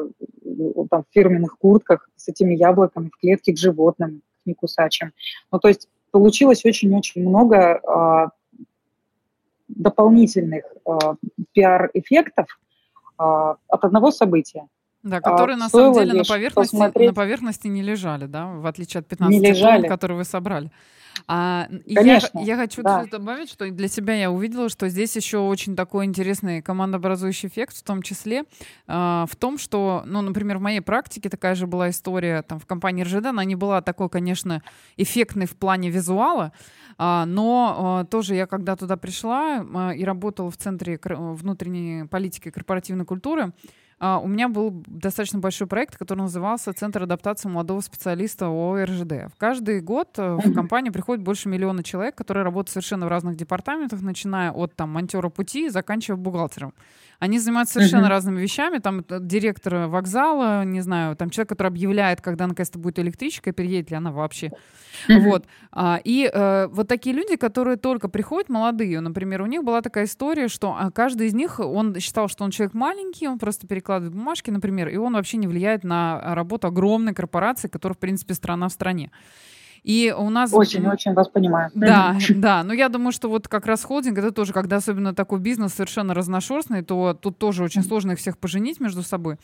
там, 0.89 1.03
в 1.03 1.13
фирменных 1.13 1.57
куртках 1.57 2.07
с 2.15 2.29
этими 2.29 2.53
яблоками 2.53 3.09
в 3.09 3.19
клетке 3.19 3.51
к 3.51 3.57
животным, 3.57 4.21
к 4.41 4.45
некусачим. 4.45 5.11
Ну, 5.51 5.59
то 5.59 5.67
есть 5.67 5.89
получилось 6.11 6.63
очень-очень 6.63 7.27
много 7.27 8.31
дополнительных 9.81 10.63
э, 10.85 10.97
пиар-эффектов 11.53 12.47
э, 13.19 13.23
от 13.23 13.83
одного 13.83 14.11
события. 14.11 14.67
Да, 15.03 15.19
которые 15.19 15.55
а, 15.55 15.59
на 15.59 15.69
самом 15.69 15.93
деле 15.93 16.13
на 16.13 16.23
поверхности, 16.23 16.75
посмотреть... 16.75 17.07
на 17.07 17.13
поверхности 17.15 17.67
не 17.67 17.81
лежали, 17.81 18.27
да, 18.27 18.45
в 18.45 18.67
отличие 18.67 18.99
от 18.99 19.07
15 19.07 19.59
тонн, 19.59 19.83
которые 19.87 20.17
вы 20.17 20.25
собрали. 20.25 20.71
А, 21.27 21.67
Конечно, 21.93 22.39
я, 22.39 22.45
я 22.45 22.55
хочу 22.55 22.83
да. 22.83 23.05
добавить, 23.09 23.49
что 23.49 23.69
для 23.69 23.87
себя 23.87 24.13
я 24.13 24.31
увидела, 24.31 24.69
что 24.69 24.89
здесь 24.89 25.15
еще 25.15 25.39
очень 25.39 25.75
такой 25.75 26.05
интересный 26.05 26.61
командообразующий 26.61 27.49
эффект, 27.49 27.77
в 27.77 27.83
том 27.83 28.01
числе 28.01 28.43
э, 28.87 29.25
в 29.29 29.35
том, 29.37 29.57
что, 29.57 30.03
ну, 30.05 30.21
например, 30.21 30.57
в 30.57 30.61
моей 30.61 30.81
практике 30.81 31.29
такая 31.29 31.55
же 31.55 31.67
была 31.67 31.89
история 31.89 32.41
там 32.43 32.59
в 32.59 32.65
компании 32.65 33.03
РЖД, 33.03 33.27
она 33.27 33.43
не 33.43 33.55
была 33.55 33.81
такой, 33.81 34.09
конечно, 34.09 34.61
эффектной 34.97 35.47
в 35.47 35.55
плане 35.57 35.89
визуала, 35.89 36.53
но 37.01 38.03
э, 38.03 38.11
тоже 38.11 38.35
я 38.35 38.45
когда 38.45 38.75
туда 38.75 38.95
пришла 38.95 39.63
э, 39.63 39.95
и 39.95 40.05
работала 40.05 40.51
в 40.51 40.57
Центре 40.57 40.99
внутренней 41.03 42.05
политики 42.07 42.49
и 42.49 42.51
корпоративной 42.51 43.05
культуры, 43.05 43.53
у 44.03 44.27
меня 44.27 44.49
был 44.49 44.83
достаточно 44.87 45.37
большой 45.37 45.67
проект, 45.67 45.95
который 45.95 46.21
назывался 46.21 46.73
«Центр 46.73 47.03
адаптации 47.03 47.49
молодого 47.49 47.81
специалиста 47.81 48.47
ОРЖД». 48.47 49.31
В 49.31 49.37
каждый 49.37 49.79
год 49.79 50.17
э, 50.17 50.37
в 50.43 50.53
компанию 50.55 50.91
приходит 50.91 51.23
больше 51.23 51.49
миллиона 51.49 51.83
человек, 51.83 52.15
которые 52.15 52.43
работают 52.43 52.69
совершенно 52.69 53.05
в 53.05 53.09
разных 53.09 53.35
департаментах, 53.35 54.01
начиная 54.01 54.51
от 54.51 54.75
там 54.75 54.89
монтера 54.89 55.29
пути 55.29 55.67
и 55.67 55.69
заканчивая 55.69 56.17
бухгалтером. 56.17 56.73
Они 57.21 57.37
занимаются 57.37 57.75
совершенно 57.75 58.07
uh-huh. 58.07 58.09
разными 58.09 58.41
вещами. 58.41 58.79
Там 58.79 59.05
директор 59.07 59.87
вокзала, 59.87 60.65
не 60.65 60.81
знаю, 60.81 61.15
там 61.15 61.29
человек, 61.29 61.49
который 61.49 61.67
объявляет, 61.67 62.19
когда 62.19 62.47
наконец-то 62.47 62.79
будет 62.79 62.97
электричка, 62.97 63.51
переедет 63.51 63.91
ли 63.91 63.97
она 63.97 64.11
вообще. 64.11 64.49
Uh-huh. 65.07 65.19
Вот. 65.19 65.45
А, 65.71 65.99
и 66.03 66.27
э, 66.33 66.67
вот 66.71 66.87
такие 66.87 67.15
люди, 67.15 67.35
которые 67.35 67.77
только 67.77 68.09
приходят, 68.09 68.49
молодые, 68.49 69.01
например, 69.01 69.43
у 69.43 69.45
них 69.45 69.63
была 69.63 69.83
такая 69.83 70.05
история, 70.05 70.47
что 70.47 70.75
а, 70.75 70.89
каждый 70.89 71.27
из 71.27 71.35
них, 71.35 71.59
он 71.59 71.95
считал, 71.99 72.27
что 72.27 72.43
он 72.43 72.49
человек 72.49 72.73
маленький, 72.73 73.27
он 73.27 73.37
просто 73.37 73.67
перекладывает 73.67 74.15
бумажки, 74.15 74.49
например, 74.49 74.89
и 74.89 74.97
он 74.97 75.13
вообще 75.13 75.37
не 75.37 75.45
влияет 75.45 75.83
на 75.83 76.33
работу 76.33 76.69
огромной 76.69 77.13
корпорации, 77.13 77.67
которая, 77.67 77.95
в 77.95 77.99
принципе, 77.99 78.33
страна 78.33 78.67
в 78.67 78.71
стране. 78.71 79.11
И 79.83 80.13
у 80.15 80.29
нас... 80.29 80.53
Очень-очень 80.53 81.13
вас 81.13 81.27
понимаю. 81.27 81.71
Да, 81.73 82.15
да. 82.29 82.63
Но 82.63 82.73
я 82.73 82.89
думаю, 82.89 83.11
что 83.11 83.29
вот 83.29 83.47
как 83.47 83.65
раз 83.65 83.83
холдинг, 83.83 84.17
это 84.17 84.31
тоже, 84.31 84.53
когда 84.53 84.77
особенно 84.77 85.13
такой 85.15 85.39
бизнес 85.39 85.73
совершенно 85.73 86.13
разношерстный, 86.13 86.83
то 86.83 87.17
тут 87.19 87.37
тоже 87.37 87.63
очень 87.63 87.83
сложно 87.83 88.11
их 88.11 88.19
всех 88.19 88.37
поженить 88.37 88.79
между 88.79 89.01
собой. 89.01 89.37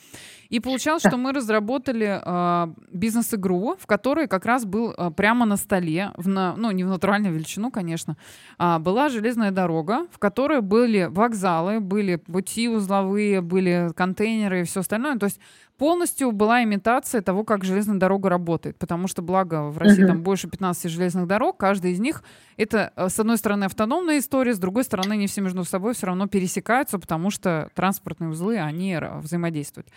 И 0.49 0.59
получалось, 0.59 1.01
что 1.01 1.17
мы 1.17 1.33
разработали 1.33 2.21
э, 2.23 2.73
бизнес-игру, 2.91 3.75
в 3.79 3.87
которой 3.87 4.27
как 4.27 4.45
раз 4.45 4.65
был 4.65 4.93
э, 4.95 5.11
прямо 5.11 5.45
на 5.45 5.57
столе, 5.57 6.11
в 6.17 6.27
на, 6.27 6.55
ну, 6.55 6.71
не 6.71 6.83
в 6.83 6.87
натуральную 6.87 7.33
величину, 7.33 7.71
конечно, 7.71 8.15
а 8.57 8.79
была 8.79 9.09
железная 9.09 9.51
дорога, 9.51 10.07
в 10.11 10.19
которой 10.19 10.61
были 10.61 11.07
вокзалы, 11.09 11.79
были 11.79 12.17
пути 12.17 12.69
узловые, 12.69 13.41
были 13.41 13.89
контейнеры 13.95 14.61
и 14.61 14.63
все 14.63 14.81
остальное. 14.81 15.17
То 15.17 15.25
есть 15.25 15.39
полностью 15.77 16.31
была 16.31 16.63
имитация 16.63 17.21
того, 17.21 17.43
как 17.43 17.63
железная 17.63 17.97
дорога 17.97 18.29
работает. 18.29 18.77
Потому 18.77 19.07
что, 19.07 19.21
благо, 19.21 19.63
в 19.69 19.77
России 19.77 20.03
uh-huh. 20.03 20.07
там 20.07 20.23
больше 20.23 20.49
15 20.49 20.91
железных 20.91 21.27
дорог, 21.27 21.57
каждая 21.57 21.91
из 21.91 21.99
них 21.99 22.23
это, 22.57 22.91
э, 22.95 23.09
с 23.09 23.19
одной 23.19 23.37
стороны, 23.37 23.65
автономная 23.65 24.19
история, 24.19 24.53
с 24.53 24.59
другой 24.59 24.83
стороны, 24.83 25.13
они 25.13 25.27
все 25.27 25.41
между 25.41 25.63
собой 25.63 25.93
все 25.93 26.07
равно 26.07 26.27
пересекаются, 26.27 26.99
потому 26.99 27.29
что 27.29 27.69
транспортные 27.75 28.29
узлы, 28.29 28.57
они 28.57 28.97
взаимодействуют. 29.21 29.87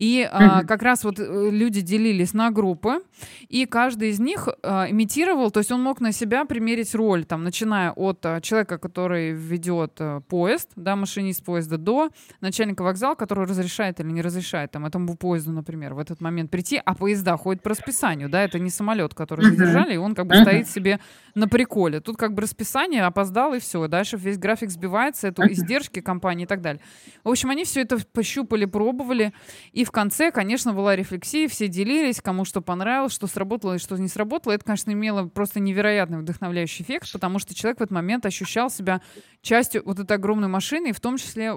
И 0.00 0.26
а, 0.32 0.64
как 0.64 0.82
раз 0.82 1.04
вот 1.04 1.18
э, 1.18 1.50
люди 1.50 1.82
делились 1.82 2.32
на 2.32 2.50
группы, 2.50 3.00
и 3.48 3.66
каждый 3.66 4.08
из 4.08 4.18
них 4.18 4.48
а, 4.62 4.86
имитировал, 4.88 5.50
то 5.50 5.60
есть 5.60 5.70
он 5.70 5.82
мог 5.82 6.00
на 6.00 6.12
себя 6.12 6.46
примерить 6.46 6.94
роль, 6.94 7.26
там, 7.26 7.44
начиная 7.44 7.92
от 7.92 8.24
а, 8.24 8.40
человека, 8.40 8.78
который 8.78 9.32
ведет 9.32 9.92
а, 9.98 10.20
поезд, 10.20 10.70
да, 10.74 10.96
машинист 10.96 11.44
поезда, 11.44 11.76
до 11.76 12.08
начальника 12.40 12.82
вокзала, 12.82 13.14
который 13.14 13.44
разрешает 13.44 14.00
или 14.00 14.10
не 14.10 14.22
разрешает 14.22 14.70
там 14.70 14.86
этому 14.86 15.16
поезду, 15.20 15.52
например, 15.52 15.94
в 15.94 15.98
этот 15.98 16.20
момент 16.20 16.50
прийти, 16.50 16.80
а 16.84 16.94
поезда 16.94 17.36
ходят 17.36 17.62
по 17.62 17.70
расписанию, 17.70 18.28
да, 18.28 18.42
это 18.42 18.58
не 18.58 18.70
самолет, 18.70 19.14
который 19.14 19.44
задержали, 19.44 19.94
и 19.94 19.98
он 19.98 20.14
как 20.14 20.26
бы 20.26 20.34
стоит 20.34 20.68
себе 20.68 20.98
на 21.34 21.46
приколе. 21.46 22.00
Тут 22.00 22.16
как 22.16 22.34
бы 22.34 22.42
расписание, 22.42 23.04
опоздал, 23.04 23.54
и 23.54 23.60
все. 23.60 23.86
Дальше 23.86 24.16
весь 24.16 24.38
график 24.38 24.70
сбивается, 24.70 25.28
это 25.28 25.46
издержки 25.52 26.00
компании 26.00 26.44
и 26.44 26.46
так 26.46 26.62
далее. 26.62 26.82
В 27.22 27.28
общем, 27.28 27.50
они 27.50 27.64
все 27.64 27.82
это 27.82 27.98
пощупали, 28.12 28.64
пробовали, 28.64 29.32
и 29.72 29.84
в 29.84 29.90
конце, 29.90 30.30
конечно, 30.32 30.72
была 30.72 30.96
рефлексия, 30.96 31.48
все 31.48 31.68
делились, 31.68 32.20
кому 32.20 32.44
что 32.44 32.62
понравилось, 32.62 33.12
что 33.12 33.26
сработало 33.26 33.74
и 33.74 33.78
что 33.78 33.96
не 33.96 34.08
сработало. 34.08 34.54
Это, 34.54 34.64
конечно, 34.64 34.90
имело 34.90 35.26
просто 35.26 35.60
невероятный 35.60 36.18
вдохновляющий 36.18 36.82
эффект, 36.82 37.12
потому 37.12 37.38
что 37.38 37.54
человек 37.54 37.78
в 37.78 37.82
этот 37.82 37.92
момент 37.92 38.24
ощущал 38.24 38.70
себя 38.70 39.02
частью 39.42 39.82
вот 39.84 39.98
этой 39.98 40.16
огромной 40.16 40.48
машины, 40.48 40.88
и 40.88 40.92
в 40.92 41.00
том 41.00 41.18
числе 41.18 41.52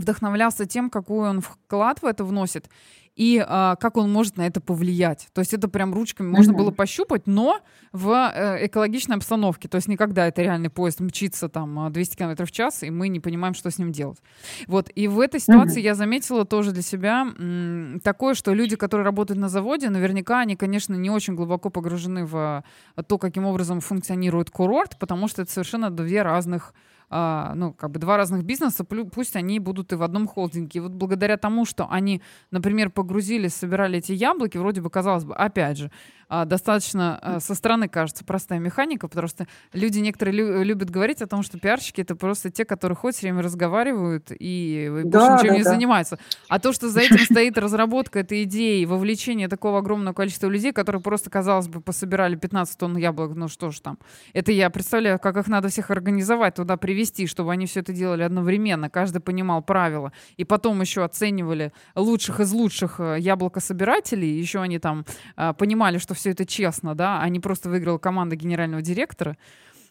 вдохновлялся 0.00 0.66
тем, 0.66 0.90
какой 0.90 1.30
он 1.30 1.40
вклад 1.40 2.02
в 2.02 2.06
это 2.06 2.24
вносит 2.24 2.68
и 3.16 3.44
а, 3.46 3.76
как 3.76 3.98
он 3.98 4.10
может 4.10 4.38
на 4.38 4.46
это 4.46 4.60
повлиять. 4.60 5.28
То 5.34 5.40
есть 5.40 5.52
это 5.52 5.68
прям 5.68 5.92
ручками 5.92 6.28
можно 6.28 6.54
было 6.54 6.70
пощупать, 6.70 7.26
но 7.26 7.60
в 7.92 8.10
э, 8.10 8.66
экологичной 8.66 9.16
обстановке. 9.16 9.68
То 9.68 9.76
есть 9.76 9.88
никогда 9.88 10.26
это 10.26 10.40
реальный 10.42 10.70
поезд 10.70 11.00
мчится 11.00 11.50
там 11.50 11.92
200 11.92 12.16
км 12.16 12.46
в 12.46 12.50
час, 12.50 12.82
и 12.82 12.90
мы 12.90 13.08
не 13.08 13.20
понимаем, 13.20 13.52
что 13.52 13.70
с 13.70 13.78
ним 13.78 13.92
делать. 13.92 14.18
Вот. 14.66 14.90
И 14.94 15.06
в 15.08 15.20
этой 15.20 15.38
ситуации 15.40 15.82
я 15.82 15.94
заметила 15.94 16.44
тоже 16.46 16.72
для 16.72 16.82
себя 16.82 17.26
м, 17.38 18.00
такое, 18.02 18.34
что 18.34 18.54
люди, 18.54 18.76
которые 18.76 19.04
работают 19.04 19.38
на 19.38 19.48
заводе, 19.48 19.90
наверняка 19.90 20.40
они, 20.40 20.56
конечно, 20.56 20.94
не 20.94 21.10
очень 21.10 21.34
глубоко 21.34 21.68
погружены 21.68 22.24
в 22.24 22.64
то, 23.06 23.18
каким 23.18 23.44
образом 23.44 23.80
функционирует 23.80 24.50
курорт, 24.50 24.98
потому 24.98 25.28
что 25.28 25.42
это 25.42 25.52
совершенно 25.52 25.90
две 25.90 26.22
разных 26.22 26.72
а, 27.10 27.54
ну, 27.56 27.72
как 27.72 27.90
бы 27.90 27.98
два 27.98 28.16
разных 28.16 28.44
бизнеса, 28.44 28.84
пусть 28.84 29.36
они 29.36 29.58
будут 29.58 29.92
и 29.92 29.96
в 29.96 30.02
одном 30.02 30.28
холдинге. 30.28 30.78
И 30.78 30.80
вот 30.80 30.92
благодаря 30.92 31.36
тому, 31.36 31.64
что 31.64 31.88
они, 31.90 32.22
например, 32.52 32.90
погрузились, 32.90 33.54
собирали 33.54 33.98
эти 33.98 34.12
яблоки, 34.12 34.58
вроде 34.58 34.80
бы, 34.80 34.90
казалось 34.90 35.24
бы, 35.24 35.34
опять 35.34 35.78
же, 35.78 35.90
а, 36.30 36.44
достаточно 36.44 37.18
а, 37.20 37.40
со 37.40 37.56
стороны 37.56 37.88
кажется 37.88 38.24
простая 38.24 38.60
механика, 38.60 39.08
потому 39.08 39.26
что 39.26 39.48
люди 39.72 39.98
некоторые 39.98 40.36
лю- 40.36 40.62
любят 40.62 40.88
говорить 40.88 41.20
о 41.22 41.26
том, 41.26 41.42
что 41.42 41.58
пиарщики 41.58 42.02
это 42.02 42.14
просто 42.14 42.50
те, 42.50 42.64
которые 42.64 42.94
хоть 42.94 43.16
все 43.16 43.26
время 43.26 43.42
разговаривают 43.42 44.28
и, 44.30 44.88
больше 45.02 45.10
да, 45.10 45.36
ничем 45.36 45.48
да, 45.48 45.56
не 45.56 45.64
да. 45.64 45.70
занимаются. 45.70 46.18
А 46.48 46.60
то, 46.60 46.72
что 46.72 46.88
за 46.88 47.00
этим 47.00 47.18
стоит 47.24 47.58
разработка 47.58 48.20
этой 48.20 48.44
идеи, 48.44 48.84
вовлечение 48.84 49.48
такого 49.48 49.78
огромного 49.80 50.14
количества 50.14 50.46
людей, 50.46 50.72
которые 50.72 51.02
просто, 51.02 51.30
казалось 51.30 51.66
бы, 51.66 51.80
пособирали 51.80 52.36
15 52.36 52.78
тонн 52.78 52.96
яблок, 52.96 53.34
ну 53.34 53.48
что 53.48 53.72
ж 53.72 53.80
там. 53.80 53.98
Это 54.32 54.52
я 54.52 54.70
представляю, 54.70 55.18
как 55.18 55.36
их 55.36 55.48
надо 55.48 55.68
всех 55.68 55.90
организовать, 55.90 56.54
туда 56.54 56.76
привести, 56.76 57.26
чтобы 57.26 57.50
они 57.50 57.66
все 57.66 57.80
это 57.80 57.92
делали 57.92 58.22
одновременно, 58.22 58.88
каждый 58.88 59.20
понимал 59.20 59.62
правила, 59.62 60.12
и 60.36 60.44
потом 60.44 60.80
еще 60.80 61.02
оценивали 61.02 61.72
лучших 61.96 62.38
из 62.38 62.52
лучших 62.52 63.00
э, 63.00 63.16
яблокособирателей, 63.18 64.38
еще 64.38 64.60
они 64.60 64.78
там 64.78 65.04
а, 65.34 65.54
понимали, 65.54 65.98
что 65.98 66.14
все 66.20 66.30
это 66.30 66.46
честно, 66.46 66.94
да, 66.94 67.20
а 67.20 67.28
не 67.28 67.40
просто 67.40 67.68
выиграла 67.68 67.98
команда 67.98 68.36
генерального 68.36 68.82
директора. 68.82 69.36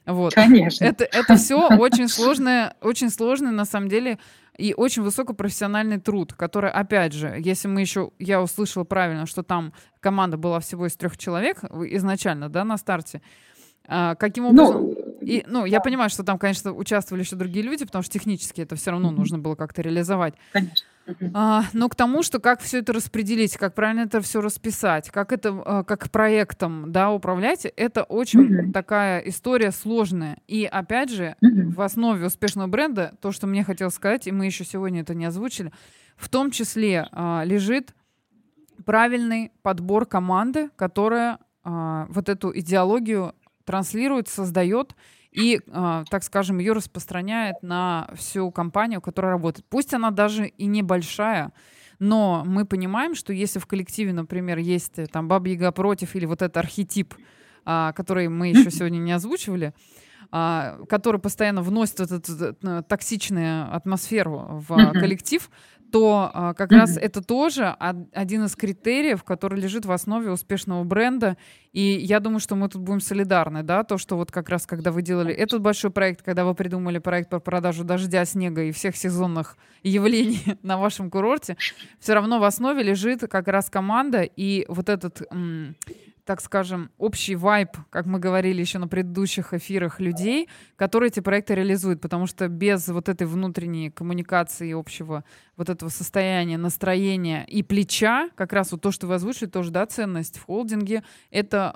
Вот. 0.05 0.33
Конечно. 0.33 0.85
Это, 0.85 1.03
это 1.03 1.35
все 1.35 1.67
очень 1.67 2.07
сложное, 2.07 2.75
очень 2.81 3.09
сложное, 3.09 3.51
на 3.51 3.65
самом 3.65 3.89
деле, 3.89 4.17
и 4.57 4.73
очень 4.75 5.03
высокопрофессиональный 5.03 5.99
труд, 5.99 6.33
который, 6.33 6.71
опять 6.71 7.13
же, 7.13 7.35
если 7.39 7.67
мы 7.67 7.81
еще, 7.81 8.11
я 8.19 8.41
услышала 8.41 8.83
правильно, 8.83 9.25
что 9.25 9.43
там 9.43 9.73
команда 9.99 10.37
была 10.37 10.59
всего 10.59 10.87
из 10.87 10.95
трех 10.95 11.17
человек 11.17 11.63
изначально, 11.63 12.49
да, 12.49 12.63
на 12.63 12.77
старте, 12.77 13.21
а, 13.87 14.15
каким 14.15 14.43
ну, 14.45 14.49
образом... 14.49 14.81
Ну, 14.81 14.95
и, 15.21 15.43
ну, 15.47 15.65
я 15.65 15.79
понимаю, 15.79 16.09
что 16.09 16.23
там, 16.23 16.37
конечно, 16.37 16.73
участвовали 16.73 17.23
еще 17.23 17.35
другие 17.35 17.63
люди, 17.63 17.85
потому 17.85 18.03
что 18.03 18.11
технически 18.11 18.61
это 18.61 18.75
все 18.75 18.91
равно 18.91 19.11
нужно 19.11 19.37
было 19.37 19.55
как-то 19.55 19.81
реализовать. 19.81 20.35
Конечно. 20.53 20.85
А, 21.33 21.63
но 21.73 21.89
к 21.89 21.95
тому, 21.95 22.23
что 22.23 22.39
как 22.39 22.61
все 22.61 22.79
это 22.79 22.93
распределить, 22.93 23.57
как 23.57 23.73
правильно 23.73 24.01
это 24.01 24.21
все 24.21 24.41
расписать, 24.41 25.09
как 25.09 25.31
это 25.31 25.61
а, 25.65 25.83
как 25.83 26.09
проектом 26.09 26.91
да, 26.91 27.11
управлять, 27.11 27.65
это 27.65 28.03
очень 28.03 28.41
mm-hmm. 28.41 28.71
такая 28.71 29.19
история 29.21 29.71
сложная. 29.71 30.39
И 30.47 30.65
опять 30.65 31.11
же, 31.11 31.35
mm-hmm. 31.43 31.73
в 31.73 31.81
основе 31.81 32.25
успешного 32.27 32.67
бренда, 32.67 33.15
то, 33.21 33.31
что 33.31 33.47
мне 33.47 33.63
хотелось 33.63 33.95
сказать, 33.95 34.27
и 34.27 34.31
мы 34.31 34.45
еще 34.45 34.65
сегодня 34.65 35.01
это 35.01 35.13
не 35.13 35.25
озвучили, 35.25 35.71
в 36.15 36.29
том 36.29 36.51
числе 36.51 37.07
а, 37.11 37.43
лежит 37.45 37.93
правильный 38.85 39.51
подбор 39.61 40.05
команды, 40.05 40.69
которая 40.75 41.39
а, 41.63 42.07
вот 42.09 42.29
эту 42.29 42.57
идеологию 42.57 43.35
транслирует, 43.65 44.27
создает 44.27 44.95
и, 45.39 45.61
э, 45.65 46.03
так 46.09 46.23
скажем, 46.23 46.59
ее 46.59 46.73
распространяет 46.73 47.61
на 47.61 48.09
всю 48.15 48.51
компанию, 48.51 49.01
которая 49.01 49.31
работает. 49.31 49.65
Пусть 49.69 49.93
она 49.93 50.11
даже 50.11 50.47
и 50.47 50.65
небольшая, 50.65 51.53
но 51.99 52.43
мы 52.45 52.65
понимаем, 52.65 53.13
что 53.13 53.33
если 53.33 53.59
в 53.59 53.67
коллективе, 53.67 54.13
например, 54.13 54.57
есть 54.57 54.99
э, 54.99 55.07
там 55.07 55.27
Баба 55.27 55.49
Яга 55.49 55.71
против 55.71 56.15
или 56.15 56.25
вот 56.25 56.41
этот 56.41 56.57
архетип, 56.57 57.13
э, 57.65 57.91
который 57.95 58.29
мы 58.29 58.49
еще 58.49 58.71
сегодня 58.71 58.97
не 58.97 59.11
озвучивали, 59.11 59.73
э, 60.31 60.85
который 60.87 61.19
постоянно 61.19 61.61
вносит 61.61 61.99
эту, 61.99 62.15
эту, 62.15 62.33
эту 62.33 62.83
токсичную 62.83 63.75
атмосферу 63.75 64.63
в 64.67 64.93
коллектив, 64.93 65.49
то 65.91 66.31
а, 66.33 66.53
как 66.53 66.71
mm-hmm. 66.71 66.77
раз 66.77 66.97
это 66.97 67.21
тоже 67.21 67.69
один 67.69 68.45
из 68.45 68.55
критериев, 68.55 69.23
который 69.23 69.59
лежит 69.59 69.85
в 69.85 69.91
основе 69.91 70.31
успешного 70.31 70.83
бренда. 70.83 71.37
И 71.71 71.81
я 71.81 72.19
думаю, 72.19 72.39
что 72.39 72.55
мы 72.55 72.67
тут 72.69 72.81
будем 72.81 72.99
солидарны, 72.99 73.63
да, 73.63 73.83
то, 73.83 73.97
что 73.97 74.15
вот 74.15 74.31
как 74.31 74.49
раз, 74.49 74.65
когда 74.65 74.91
вы 74.91 75.01
делали 75.01 75.33
этот 75.33 75.61
большой 75.61 75.91
проект, 75.91 76.23
когда 76.23 76.45
вы 76.45 76.55
придумали 76.55 76.97
проект 76.97 77.29
по 77.29 77.39
продажу 77.39 77.83
дождя, 77.83 78.25
снега 78.25 78.63
и 78.63 78.71
всех 78.71 78.95
сезонных 78.95 79.57
явлений 79.83 80.41
на 80.63 80.77
вашем 80.77 81.09
курорте, 81.09 81.57
все 81.99 82.13
равно 82.13 82.39
в 82.39 82.43
основе 82.43 82.83
лежит 82.83 83.21
как 83.29 83.47
раз 83.47 83.69
команда 83.69 84.21
и 84.23 84.65
вот 84.67 84.89
этот 84.89 85.21
м- 85.31 85.75
так 86.29 86.41
скажем, 86.41 86.91
общий 86.99 87.35
вайб, 87.35 87.69
как 87.89 88.05
мы 88.05 88.19
говорили 88.19 88.61
еще 88.61 88.77
на 88.77 88.87
предыдущих 88.87 89.55
эфирах, 89.55 89.99
людей, 89.99 90.47
которые 90.75 91.07
эти 91.07 91.21
проекты 91.21 91.55
реализуют, 91.55 92.01
потому 92.01 92.27
что 92.27 92.47
без 92.47 92.87
вот 92.89 93.09
этой 93.09 93.25
внутренней 93.25 93.89
коммуникации 93.89 94.79
общего 94.79 95.23
вот 95.57 95.69
этого 95.69 95.89
состояния, 95.89 96.59
настроения 96.59 97.45
и 97.47 97.63
плеча, 97.63 98.29
как 98.35 98.53
раз 98.53 98.71
вот 98.71 98.81
то, 98.81 98.91
что 98.91 99.07
вы 99.07 99.15
озвучили, 99.15 99.49
тоже, 99.49 99.71
да, 99.71 99.87
ценность 99.87 100.37
в 100.37 100.45
холдинге, 100.45 101.01
это 101.31 101.73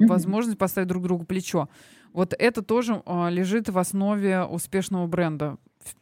э, 0.00 0.06
возможность 0.06 0.58
поставить 0.58 0.88
друг 0.88 1.04
другу 1.04 1.24
плечо. 1.24 1.68
Вот 2.12 2.34
это 2.36 2.62
тоже 2.62 3.04
э, 3.06 3.30
лежит 3.30 3.68
в 3.68 3.78
основе 3.78 4.42
успешного 4.42 5.06
бренда. 5.06 5.58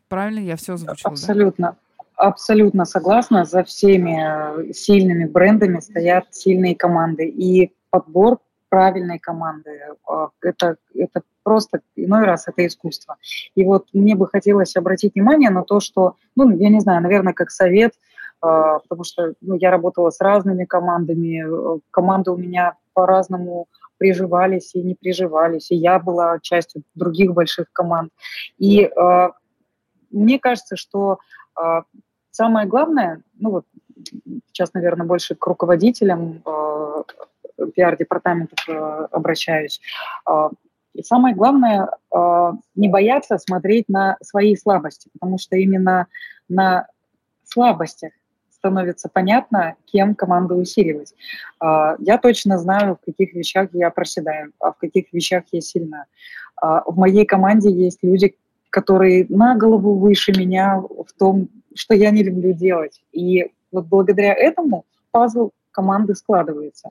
Правильно 0.09 0.39
я 0.39 0.57
все 0.57 0.73
озвучила? 0.73 1.13
Абсолютно. 1.13 1.77
Да? 2.17 2.27
Абсолютно 2.29 2.87
согласна. 2.87 3.45
За 3.45 3.63
всеми 3.63 4.71
э, 4.71 4.73
сильными 4.73 5.27
брендами 5.27 5.81
стоят 5.81 6.29
сильные 6.31 6.75
команды. 6.75 7.29
И 7.29 7.75
подбор 7.91 8.39
правильной 8.69 9.19
команды. 9.19 9.81
А, 10.09 10.29
это, 10.41 10.77
это 10.95 11.23
просто 11.43 11.81
иной 11.97 12.25
раз 12.25 12.49
это 12.49 12.67
искусство. 12.67 13.17
И 13.55 13.65
вот 13.65 13.89
мне 13.93 14.15
бы 14.15 14.27
хотелось 14.29 14.77
обратить 14.77 15.15
внимание 15.15 15.51
на 15.51 15.63
то, 15.63 15.81
что, 15.81 16.15
ну, 16.37 16.51
я 16.57 16.69
не 16.71 16.81
знаю, 16.81 17.03
наверное, 17.03 17.33
как 17.33 17.51
совет, 17.51 17.93
а, 18.41 18.79
потому 18.79 19.05
что 19.05 19.35
ну, 19.41 19.57
я 19.57 19.71
работала 19.71 20.11
с 20.11 20.21
разными 20.21 20.65
командами, 20.65 21.45
э, 21.45 21.81
команды 21.91 22.31
у 22.31 22.37
меня 22.37 22.75
по-разному 22.95 23.69
приживались 23.99 24.75
и 24.75 24.83
не 24.83 24.95
приживались, 24.95 25.71
и 25.71 25.77
я 25.77 25.99
была 25.99 26.39
частью 26.41 26.83
других 26.95 27.33
больших 27.35 27.67
команд. 27.73 28.11
И 28.57 28.85
э, 28.85 29.29
мне 30.11 30.39
кажется, 30.39 30.77
что 30.77 31.19
э, 31.61 31.83
самое 32.31 32.67
главное, 32.67 33.23
ну 33.39 33.51
вот 33.51 33.67
сейчас, 34.47 34.73
наверное, 34.73 35.07
больше 35.07 35.35
к 35.35 35.47
руководителям 35.47 36.43
э, 36.47 36.90
пиар-департаментов 37.67 38.59
э, 38.69 39.07
обращаюсь. 39.11 39.81
Э, 40.29 40.51
и 40.95 41.03
самое 41.03 41.35
главное, 41.35 41.89
э, 42.15 42.53
не 42.75 42.89
бояться 42.89 43.39
смотреть 43.39 43.89
на 43.89 44.17
свои 44.23 44.57
слабости, 44.57 45.09
потому 45.13 45.39
что 45.39 45.57
именно 45.57 46.07
на 46.49 46.87
слабостях 47.45 48.13
становится 48.51 49.09
понятно, 49.09 49.77
кем 49.87 50.15
команду 50.15 50.57
усиливать. 50.57 51.15
Э, 51.63 51.97
я 51.99 52.19
точно 52.19 52.59
знаю, 52.59 52.97
в 53.01 53.05
каких 53.05 53.35
вещах 53.35 53.71
я 53.73 53.91
проседаю, 53.91 54.53
а 54.59 54.73
в 54.73 54.77
каких 54.79 55.13
вещах 55.13 55.45
я 55.53 55.61
сильна. 55.61 56.05
В 56.63 56.95
моей 56.95 57.25
команде 57.25 57.71
есть 57.71 58.01
люди, 58.03 58.37
которые 58.69 59.25
на 59.31 59.57
голову 59.57 59.95
выше 59.95 60.33
меня 60.33 60.79
в 60.79 61.07
том, 61.19 61.49
что 61.75 61.95
я 61.95 62.11
не 62.11 62.23
люблю 62.23 62.53
делать. 62.53 63.03
И 63.13 63.51
вот 63.73 63.87
благодаря 63.87 64.35
этому 64.35 64.85
пазл 65.11 65.53
команды 65.71 66.15
складывается. 66.15 66.91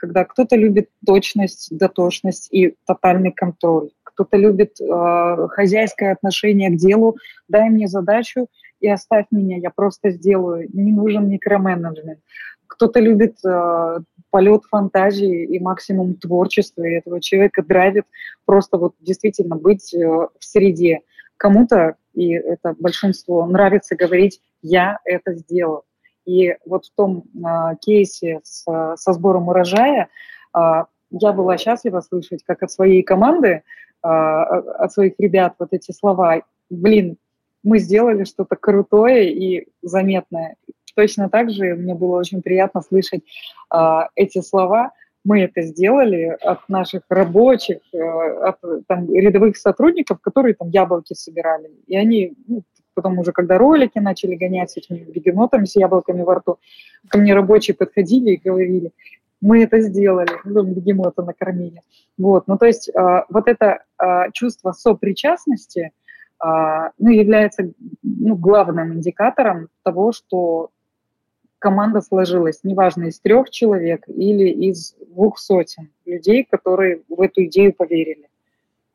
Когда 0.00 0.24
кто-то 0.24 0.56
любит 0.56 0.88
точность, 1.06 1.68
дотошность 1.76 2.48
и 2.50 2.74
тотальный 2.86 3.32
контроль, 3.32 3.90
кто-то 4.02 4.38
любит 4.38 4.80
э, 4.80 5.48
хозяйское 5.50 6.12
отношение 6.12 6.70
к 6.70 6.76
делу, 6.76 7.18
дай 7.48 7.68
мне 7.68 7.86
задачу 7.86 8.46
и 8.80 8.88
оставь 8.88 9.26
меня, 9.30 9.58
я 9.58 9.68
просто 9.68 10.10
сделаю, 10.10 10.68
не 10.72 10.90
нужен 10.90 11.28
микроменеджмент. 11.28 12.20
Кто-то 12.66 12.98
любит 12.98 13.44
э, 13.44 13.98
полет 14.30 14.62
фантазии 14.70 15.44
и 15.44 15.58
максимум 15.58 16.14
творчества, 16.14 16.82
и 16.82 16.94
этого 16.94 17.20
человека 17.20 17.62
драйвит 17.62 18.06
просто 18.46 18.78
вот 18.78 18.94
действительно 19.00 19.56
быть 19.56 19.92
э, 19.92 19.98
в 19.98 20.42
среде. 20.42 21.00
Кому-то, 21.36 21.96
и 22.14 22.30
это 22.30 22.74
большинство, 22.78 23.44
нравится 23.44 23.96
говорить 23.96 24.40
«я 24.62 24.98
это 25.04 25.34
сделал». 25.34 25.84
И 26.30 26.56
вот 26.64 26.84
в 26.86 26.94
том 26.94 27.24
э, 27.34 27.76
кейсе 27.80 28.40
с, 28.44 28.64
со 28.96 29.12
сбором 29.12 29.48
урожая 29.48 30.08
э, 30.56 30.84
я 31.10 31.32
была 31.32 31.58
счастлива 31.58 32.00
слышать, 32.00 32.44
как 32.44 32.62
от 32.62 32.70
своей 32.70 33.02
команды, 33.02 33.48
э, 34.02 34.06
от 34.06 34.92
своих 34.92 35.14
ребят 35.18 35.54
вот 35.58 35.68
эти 35.72 35.90
слова 35.90 36.42
«блин, 36.70 37.16
мы 37.64 37.80
сделали 37.80 38.22
что-то 38.22 38.54
крутое 38.54 39.32
и 39.32 39.66
заметное». 39.82 40.54
Точно 40.94 41.28
так 41.28 41.50
же 41.50 41.74
мне 41.74 41.94
было 41.94 42.18
очень 42.18 42.42
приятно 42.42 42.80
слышать 42.80 43.22
э, 43.74 43.98
эти 44.14 44.40
слова 44.40 44.92
мы 45.22 45.42
это 45.42 45.60
сделали 45.60 46.34
от 46.40 46.66
наших 46.70 47.02
рабочих, 47.10 47.80
от 47.92 48.58
там, 48.88 49.12
рядовых 49.12 49.58
сотрудников, 49.58 50.18
которые 50.22 50.54
там 50.54 50.70
яблоки 50.70 51.12
собирали. 51.12 51.70
И 51.86 51.94
они 51.94 52.32
ну, 52.46 52.62
потом 52.94 53.18
уже, 53.18 53.32
когда 53.32 53.58
ролики 53.58 53.98
начали 53.98 54.34
гонять 54.34 54.70
с 54.70 54.76
этими 54.76 54.98
бегемотами, 54.98 55.64
с 55.64 55.76
яблоками 55.76 56.22
во 56.22 56.36
рту, 56.36 56.58
ко 57.08 57.18
мне 57.18 57.34
рабочие 57.34 57.74
подходили 57.74 58.32
и 58.32 58.48
говорили, 58.48 58.92
мы 59.40 59.62
это 59.62 59.80
сделали, 59.80 60.30
ну, 60.44 60.62
бегемота 60.62 61.22
накормили. 61.22 61.80
Вот, 62.18 62.46
ну, 62.46 62.58
то 62.58 62.66
есть 62.66 62.88
э, 62.88 63.24
вот 63.28 63.48
это 63.48 63.82
э, 63.98 64.30
чувство 64.32 64.72
сопричастности, 64.72 65.92
э, 66.44 66.90
ну, 66.98 67.10
является 67.10 67.72
ну, 68.02 68.36
главным 68.36 68.94
индикатором 68.94 69.68
того, 69.82 70.12
что 70.12 70.70
команда 71.58 72.00
сложилась, 72.00 72.60
неважно, 72.64 73.04
из 73.04 73.20
трех 73.20 73.50
человек 73.50 74.04
или 74.08 74.48
из 74.48 74.94
двух 75.14 75.38
сотен 75.38 75.90
людей, 76.04 76.46
которые 76.50 77.02
в 77.08 77.20
эту 77.20 77.44
идею 77.44 77.72
поверили. 77.72 78.28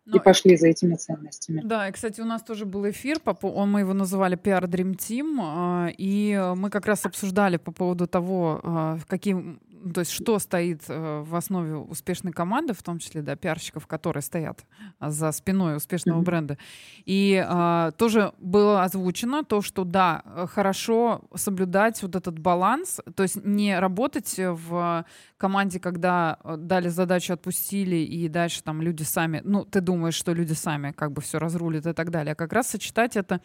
Но... 0.06 0.18
и 0.18 0.20
пошли 0.20 0.56
за 0.58 0.68
этими 0.68 0.96
ценностями. 0.96 1.62
Да, 1.64 1.88
и, 1.88 1.92
кстати, 1.92 2.22
у 2.22 2.26
нас 2.26 2.44
тоже 2.44 2.66
был 2.66 2.88
эфир, 2.90 3.20
мы 3.66 3.80
его 3.80 3.94
называли 3.94 4.38
PR 4.38 4.66
Dream 4.66 4.96
Team, 4.96 5.94
и 5.98 6.54
мы 6.56 6.70
как 6.70 6.86
раз 6.86 7.06
обсуждали 7.06 7.58
по 7.58 7.72
поводу 7.72 8.08
того, 8.08 8.60
а, 8.64 8.98
каким 9.08 9.60
ну, 9.70 9.75
то 9.94 10.02
есть 10.02 10.12
что 10.12 10.40
стоит 10.40 10.84
э, 10.88 11.24
в 11.26 11.36
основе 11.36 11.76
успешной 11.76 12.34
команды, 12.34 12.74
в 12.74 12.84
том 12.84 13.00
числе, 13.00 13.22
да, 13.22 13.36
пиарщиков, 13.36 13.88
которые 13.88 14.24
стоят 14.24 14.66
а, 15.00 15.12
за 15.12 15.32
спиной 15.32 15.78
успешного 15.78 16.22
mm-hmm. 16.22 16.24
бренда. 16.24 16.58
И 17.06 17.44
а, 17.46 17.92
тоже 17.92 18.34
было 18.40 18.84
озвучено 18.84 19.44
то, 19.44 19.62
что 19.62 19.84
да, 19.84 20.24
хорошо 20.52 21.26
соблюдать 21.36 22.02
вот 22.02 22.16
этот 22.16 22.40
баланс, 22.40 23.00
то 23.16 23.24
есть 23.24 23.44
не 23.44 23.80
работать 23.80 24.34
в 24.38 25.06
команде, 25.38 25.80
когда 25.80 26.40
э, 26.44 26.56
дали 26.58 26.88
задачу, 26.90 27.34
отпустили, 27.34 27.98
и 27.98 28.28
дальше 28.30 28.64
там 28.64 28.82
люди 28.82 29.04
сами, 29.04 29.42
ну, 29.44 29.66
ты 29.66 29.82
думаешь, 29.82 30.16
что 30.16 30.34
люди 30.34 30.54
сами 30.54 30.92
как 30.92 31.12
бы 31.12 31.22
все 31.22 31.38
разрулят 31.38 31.86
и 31.86 31.94
так 31.94 32.10
далее, 32.10 32.34
а 32.34 32.36
как 32.36 32.54
раз 32.54 32.70
сочетать 32.70 33.16
это 33.16 33.42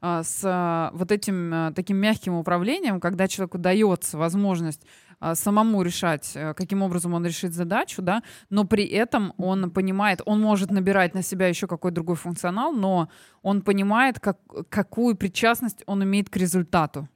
а, 0.00 0.22
с 0.22 0.42
а, 0.44 0.90
вот 0.94 1.12
этим 1.12 1.50
а, 1.52 1.72
таким 1.72 1.96
мягким 1.96 2.34
управлением, 2.34 3.00
когда 3.00 3.26
человеку 3.28 3.58
дается 3.58 4.18
возможность 4.18 4.82
самому 5.34 5.82
решать, 5.82 6.32
э, 6.34 6.54
каким 6.54 6.82
образом 6.82 7.14
он 7.14 7.26
решит 7.26 7.52
задачу, 7.52 8.02
да, 8.02 8.22
но 8.50 8.64
при 8.64 8.84
этом 8.84 9.32
он 9.36 9.70
понимает, 9.70 10.22
он 10.24 10.40
может 10.40 10.70
набирать 10.70 11.14
на 11.14 11.22
себя 11.22 11.48
еще 11.48 11.66
какой-то 11.66 11.96
другой 11.96 12.16
функционал, 12.16 12.72
но 12.72 13.08
он 13.42 13.62
понимает, 13.62 14.18
как, 14.20 14.38
какую 14.68 15.16
причастность 15.16 15.82
он 15.86 16.02
имеет 16.02 16.30
к 16.30 16.36
результату. 16.36 17.08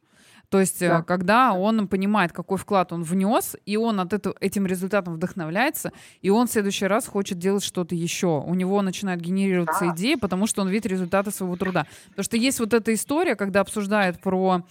То 0.55 0.61
есть, 0.61 0.82
э, 0.82 0.88
да. 0.88 1.02
когда 1.02 1.52
он 1.52 1.88
понимает, 1.88 2.32
какой 2.32 2.59
вклад 2.59 2.92
он 2.92 3.02
внес, 3.02 3.57
и 3.66 3.76
он 3.76 3.98
от 3.98 4.12
этого, 4.12 4.36
этим 4.40 4.66
результатом 4.66 5.14
вдохновляется, 5.14 5.92
и 6.22 6.30
он 6.30 6.46
в 6.46 6.50
следующий 6.52 6.86
раз 6.86 7.09
хочет 7.09 7.38
делать 7.38 7.64
что-то 7.64 7.96
еще. 7.96 8.40
У 8.46 8.55
него 8.55 8.80
начинают 8.82 9.20
генерироваться 9.20 9.86
да. 9.86 9.92
идеи, 9.94 10.14
потому 10.14 10.46
что 10.46 10.62
он 10.62 10.68
видит 10.68 10.86
результаты 10.86 11.32
своего 11.32 11.57
труда. 11.57 11.88
Потому 12.11 12.24
что 12.24 12.36
есть 12.36 12.61
вот 12.61 12.72
эта 12.72 12.94
история, 12.94 13.34
когда 13.34 13.62
обсуждают 13.62 14.20
про 14.20 14.62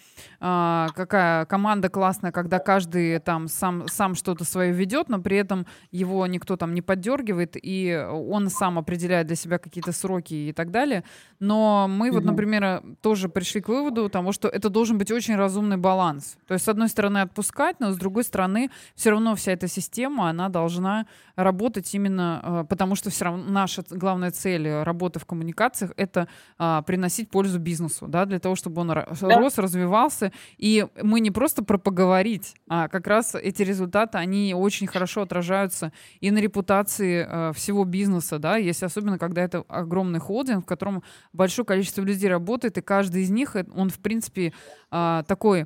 а, 0.45 0.89
какая 0.93 1.45
команда 1.45 1.87
классная, 1.87 2.33
когда 2.33 2.59
каждый 2.59 3.17
там 3.19 3.47
сам, 3.47 3.87
сам 3.87 4.13
что-то 4.13 4.43
свое 4.43 4.73
ведет, 4.73 5.07
но 5.07 5.19
при 5.19 5.37
этом 5.37 5.65
его 5.89 6.27
никто 6.27 6.57
там 6.57 6.73
не 6.73 6.81
поддергивает, 6.81 7.55
и 7.55 8.05
он 8.11 8.49
сам 8.49 8.77
определяет 8.77 9.27
для 9.27 9.37
себя 9.37 9.57
какие-то 9.57 9.93
сроки 9.93 10.33
и 10.33 10.51
так 10.51 10.69
далее. 10.69 11.05
Но 11.39 11.87
мы 11.89 12.11
вот, 12.11 12.25
например, 12.25 12.83
тоже 13.01 13.29
пришли 13.29 13.61
к 13.61 13.69
выводу 13.69 14.09
того, 14.09 14.33
что 14.33 14.49
это 14.49 14.67
должен 14.67 14.97
быть 14.97 15.11
очень 15.11 15.37
разумный 15.37 15.77
баланс. 15.77 16.35
То 16.45 16.55
есть, 16.55 16.65
с 16.65 16.67
одной 16.67 16.89
стороны, 16.89 17.19
отпускать, 17.19 17.79
но 17.79 17.93
с 17.93 17.97
другой 17.97 18.25
стороны, 18.25 18.69
все 18.95 19.11
равно 19.11 19.35
вся 19.35 19.53
эта 19.53 19.69
система, 19.69 20.29
она 20.29 20.49
должна 20.49 21.05
работать 21.35 21.93
именно, 21.93 22.41
э, 22.43 22.65
потому 22.69 22.95
что 22.95 23.09
все 23.09 23.25
равно 23.25 23.43
наша 23.43 23.83
главная 23.89 24.31
цель 24.31 24.69
работы 24.83 25.19
в 25.19 25.25
коммуникациях— 25.25 25.91
это 25.97 26.27
а, 26.57 26.81
приносить 26.83 27.29
пользу 27.29 27.59
бизнесу, 27.59 28.07
да, 28.07 28.25
для 28.25 28.39
того, 28.39 28.55
чтобы 28.55 28.81
он 28.81 28.87
да. 28.87 29.05
рос, 29.05 29.57
развивался. 29.57 30.31
И 30.57 30.85
мы 31.01 31.19
не 31.19 31.31
просто 31.31 31.63
про 31.63 31.77
поговорить, 31.77 32.55
а 32.67 32.87
как 32.87 33.07
раз 33.07 33.35
эти 33.35 33.63
результаты, 33.63 34.17
они 34.17 34.53
очень 34.55 34.87
хорошо 34.87 35.21
отражаются 35.21 35.91
и 36.19 36.31
на 36.31 36.39
репутации 36.39 37.27
э, 37.27 37.53
всего 37.53 37.83
бизнеса, 37.83 38.39
да, 38.39 38.57
если 38.57 38.85
особенно, 38.85 39.17
когда 39.17 39.41
это 39.41 39.63
огромный 39.67 40.19
холдинг, 40.19 40.63
в 40.63 40.67
котором 40.67 41.03
большое 41.33 41.65
количество 41.65 42.01
людей 42.01 42.29
работает, 42.29 42.77
и 42.77 42.81
каждый 42.81 43.23
из 43.23 43.29
них, 43.29 43.55
э, 43.55 43.65
он, 43.75 43.89
в 43.89 43.99
принципе, 43.99 44.53
а, 44.91 45.23
такой 45.23 45.65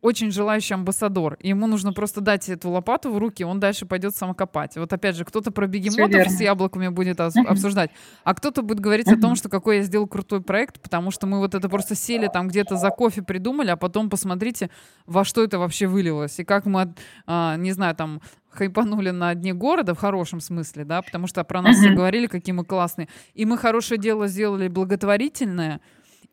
очень 0.00 0.30
желающий 0.30 0.74
амбассадор. 0.74 1.36
ему 1.40 1.66
нужно 1.66 1.92
просто 1.92 2.20
дать 2.20 2.48
эту 2.48 2.70
лопату 2.70 3.12
в 3.12 3.18
руки, 3.18 3.44
он 3.44 3.60
дальше 3.60 3.86
пойдет 3.86 4.14
самокопать. 4.14 4.76
Вот 4.76 4.92
опять 4.92 5.16
же, 5.16 5.24
кто-то 5.24 5.50
про 5.50 5.66
бегемотов 5.66 6.28
с 6.28 6.40
яблоками 6.40 6.88
будет 6.88 7.20
обсуждать, 7.20 7.90
а 8.24 8.34
кто-то 8.34 8.62
будет 8.62 8.80
говорить 8.80 9.08
о 9.08 9.20
том, 9.20 9.34
что 9.34 9.48
какой 9.48 9.78
я 9.78 9.82
сделал 9.82 10.06
крутой 10.06 10.42
проект, 10.42 10.80
потому 10.80 11.10
что 11.10 11.26
мы 11.26 11.38
вот 11.38 11.54
это 11.54 11.68
просто 11.68 11.94
сели 11.94 12.28
там 12.32 12.48
где-то 12.48 12.76
за 12.76 12.90
кофе 12.90 13.22
придумали, 13.22 13.70
а 13.70 13.76
потом 13.76 14.10
посмотрите, 14.10 14.70
во 15.06 15.24
что 15.24 15.42
это 15.42 15.58
вообще 15.58 15.86
вылилось. 15.86 16.38
И 16.38 16.44
как 16.44 16.66
мы, 16.66 16.94
а, 17.26 17.56
не 17.56 17.72
знаю, 17.72 17.94
там 17.94 18.20
хайпанули 18.56 19.10
на 19.10 19.34
дне 19.34 19.54
города 19.54 19.94
в 19.94 19.98
хорошем 19.98 20.40
смысле, 20.40 20.84
да, 20.84 21.02
потому 21.02 21.26
что 21.26 21.44
про 21.44 21.62
нас 21.62 21.76
все 21.76 21.90
говорили, 21.90 22.26
какие 22.26 22.54
мы 22.54 22.64
классные. 22.64 23.08
И 23.34 23.44
мы 23.44 23.58
хорошее 23.58 24.00
дело 24.00 24.26
сделали 24.26 24.68
благотворительное, 24.68 25.80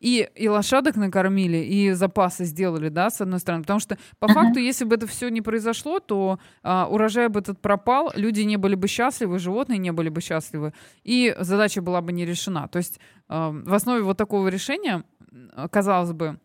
и, 0.04 0.28
и 0.34 0.48
лошадок 0.48 0.96
накормили, 0.96 1.56
и 1.56 1.92
запасы 1.92 2.44
сделали, 2.44 2.90
да, 2.90 3.08
с 3.08 3.22
одной 3.22 3.40
стороны. 3.40 3.62
Потому 3.62 3.80
что, 3.80 3.96
по 4.18 4.26
uh-huh. 4.26 4.34
факту, 4.34 4.60
если 4.60 4.84
бы 4.84 4.96
это 4.96 5.06
все 5.06 5.30
не 5.30 5.40
произошло, 5.40 5.98
то 5.98 6.38
а, 6.62 6.86
урожай 6.90 7.28
бы 7.28 7.40
этот 7.40 7.58
пропал, 7.60 8.12
люди 8.14 8.42
не 8.42 8.58
были 8.58 8.74
бы 8.74 8.86
счастливы, 8.86 9.38
животные 9.38 9.78
не 9.78 9.92
были 9.92 10.10
бы 10.10 10.20
счастливы, 10.20 10.74
и 11.04 11.34
задача 11.40 11.80
была 11.80 12.02
бы 12.02 12.12
не 12.12 12.26
решена. 12.26 12.68
То 12.68 12.76
есть 12.76 13.00
а, 13.28 13.50
в 13.50 13.72
основе 13.72 14.02
вот 14.02 14.18
такого 14.18 14.48
решения, 14.48 15.04
казалось 15.70 16.12
бы, 16.12 16.38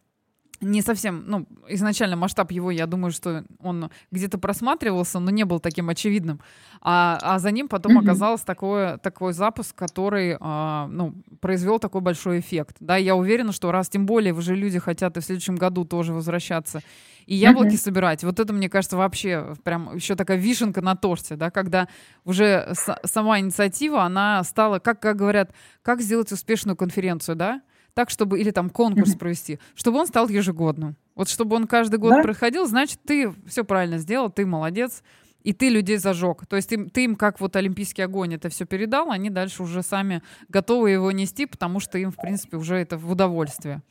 не 0.62 0.82
совсем, 0.82 1.24
ну, 1.26 1.48
изначально 1.68 2.16
масштаб 2.16 2.52
его, 2.52 2.72
я 2.72 2.86
думаю, 2.86 3.12
что 3.12 3.46
он 3.60 3.90
где-то 4.12 4.38
просматривался, 4.38 5.20
но 5.20 5.32
не 5.32 5.46
был 5.46 5.60
таким 5.60 5.90
очевидным. 5.90 6.42
А, 6.82 7.18
а 7.22 7.40
за 7.40 7.52
ним 7.52 7.68
потом 7.68 7.98
mm-hmm. 7.98 8.04
оказался 8.04 8.46
такой, 8.46 8.98
такой 9.00 9.34
запуск, 9.34 9.76
который, 9.76 10.38
а, 10.40 10.88
ну, 10.88 11.14
произвел 11.40 11.80
такой 11.80 12.02
большой 12.02 12.40
эффект. 12.40 12.78
Да, 12.80 12.98
я 12.98 13.16
уверена, 13.16 13.52
что 13.52 13.72
раз 13.72 13.90
тем 13.90 14.06
более 14.06 14.34
уже 14.34 14.56
люди 14.56 14.80
хотят 14.80 15.18
и 15.18 15.22
в 15.22 15.26
следующем 15.26 15.56
году 15.56 15.86
тоже 15.86 16.14
возвращаться 16.14 16.82
и 17.30 17.36
яблоки 17.36 17.76
mm-hmm. 17.76 17.78
собирать, 17.78 18.24
вот 18.24 18.40
это, 18.40 18.54
мне 18.54 18.70
кажется, 18.70 18.98
вообще 18.98 19.56
прям 19.64 19.96
еще 19.96 20.16
такая 20.16 20.38
вишенка 20.38 20.82
на 20.82 20.96
торте, 20.96 21.36
да, 21.36 21.52
когда 21.52 21.88
уже 22.26 22.72
с- 22.74 23.00
сама 23.04 23.40
инициатива, 23.40 24.02
она 24.02 24.44
стала, 24.44 24.80
как, 24.80 25.00
как 25.00 25.18
говорят, 25.18 25.54
как 25.84 26.02
сделать 26.02 26.32
успешную 26.32 26.76
конференцию, 26.76 27.36
да, 27.36 27.62
так, 27.94 28.10
чтобы, 28.10 28.40
или 28.40 28.52
там 28.52 28.70
конкурс 28.70 29.16
провести, 29.20 29.60
чтобы 29.76 30.00
он 30.00 30.08
стал 30.08 30.30
ежегодным. 30.30 30.96
Вот 31.16 31.30
чтобы 31.30 31.56
он 31.56 31.68
каждый 31.68 32.00
год 32.00 32.12
да? 32.12 32.22
проходил, 32.22 32.66
значит, 32.66 33.00
ты 33.06 33.34
все 33.48 33.64
правильно 33.64 33.98
сделал, 33.98 34.30
ты 34.30 34.46
молодец, 34.46 35.04
и 35.44 35.54
ты 35.54 35.70
людей 35.70 35.98
зажег. 35.98 36.46
То 36.46 36.56
есть 36.56 36.70
ты, 36.70 36.86
ты 36.90 37.06
им 37.06 37.16
как 37.16 37.40
вот 37.40 37.56
олимпийский 37.56 38.02
огонь 38.02 38.34
это 38.36 38.50
все 38.50 38.66
передал, 38.66 39.12
они 39.12 39.30
дальше 39.30 39.64
уже 39.64 39.84
сами 39.84 40.22
готовы 40.48 40.92
его 40.92 41.12
нести, 41.12 41.46
потому 41.46 41.80
что 41.80 41.98
им, 41.98 42.12
в 42.12 42.18
принципе, 42.18 42.58
уже 42.58 42.76
это 42.76 42.98
в 42.98 43.12
удовольствие. 43.12 43.82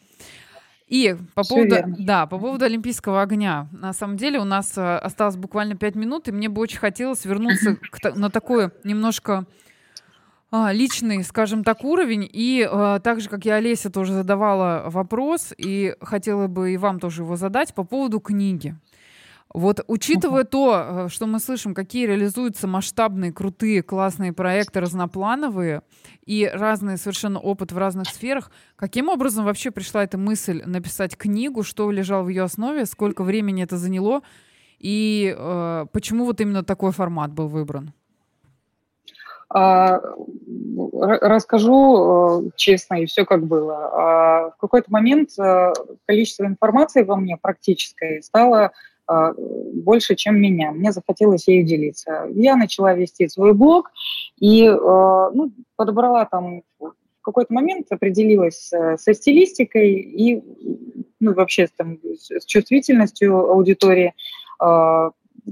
И 0.89 1.17
по 1.35 1.45
поводу, 1.45 1.77
да, 1.99 2.27
по 2.27 2.39
поводу 2.39 2.65
Олимпийского 2.65 3.21
огня. 3.21 3.69
На 3.73 3.93
самом 3.93 4.17
деле 4.17 4.41
у 4.41 4.45
нас 4.45 4.73
э, 4.79 4.97
осталось 4.97 5.37
буквально 5.37 5.77
пять 5.77 5.95
минут, 5.95 6.29
и 6.29 6.33
мне 6.33 6.49
бы 6.49 6.63
очень 6.63 6.79
хотелось 6.79 7.27
вернуться 7.27 7.77
к, 7.77 8.15
на 8.15 8.31
такое 8.31 8.73
немножко 8.85 9.45
а, 10.51 10.73
личный, 10.73 11.23
скажем 11.25 11.65
так, 11.65 11.85
уровень. 11.85 12.29
И 12.31 12.67
а, 12.69 13.01
так 13.01 13.21
же, 13.21 13.29
как 13.29 13.45
я 13.45 13.57
Олеся 13.57 13.91
тоже 13.91 14.13
задавала 14.13 14.85
вопрос, 14.87 15.53
и 15.57 15.95
хотела 16.01 16.47
бы 16.47 16.73
и 16.73 16.77
вам 16.77 17.01
тоже 17.01 17.23
его 17.23 17.37
задать 17.37 17.75
по 17.75 17.85
поводу 17.85 18.21
книги. 18.21 18.75
Вот 19.53 19.83
учитывая 19.87 20.43
uh-huh. 20.43 20.49
то, 20.49 20.87
э, 21.07 21.09
что 21.09 21.27
мы 21.27 21.41
слышим, 21.41 21.73
какие 21.73 22.07
реализуются 22.07 22.67
масштабные, 22.67 23.33
крутые, 23.33 23.83
классные 23.83 24.35
проекты, 24.35 24.81
разноплановые 24.81 25.81
и 26.27 26.51
разный 26.53 26.99
совершенно 26.99 27.41
опыт 27.41 27.73
в 27.73 27.79
разных 27.79 28.09
сферах, 28.09 28.51
каким 28.77 29.09
образом 29.09 29.47
вообще 29.47 29.71
пришла 29.71 30.05
эта 30.05 30.19
мысль 30.19 30.63
написать 30.67 31.17
книгу, 31.17 31.63
что 31.63 31.91
лежало 31.91 32.25
в 32.25 32.29
ее 32.29 32.43
основе, 32.43 32.85
сколько 32.85 33.23
времени 33.25 33.63
это 33.63 33.79
заняло 33.79 34.21
и 34.79 35.35
э, 35.37 35.87
почему 35.93 36.25
вот 36.25 36.41
именно 36.41 36.63
такой 36.63 36.93
формат 36.93 37.33
был 37.33 37.49
выбран? 37.49 37.93
А, 39.51 40.01
расскажу 41.21 42.43
э, 42.49 42.51
честно 42.57 43.03
и 43.03 43.07
все 43.07 43.25
как 43.25 43.47
было. 43.47 43.77
А, 43.77 44.51
в 44.51 44.57
какой-то 44.61 44.91
момент 44.91 45.31
э, 45.39 45.73
количество 46.07 46.45
информации 46.45 47.03
во 47.03 47.17
мне 47.17 47.39
практической 47.41 48.23
стало 48.23 48.73
а, 49.07 49.33
больше, 49.73 50.17
чем 50.17 50.39
меня. 50.39 50.71
Мне 50.73 50.93
захотелось 50.93 51.49
ею 51.49 51.65
делиться. 51.65 52.27
Я 52.35 52.57
начала 52.57 52.93
вести 52.93 53.27
свой 53.29 53.55
блог 53.55 53.91
и 54.39 54.69
ну, 54.69 55.51
подобрала 55.77 56.25
там 56.27 56.63
в 56.79 57.23
какой-то 57.23 57.53
момент 57.53 57.87
определилась 57.91 58.71
со 58.71 59.15
стилистикой 59.15 59.95
и 59.95 60.43
ну, 61.21 61.35
вообще 61.35 61.69
там, 61.77 61.99
с 62.03 62.45
чувствительностью 62.47 63.37
аудитории. 63.37 64.15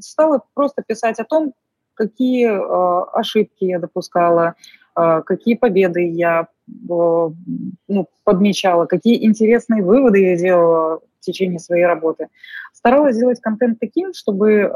Стала 0.01 0.43
просто 0.55 0.83
писать 0.87 1.19
о 1.19 1.25
том, 1.25 1.53
какие 1.97 2.47
э, 2.47 3.05
ошибки 3.13 3.65
я 3.65 3.81
допускала, 3.81 4.55
э, 4.97 5.23
какие 5.27 5.55
победы 5.55 6.09
я 6.09 6.43
э, 6.43 6.45
ну, 6.69 8.09
подмечала, 8.25 8.87
какие 8.87 9.25
интересные 9.27 9.83
выводы 9.83 10.23
я 10.23 10.37
делала 10.37 11.01
в 11.19 11.21
течение 11.21 11.59
своей 11.59 11.87
работы. 11.87 12.29
Старалась 12.73 13.17
сделать 13.17 13.41
контент 13.41 13.81
таким, 13.81 14.15
чтобы 14.15 14.71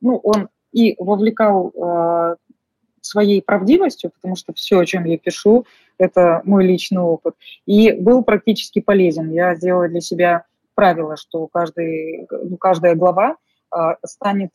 ну, 0.00 0.16
он 0.16 0.48
и 0.72 0.96
вовлекал 0.98 2.36
своей 3.00 3.40
правдивостью, 3.40 4.10
потому 4.10 4.34
что 4.34 4.52
все, 4.52 4.80
о 4.80 4.86
чем 4.86 5.04
я 5.04 5.16
пишу, 5.16 5.64
это 5.96 6.40
мой 6.44 6.66
личный 6.66 7.02
опыт, 7.02 7.36
и 7.66 7.92
был 7.92 8.24
практически 8.24 8.80
полезен. 8.80 9.30
Я 9.30 9.54
сделала 9.54 9.86
для 9.86 10.00
себя 10.00 10.44
правило, 10.74 11.16
что 11.16 11.46
каждый, 11.46 12.26
ну, 12.30 12.56
каждая 12.56 12.96
глава 12.96 13.36
станет 14.04 14.54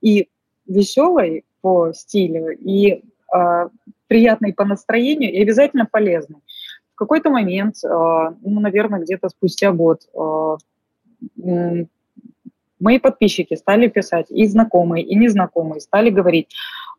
и 0.00 0.28
веселой 0.66 1.44
по 1.60 1.92
стилю 1.92 2.50
и 2.58 3.02
э, 3.34 3.68
приятной 4.06 4.52
по 4.52 4.64
настроению 4.64 5.32
и 5.32 5.42
обязательно 5.42 5.86
полезной. 5.90 6.40
В 6.94 6.96
какой-то 6.96 7.30
момент, 7.30 7.76
э, 7.84 7.88
ну, 7.88 8.60
наверное, 8.60 9.00
где-то 9.00 9.28
спустя 9.28 9.72
год, 9.72 10.02
э, 10.14 10.56
мои 12.80 12.98
подписчики 12.98 13.54
стали 13.54 13.88
писать, 13.88 14.26
и 14.30 14.46
знакомые, 14.46 15.04
и 15.04 15.14
незнакомые, 15.14 15.80
стали 15.80 16.10
говорить, 16.10 16.48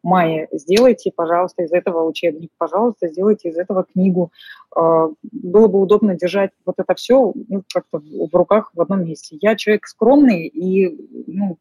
Майя, 0.03 0.49
сделайте, 0.51 1.11
пожалуйста, 1.15 1.63
из 1.63 1.71
этого 1.71 2.03
учебник, 2.03 2.51
пожалуйста, 2.57 3.07
сделайте 3.07 3.49
из 3.49 3.57
этого 3.57 3.85
книгу. 3.85 4.31
Было 4.75 5.67
бы 5.67 5.79
удобно 5.79 6.15
держать 6.15 6.51
вот 6.65 6.75
это 6.77 6.93
все 6.93 7.33
ну, 7.47 7.63
как-то 7.73 7.99
в 7.99 8.35
руках 8.35 8.71
в 8.73 8.81
одном 8.81 9.05
месте. 9.05 9.37
Я 9.41 9.55
человек 9.55 9.87
скромный, 9.87 10.47
и 10.47 10.93
ну, 11.27 11.57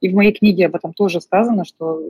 и 0.00 0.10
в 0.10 0.14
моей 0.14 0.32
книге 0.32 0.66
об 0.66 0.74
этом 0.74 0.92
тоже 0.92 1.22
сказано, 1.22 1.64
что 1.64 2.02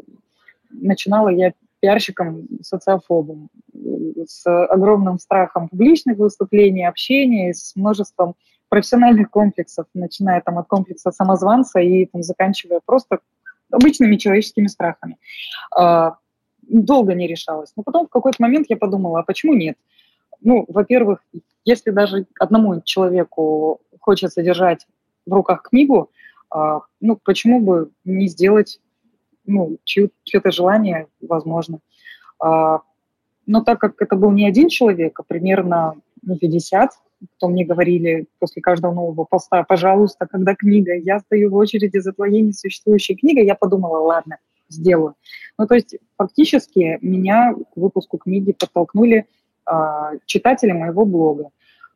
начинала 0.70 1.28
я 1.28 1.52
пиарщиком, 1.78 2.48
социофобом, 2.62 3.48
с 4.26 4.46
огромным 4.66 5.18
страхом 5.18 5.68
публичных 5.68 6.18
выступлений, 6.18 6.84
общения, 6.84 7.54
с 7.54 7.76
множеством 7.76 8.34
профессиональных 8.68 9.30
комплексов, 9.30 9.86
начиная 9.94 10.40
там 10.40 10.58
от 10.58 10.66
комплекса 10.66 11.12
самозванца 11.12 11.78
и 11.78 12.06
там, 12.06 12.22
заканчивая 12.22 12.80
просто 12.84 13.20
обычными 13.74 14.16
человеческими 14.16 14.66
страхами. 14.66 15.16
А, 15.76 16.16
долго 16.62 17.14
не 17.14 17.26
решалась. 17.26 17.72
Но 17.76 17.82
потом 17.82 18.06
в 18.06 18.10
какой-то 18.10 18.36
момент 18.40 18.66
я 18.68 18.76
подумала, 18.76 19.20
а 19.20 19.22
почему 19.22 19.54
нет? 19.54 19.76
Ну, 20.40 20.64
во-первых, 20.68 21.24
если 21.64 21.90
даже 21.90 22.26
одному 22.38 22.80
человеку 22.82 23.80
хочется 24.00 24.42
держать 24.42 24.86
в 25.26 25.32
руках 25.32 25.62
книгу, 25.62 26.10
а, 26.50 26.80
ну, 27.00 27.18
почему 27.22 27.60
бы 27.60 27.90
не 28.04 28.28
сделать, 28.28 28.80
ну, 29.46 29.78
чье-то 29.84 30.50
желание, 30.50 31.08
возможно. 31.20 31.80
А, 32.38 32.80
но 33.46 33.62
так 33.62 33.78
как 33.80 34.00
это 34.00 34.16
был 34.16 34.30
не 34.30 34.46
один 34.46 34.68
человек, 34.68 35.18
а 35.20 35.22
примерно 35.22 35.94
ну, 36.22 36.36
50, 36.36 36.90
кто 37.36 37.48
мне 37.48 37.64
говорили 37.64 38.26
после 38.38 38.62
каждого 38.62 38.92
нового 38.92 39.24
поста, 39.24 39.62
пожалуйста, 39.62 40.26
когда 40.26 40.54
книга, 40.54 40.94
я 40.94 41.20
стою 41.20 41.50
в 41.50 41.54
очереди 41.54 41.98
за 41.98 42.12
твоей 42.12 42.42
несуществующей 42.42 43.16
книгой, 43.16 43.46
я 43.46 43.54
подумала, 43.54 43.98
ладно, 43.98 44.38
сделаю. 44.68 45.14
Ну, 45.58 45.66
то 45.66 45.74
есть 45.74 45.96
фактически 46.16 46.98
меня 47.02 47.54
к 47.54 47.76
выпуску 47.76 48.18
книги 48.18 48.52
подтолкнули 48.52 49.26
а, 49.66 50.12
читатели 50.26 50.72
моего 50.72 51.04
блога. 51.04 51.50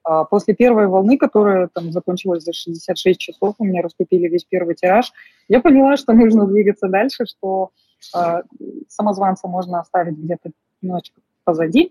А, 0.04 0.24
после 0.24 0.54
первой 0.54 0.86
волны, 0.86 1.18
которая 1.18 1.68
там 1.68 1.92
закончилась 1.92 2.44
за 2.44 2.52
66 2.52 3.18
часов, 3.18 3.56
у 3.58 3.64
меня 3.64 3.82
раскупили 3.82 4.28
весь 4.28 4.44
первый 4.44 4.74
тираж, 4.74 5.12
я 5.48 5.60
поняла, 5.60 5.96
что 5.96 6.12
нужно 6.12 6.46
двигаться 6.46 6.88
дальше, 6.88 7.26
что 7.26 7.70
э, 8.16 8.42
самозванца 8.88 9.48
можно 9.48 9.80
оставить 9.80 10.16
где-то 10.16 10.50
немножечко 10.80 11.20
позади, 11.44 11.86
э, 11.86 11.90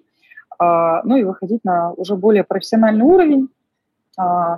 ну 0.59 1.15
и 1.17 1.23
выходить 1.23 1.63
на 1.63 1.91
уже 1.91 2.15
более 2.15 2.43
профессиональный 2.43 3.03
уровень. 3.03 3.49
Э, 4.19 4.57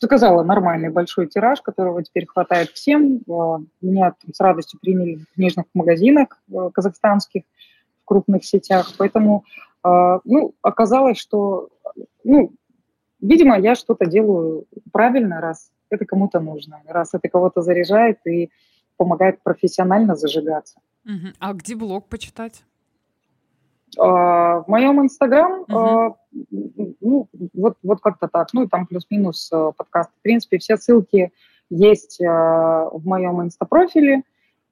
заказала 0.00 0.42
нормальный 0.42 0.90
большой 0.90 1.28
тираж, 1.28 1.62
которого 1.62 2.02
теперь 2.02 2.26
хватает 2.26 2.70
всем. 2.70 3.22
Э, 3.28 3.58
меня 3.80 4.14
с 4.32 4.40
радостью 4.40 4.80
приняли 4.80 5.16
в 5.16 5.34
книжных 5.34 5.66
магазинах 5.74 6.28
казахстанских, 6.72 7.42
в 8.02 8.04
крупных 8.04 8.44
сетях, 8.44 8.92
поэтому 8.98 9.44
ну, 10.24 10.54
оказалось, 10.62 11.18
что 11.18 11.68
ну, 12.22 12.54
Видимо, 13.24 13.58
я 13.58 13.74
что-то 13.74 14.04
делаю 14.04 14.66
правильно, 14.92 15.40
раз 15.40 15.70
это 15.88 16.04
кому-то 16.04 16.40
нужно, 16.40 16.82
раз 16.86 17.14
это 17.14 17.26
кого-то 17.30 17.62
заряжает 17.62 18.18
и 18.26 18.50
помогает 18.98 19.42
профессионально 19.42 20.14
зажигаться. 20.14 20.78
Угу. 21.06 21.28
А 21.38 21.54
где 21.54 21.74
блог 21.74 22.06
почитать? 22.08 22.64
А, 23.98 24.60
в 24.60 24.68
моем 24.68 25.00
инстаграм, 25.02 25.64
а, 25.68 26.14
ну, 26.50 27.28
вот, 27.52 27.76
вот 27.82 28.00
как-то 28.00 28.28
так, 28.28 28.52
ну 28.52 28.64
и 28.64 28.68
там 28.68 28.86
плюс-минус 28.86 29.50
а, 29.52 29.72
подкаст. 29.72 30.10
В 30.18 30.22
принципе, 30.22 30.58
все 30.58 30.76
ссылки 30.76 31.32
есть 31.70 32.20
а, 32.22 32.88
в 32.92 33.06
моем 33.06 33.42
инстапрофиле, 33.42 34.22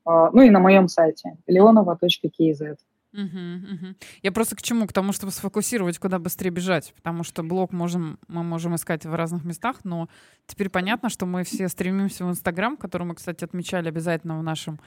а, 0.04 0.30
ну 0.30 0.42
и 0.42 0.50
на 0.50 0.60
моем 0.60 0.88
сайте 0.88 1.36
leonova.kz. 1.48 2.76
Угу, 3.14 3.20
угу. 3.20 3.94
Я 4.22 4.32
просто 4.32 4.56
к 4.56 4.62
чему? 4.62 4.86
К 4.86 4.92
тому, 4.92 5.12
чтобы 5.12 5.32
сфокусировать, 5.32 5.98
куда 5.98 6.18
быстрее 6.18 6.50
бежать. 6.50 6.94
Потому 6.96 7.24
что 7.24 7.42
блог 7.42 7.72
можем, 7.72 8.18
мы 8.26 8.42
можем 8.42 8.74
искать 8.74 9.04
в 9.04 9.14
разных 9.14 9.44
местах, 9.44 9.80
но 9.84 10.08
теперь 10.46 10.70
понятно, 10.70 11.10
что 11.10 11.26
мы 11.26 11.44
все 11.44 11.68
стремимся 11.68 12.24
в 12.24 12.30
Инстаграм, 12.30 12.76
который 12.76 13.06
мы, 13.06 13.14
кстати, 13.14 13.44
отмечали 13.44 13.88
обязательно 13.88 14.38
в 14.38 14.42
нашем 14.42 14.80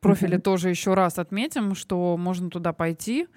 профиле 0.00 0.36
угу. 0.36 0.42
тоже 0.42 0.70
еще 0.70 0.94
раз 0.94 1.18
отметим, 1.18 1.74
что 1.74 2.16
можно 2.16 2.48
туда 2.48 2.72
пойти 2.72 3.28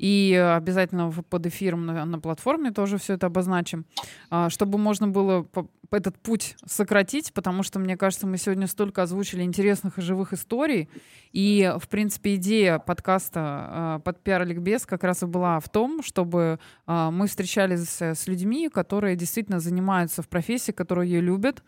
И 0.00 0.34
обязательно 0.34 1.12
под 1.12 1.46
эфиром 1.46 1.84
на, 1.84 2.06
на 2.06 2.18
платформе 2.18 2.70
тоже 2.70 2.96
все 2.96 3.14
это 3.14 3.26
обозначим, 3.26 3.84
а, 4.30 4.48
чтобы 4.48 4.78
можно 4.78 5.08
было 5.08 5.46
этот 5.90 6.18
путь 6.18 6.56
сократить, 6.64 7.34
потому 7.34 7.62
что, 7.62 7.78
мне 7.78 7.98
кажется, 7.98 8.26
мы 8.26 8.38
сегодня 8.38 8.66
столько 8.66 9.02
озвучили 9.02 9.42
интересных 9.42 9.98
и 9.98 10.00
живых 10.00 10.32
историй. 10.32 10.88
И, 11.32 11.70
в 11.78 11.86
принципе, 11.86 12.36
идея 12.36 12.78
подкаста 12.78 13.40
а, 13.42 13.98
под 13.98 14.22
пиар 14.22 14.46
ликбез 14.46 14.86
как 14.86 15.04
раз 15.04 15.22
и 15.22 15.26
была 15.26 15.60
в 15.60 15.68
том, 15.68 16.02
чтобы 16.02 16.58
а, 16.86 17.10
мы 17.10 17.26
встречались 17.26 18.00
с 18.00 18.26
людьми, 18.26 18.70
которые 18.70 19.16
действительно 19.16 19.60
занимаются 19.60 20.22
в 20.22 20.30
профессии, 20.30 20.72
которую 20.72 21.08
любят, 21.20 21.62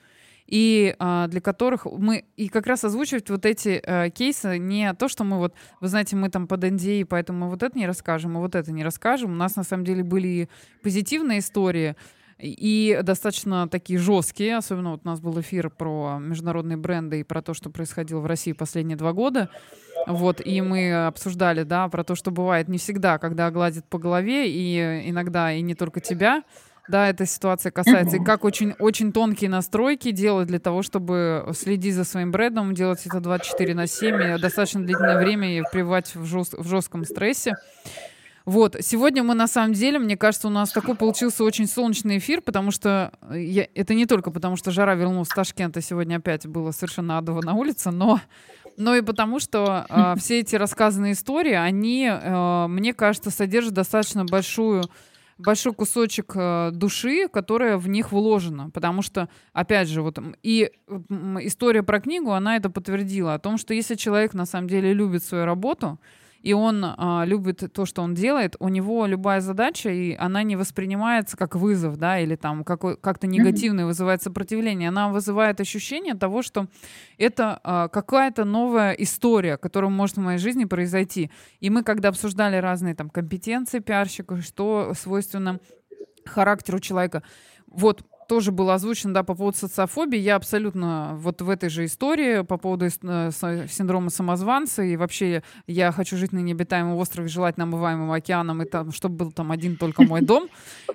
и 0.53 0.95
а, 0.99 1.29
для 1.29 1.41
которых 1.41 1.87
мы 1.87 2.27
и 2.37 2.49
как 2.49 2.67
раз 2.67 2.85
озвучивать 2.85 3.31
вот 3.31 3.47
эти 3.47 3.83
а, 3.87 4.11
кейсы 4.11 4.59
не 4.59 4.93
то, 4.93 5.09
что 5.09 5.25
мы 5.25 5.39
вот, 5.39 5.55
вы 5.81 5.89
знаете, 5.89 6.15
мы 6.15 6.29
там 6.29 6.47
под 6.47 6.63
NDA, 6.63 7.07
поэтому 7.07 7.47
мы 7.47 7.49
вот 7.49 7.63
это 7.63 7.79
не 7.79 7.87
расскажем, 7.87 8.35
мы 8.35 8.41
вот 8.41 8.55
это 8.55 8.71
не 8.71 8.85
расскажем. 8.85 9.33
У 9.33 9.35
нас 9.35 9.57
на 9.57 9.65
самом 9.65 9.87
деле 9.87 10.05
были 10.05 10.51
позитивные 10.83 11.39
истории 11.39 11.97
и 12.39 13.01
достаточно 13.03 13.67
такие 13.67 13.99
жесткие, 13.99 14.59
особенно 14.59 14.91
вот 14.91 15.01
у 15.05 15.09
нас 15.09 15.21
был 15.21 15.41
эфир 15.41 15.71
про 15.71 16.19
международные 16.21 16.77
бренды 16.77 17.21
и 17.21 17.25
про 17.25 17.41
то, 17.41 17.55
что 17.55 17.71
происходило 17.71 18.21
в 18.21 18.27
России 18.27 18.53
последние 18.53 18.99
два 18.99 19.15
года. 19.15 19.49
Вот, 20.07 20.45
и 20.45 20.61
мы 20.61 21.07
обсуждали, 21.07 21.63
да, 21.63 21.89
про 21.89 22.05
то, 22.05 22.15
что 22.15 22.31
бывает 22.31 22.69
не 22.69 22.77
всегда, 22.77 23.17
когда 23.17 23.51
гладят 23.51 23.89
по 23.89 23.99
голове, 23.99 24.51
и 24.51 25.09
иногда 25.09 25.51
и 25.51 25.63
не 25.63 25.75
только 25.75 26.01
тебя, 26.01 26.43
да, 26.89 27.09
эта 27.09 27.27
ситуация 27.27 27.71
касается, 27.71 28.17
и 28.17 28.25
как 28.25 28.45
очень, 28.45 28.75
очень 28.79 29.13
тонкие 29.13 29.49
настройки 29.51 30.11
делать 30.11 30.49
для 30.49 30.59
того, 30.59 30.83
чтобы 30.83 31.49
следить 31.55 31.95
за 31.95 32.05
своим 32.05 32.33
брендом, 32.33 32.75
делать 32.75 33.07
это 33.07 33.21
24 33.21 33.75
на 33.75 33.87
7, 33.87 34.37
и 34.37 34.41
достаточно 34.41 34.81
длительное 34.81 35.19
время 35.19 35.59
и 35.59 35.63
пребывать 35.71 36.15
в, 36.15 36.25
жест, 36.25 36.55
в 36.55 36.69
жестком 36.69 37.05
стрессе. 37.05 37.55
Вот, 38.45 38.77
сегодня 38.81 39.23
мы 39.23 39.35
на 39.35 39.47
самом 39.47 39.73
деле, 39.73 40.01
мне 40.01 40.17
кажется, 40.17 40.49
у 40.49 40.51
нас 40.51 40.73
такой 40.73 40.97
получился 40.97 41.45
очень 41.45 41.69
солнечный 41.69 42.19
эфир, 42.19 42.41
потому 42.41 42.73
что 42.73 43.13
я, 43.31 43.69
это 43.75 43.95
не 43.95 44.07
только 44.07 44.33
потому, 44.33 44.57
что 44.57 44.73
жара 44.73 44.95
вернулась 44.95 45.29
с 45.29 45.35
Ташкента, 45.35 45.81
сегодня 45.81 46.17
опять 46.17 46.47
было 46.49 46.73
совершенно 46.73 47.19
адово 47.19 47.43
на 47.43 47.55
улице, 47.55 47.93
но, 47.93 48.21
но 48.77 48.97
и 48.97 49.03
потому, 49.03 49.39
что 49.39 49.87
э, 49.89 50.15
все 50.19 50.41
эти 50.41 50.57
рассказанные 50.57 51.13
истории, 51.13 51.53
они, 51.53 52.11
э, 52.11 52.67
мне 52.67 52.93
кажется, 52.95 53.31
содержат 53.31 53.75
достаточно 53.75 54.25
большую 54.25 54.85
большой 55.39 55.73
кусочек 55.73 56.33
э, 56.35 56.71
души, 56.73 57.29
которая 57.29 57.77
в 57.79 57.89
них 57.89 58.13
вложена. 58.13 58.71
Потому 58.71 59.03
что, 59.03 59.29
опять 59.53 59.89
же, 59.89 60.03
вот 60.03 60.19
и 60.43 60.71
история 61.41 61.83
про 61.83 62.01
книгу, 62.01 62.33
она 62.33 62.57
это 62.57 62.71
подтвердила, 62.71 63.35
о 63.35 63.39
том, 63.39 63.59
что 63.59 63.75
если 63.75 63.95
человек 63.95 64.35
на 64.35 64.47
самом 64.47 64.69
деле 64.69 64.93
любит 64.93 65.25
свою 65.25 65.45
работу, 65.45 65.99
и 66.43 66.53
он 66.53 66.85
а, 66.85 67.25
любит 67.25 67.73
то, 67.73 67.87
что 67.87 68.03
он 68.03 68.15
делает, 68.15 68.57
у 68.59 68.69
него 68.69 69.07
любая 69.07 69.41
задача, 69.41 69.91
и 69.91 70.15
она 70.15 70.43
не 70.43 70.57
воспринимается 70.57 71.37
как 71.37 71.55
вызов, 71.55 71.97
да, 71.97 72.19
или 72.19 72.37
там 72.37 72.65
какой, 72.65 72.97
как-то 72.97 73.27
негативно 73.27 73.87
вызывает 73.87 74.23
сопротивление. 74.23 74.89
Она 74.89 75.09
вызывает 75.09 75.61
ощущение 75.61 76.15
того, 76.15 76.43
что 76.43 76.67
это 77.17 77.61
а, 77.63 77.89
какая-то 77.89 78.45
новая 78.45 78.93
история, 78.93 79.57
которая 79.57 79.91
может 79.91 80.17
в 80.17 80.21
моей 80.21 80.39
жизни 80.39 80.65
произойти. 80.65 81.31
И 81.61 81.71
мы, 81.71 81.83
когда 81.85 82.09
обсуждали 82.09 82.57
разные 82.57 82.95
там 82.95 83.09
компетенции 83.09 83.79
пиарщика, 83.79 84.41
что 84.43 84.93
свойственно 84.95 85.61
характеру 86.25 86.81
человека, 86.81 87.23
вот 87.67 88.05
тоже 88.29 88.53
было 88.53 88.75
озвучено, 88.75 89.15
да, 89.15 89.23
по 89.23 89.35
поводу 89.35 89.57
социофобии. 89.59 90.19
Я 90.19 90.37
абсолютно 90.37 91.15
вот 91.17 91.43
в 91.43 91.51
этой 91.51 91.69
же 91.69 91.85
истории 91.85 92.43
по 92.43 92.57
поводу 92.57 92.87
э, 92.87 92.91
синдрома 93.31 94.11
самозванца. 94.11 94.83
И 94.83 94.97
вообще 94.97 95.43
я 95.67 95.93
хочу 95.93 96.17
жить 96.17 96.33
на 96.33 96.39
необитаемом 96.39 96.97
острове, 96.97 97.29
желательно 97.29 97.65
омываемым 97.65 98.11
океаном, 98.11 98.63
и 98.63 98.65
там, 98.65 98.93
чтобы 98.93 99.17
был 99.17 99.33
там 99.33 99.53
один 99.53 99.77
только 99.77 100.03
мой 100.03 100.21
дом. 100.21 100.49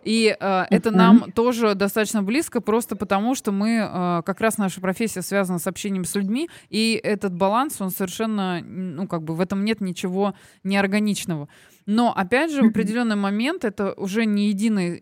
И 0.04 0.36
э, 0.40 0.64
это 0.70 0.92
нам 0.92 1.32
тоже 1.32 1.76
достаточно 1.76 2.24
близко, 2.24 2.62
просто 2.62 2.96
потому 2.96 3.36
что 3.36 3.52
мы, 3.52 3.88
э, 3.90 4.22
как 4.26 4.42
раз 4.42 4.58
наша 4.58 4.82
профессия 4.82 5.22
связана 5.22 5.60
с 5.60 5.68
общением 5.68 6.06
с 6.06 6.16
людьми, 6.16 6.50
и 6.70 7.00
этот 7.04 7.34
баланс, 7.34 7.80
он 7.80 7.92
совершенно, 7.92 8.62
ну, 8.62 9.08
как 9.08 9.24
бы 9.24 9.36
в 9.36 9.42
этом 9.42 9.66
нет 9.66 9.82
ничего 9.82 10.34
неорганичного. 10.64 11.48
Но, 11.88 12.14
опять 12.14 12.52
же, 12.52 12.64
в 12.64 12.68
определенный 12.68 13.16
момент 13.16 13.64
это 13.64 13.94
уже 13.94 14.26
не 14.26 14.50
единая 14.50 15.00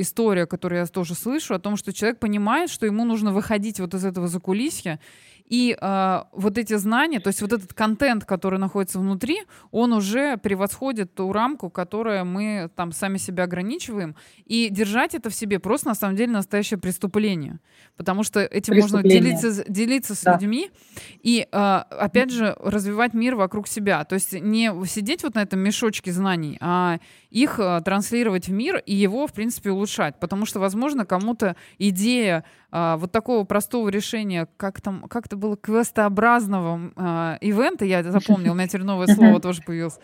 история, 0.00 0.46
которую 0.46 0.80
я 0.80 0.86
тоже 0.86 1.14
слышу, 1.14 1.54
о 1.54 1.60
том, 1.60 1.76
что 1.76 1.92
человек 1.92 2.18
понимает, 2.18 2.70
что 2.70 2.86
ему 2.86 3.04
нужно 3.04 3.32
выходить 3.32 3.78
вот 3.78 3.94
из 3.94 4.04
этого 4.04 4.26
закулисья 4.26 4.98
и 5.46 5.76
э, 5.78 6.22
вот 6.32 6.56
эти 6.56 6.74
знания, 6.76 7.20
то 7.20 7.28
есть 7.28 7.42
вот 7.42 7.52
этот 7.52 7.74
контент, 7.74 8.24
который 8.24 8.58
находится 8.58 8.98
внутри, 8.98 9.42
он 9.70 9.92
уже 9.92 10.38
превосходит 10.38 11.14
ту 11.14 11.32
рамку, 11.32 11.68
которую 11.68 12.24
мы 12.24 12.70
там 12.74 12.92
сами 12.92 13.18
себя 13.18 13.44
ограничиваем. 13.44 14.16
И 14.46 14.68
держать 14.70 15.14
это 15.14 15.28
в 15.28 15.34
себе 15.34 15.58
просто 15.58 15.88
на 15.88 15.94
самом 15.94 16.16
деле 16.16 16.32
настоящее 16.32 16.78
преступление. 16.78 17.60
Потому 17.96 18.22
что 18.22 18.40
этим 18.40 18.76
можно 18.76 19.02
делиться, 19.02 19.64
делиться 19.68 20.14
с 20.14 20.22
да. 20.22 20.32
людьми 20.32 20.70
и, 21.22 21.46
э, 21.50 21.56
опять 21.56 22.30
же, 22.30 22.56
развивать 22.60 23.12
мир 23.12 23.34
вокруг 23.34 23.68
себя. 23.68 24.02
То 24.04 24.14
есть 24.14 24.32
не 24.32 24.72
сидеть 24.86 25.24
вот 25.24 25.34
на 25.34 25.42
этом 25.42 25.60
мешочке 25.60 26.10
знаний, 26.10 26.56
а 26.60 26.98
их 27.34 27.58
э, 27.58 27.80
транслировать 27.84 28.46
в 28.46 28.52
мир 28.52 28.80
и 28.86 28.94
его, 28.94 29.26
в 29.26 29.32
принципе, 29.32 29.72
улучшать. 29.72 30.20
Потому 30.20 30.46
что, 30.46 30.60
возможно, 30.60 31.04
кому-то 31.04 31.56
идея 31.78 32.44
э, 32.70 32.94
вот 32.96 33.10
такого 33.10 33.42
простого 33.42 33.88
решения, 33.88 34.46
как 34.56 34.80
там, 34.80 35.08
как 35.08 35.26
это 35.26 35.36
было, 35.36 35.56
квестообразного 35.56 36.92
э, 36.94 37.38
ивента, 37.40 37.84
я 37.84 38.04
запомнил, 38.04 38.52
у 38.52 38.54
меня 38.54 38.68
теперь 38.68 38.84
новое 38.84 39.08
слово 39.08 39.40
тоже 39.40 39.62
появилось. 39.62 39.98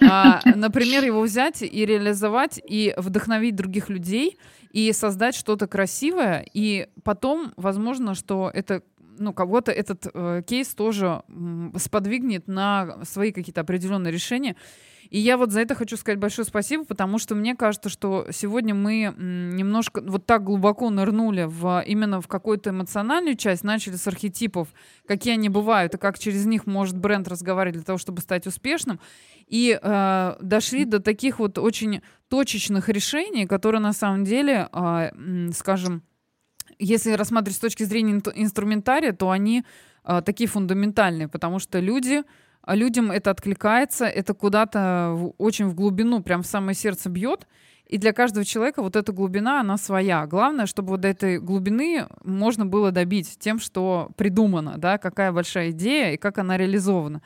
Э, 0.00 0.38
например, 0.54 1.04
его 1.04 1.20
взять 1.20 1.60
и 1.60 1.84
реализовать, 1.84 2.58
и 2.66 2.94
вдохновить 2.96 3.56
других 3.56 3.90
людей, 3.90 4.38
и 4.72 4.90
создать 4.92 5.34
что-то 5.34 5.66
красивое, 5.66 6.46
и 6.54 6.88
потом, 7.04 7.52
возможно, 7.56 8.14
что 8.14 8.50
это 8.54 8.82
ну, 9.18 9.34
кого-то 9.34 9.70
этот 9.70 10.06
э, 10.14 10.42
кейс 10.46 10.74
тоже 10.74 11.22
м, 11.28 11.74
сподвигнет 11.76 12.48
на 12.48 13.04
свои 13.04 13.32
какие-то 13.32 13.60
определенные 13.60 14.12
решения. 14.12 14.56
И 15.10 15.18
я 15.18 15.36
вот 15.36 15.50
за 15.50 15.60
это 15.60 15.74
хочу 15.74 15.96
сказать 15.96 16.20
большое 16.20 16.46
спасибо, 16.46 16.84
потому 16.84 17.18
что 17.18 17.34
мне 17.34 17.56
кажется, 17.56 17.88
что 17.88 18.26
сегодня 18.30 18.74
мы 18.76 19.12
немножко 19.18 20.00
вот 20.00 20.24
так 20.24 20.44
глубоко 20.44 20.88
нырнули 20.88 21.46
в, 21.48 21.82
именно 21.84 22.20
в 22.20 22.28
какую-то 22.28 22.70
эмоциональную 22.70 23.36
часть, 23.36 23.64
начали 23.64 23.96
с 23.96 24.06
архетипов, 24.06 24.68
какие 25.06 25.34
они 25.34 25.48
бывают, 25.48 25.94
и 25.94 25.98
как 25.98 26.16
через 26.18 26.46
них 26.46 26.66
может 26.66 26.96
бренд 26.96 27.26
разговаривать 27.26 27.74
для 27.74 27.84
того, 27.84 27.98
чтобы 27.98 28.20
стать 28.20 28.46
успешным, 28.46 29.00
и 29.48 29.78
э, 29.82 30.36
дошли 30.40 30.84
до 30.84 31.00
таких 31.00 31.40
вот 31.40 31.58
очень 31.58 32.02
точечных 32.28 32.88
решений, 32.88 33.46
которые 33.46 33.80
на 33.80 33.92
самом 33.92 34.22
деле, 34.22 34.68
э, 34.72 35.50
скажем, 35.52 36.04
если 36.78 37.12
рассматривать 37.12 37.56
с 37.56 37.60
точки 37.60 37.82
зрения 37.82 38.22
инструментария, 38.36 39.12
то 39.12 39.30
они 39.30 39.64
э, 40.04 40.22
такие 40.24 40.48
фундаментальные, 40.48 41.26
потому 41.26 41.58
что 41.58 41.80
люди 41.80 42.22
а 42.62 42.74
людям 42.74 43.10
это 43.10 43.30
откликается, 43.30 44.04
это 44.06 44.34
куда-то 44.34 45.12
в, 45.14 45.34
очень 45.38 45.66
в 45.66 45.74
глубину, 45.74 46.22
прям 46.22 46.42
в 46.42 46.46
самое 46.46 46.74
сердце 46.74 47.08
бьет. 47.08 47.46
И 47.86 47.98
для 47.98 48.12
каждого 48.12 48.44
человека 48.44 48.82
вот 48.82 48.94
эта 48.94 49.10
глубина, 49.12 49.60
она 49.60 49.76
своя. 49.76 50.24
Главное, 50.26 50.66
чтобы 50.66 50.90
вот 50.90 51.04
этой 51.04 51.40
глубины 51.40 52.06
можно 52.22 52.64
было 52.64 52.92
добить 52.92 53.36
тем, 53.40 53.58
что 53.58 54.10
придумано, 54.16 54.74
да, 54.78 54.96
какая 54.98 55.32
большая 55.32 55.70
идея 55.70 56.12
и 56.12 56.16
как 56.16 56.38
она 56.38 56.56
реализована. 56.56 57.20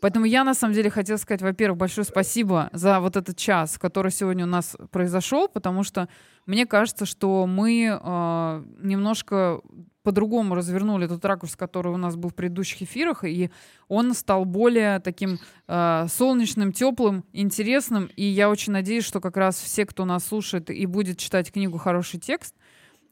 Поэтому 0.00 0.26
я, 0.26 0.44
на 0.44 0.54
самом 0.54 0.74
деле, 0.74 0.90
хотела 0.90 1.16
сказать, 1.16 1.42
во-первых, 1.42 1.78
большое 1.78 2.04
спасибо 2.04 2.70
за 2.72 3.00
вот 3.00 3.16
этот 3.16 3.36
час, 3.36 3.78
который 3.78 4.10
сегодня 4.10 4.44
у 4.44 4.48
нас 4.48 4.76
произошел, 4.90 5.48
потому 5.48 5.82
что 5.82 6.08
мне 6.46 6.66
кажется, 6.66 7.04
что 7.04 7.46
мы 7.46 7.86
э, 7.88 8.64
немножко 8.80 9.60
по-другому 10.08 10.54
развернули 10.54 11.06
тот 11.06 11.22
ракурс, 11.26 11.54
который 11.54 11.92
у 11.92 11.98
нас 11.98 12.16
был 12.16 12.30
в 12.30 12.34
предыдущих 12.34 12.80
эфирах, 12.80 13.24
и 13.24 13.50
он 13.88 14.14
стал 14.14 14.46
более 14.46 15.00
таким 15.00 15.38
э, 15.66 16.06
солнечным, 16.08 16.72
теплым, 16.72 17.24
интересным. 17.34 18.08
И 18.16 18.24
я 18.24 18.48
очень 18.48 18.72
надеюсь, 18.72 19.04
что 19.04 19.20
как 19.20 19.36
раз 19.36 19.60
все, 19.60 19.84
кто 19.84 20.06
нас 20.06 20.24
слушает 20.24 20.70
и 20.70 20.86
будет 20.86 21.18
читать 21.18 21.52
книгу 21.52 21.76
«Хороший 21.76 22.18
текст», 22.18 22.54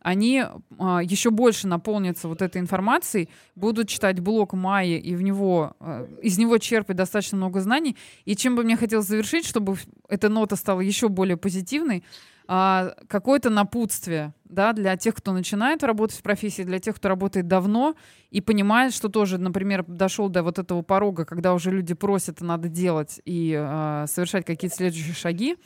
они 0.00 0.44
а, 0.78 1.02
еще 1.02 1.30
больше 1.30 1.66
наполнятся 1.66 2.28
вот 2.28 2.40
этой 2.40 2.62
информацией, 2.62 3.28
будут 3.56 3.88
читать 3.88 4.20
блог 4.20 4.52
Майи 4.54 4.98
и 4.98 5.16
в 5.16 5.22
него, 5.22 5.74
а, 5.80 6.08
из 6.22 6.38
него 6.38 6.56
черпать 6.58 6.96
достаточно 6.96 7.36
много 7.36 7.60
знаний. 7.60 7.96
И 8.24 8.36
чем 8.36 8.54
бы 8.54 8.62
мне 8.62 8.76
хотелось 8.76 9.06
завершить, 9.06 9.44
чтобы 9.44 9.76
эта 10.08 10.28
нота 10.28 10.56
стала 10.56 10.80
еще 10.80 11.08
более 11.08 11.36
позитивной, 11.36 12.04
а, 12.48 12.94
какое-то 13.08 13.50
напутствие 13.50 14.34
да, 14.44 14.72
для 14.72 14.96
тех, 14.96 15.14
кто 15.14 15.32
начинает 15.32 15.82
работать 15.82 16.18
в 16.18 16.22
профессии, 16.22 16.62
для 16.62 16.78
тех, 16.78 16.96
кто 16.96 17.08
работает 17.08 17.48
давно 17.48 17.96
и 18.30 18.40
понимает, 18.40 18.94
что 18.94 19.08
тоже, 19.08 19.38
например, 19.38 19.84
дошел 19.86 20.28
до 20.28 20.42
вот 20.42 20.58
этого 20.58 20.82
порога, 20.82 21.24
когда 21.24 21.54
уже 21.54 21.70
люди 21.70 21.94
просят, 21.94 22.40
надо 22.40 22.68
делать 22.68 23.20
и 23.24 23.56
э, 23.58 24.06
совершать 24.08 24.44
какие-то 24.44 24.76
следующие 24.76 25.14
шаги. 25.14 25.56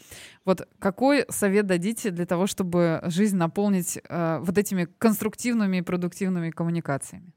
Вот 0.44 0.66
какой 0.78 1.26
совет 1.28 1.66
дадите 1.66 2.10
для 2.10 2.24
того, 2.24 2.46
чтобы 2.46 3.02
жизнь 3.04 3.36
наполнить 3.36 3.98
э, 4.08 4.38
вот 4.42 4.56
этими 4.56 4.88
конструктивными 4.98 5.78
и 5.78 5.82
продуктивными 5.82 6.50
коммуникациями? 6.50 7.32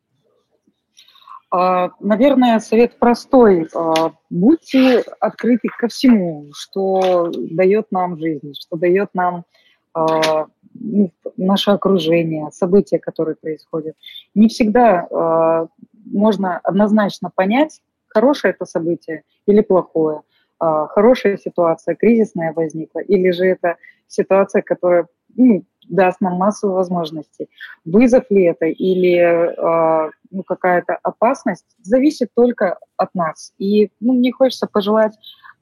А, 1.55 1.91
наверное, 1.99 2.59
совет 2.59 2.97
простой. 2.97 3.67
А, 3.75 4.13
будьте 4.31 5.03
открыты 5.19 5.67
ко 5.77 5.87
всему, 5.87 6.47
что 6.55 7.31
дает 7.31 7.91
нам 7.91 8.17
жизнь, 8.17 8.53
что 8.59 8.75
дает 8.75 9.11
нам 9.13 9.45
а, 9.93 10.47
ну, 10.73 11.11
наше 11.37 11.69
окружение, 11.69 12.49
события, 12.51 12.97
которые 12.97 13.35
происходят. 13.35 13.95
Не 14.33 14.47
всегда 14.47 15.67
можно 16.05 16.57
однозначно 16.63 17.29
понять, 17.33 17.81
хорошее 18.07 18.53
это 18.53 18.65
событие 18.65 19.21
или 19.45 19.61
плохое, 19.61 20.21
хорошая 20.59 21.37
ситуация, 21.37 21.95
кризисная 21.95 22.53
возникла, 22.53 22.99
или 22.99 23.29
же 23.29 23.45
это 23.45 23.77
ситуация, 24.07 24.63
которая 24.63 25.07
ну, 25.35 25.63
даст 25.89 26.21
нам 26.21 26.33
массу 26.35 26.71
возможностей. 26.71 27.49
Вызов 27.85 28.23
ли 28.29 28.43
это 28.43 28.65
или 28.65 29.17
э, 29.17 30.11
ну, 30.31 30.43
какая-то 30.43 30.97
опасность, 31.03 31.65
зависит 31.81 32.29
только 32.35 32.77
от 32.97 33.13
нас. 33.13 33.53
И 33.57 33.91
ну, 33.99 34.13
мне 34.13 34.31
хочется 34.31 34.67
пожелать 34.67 35.13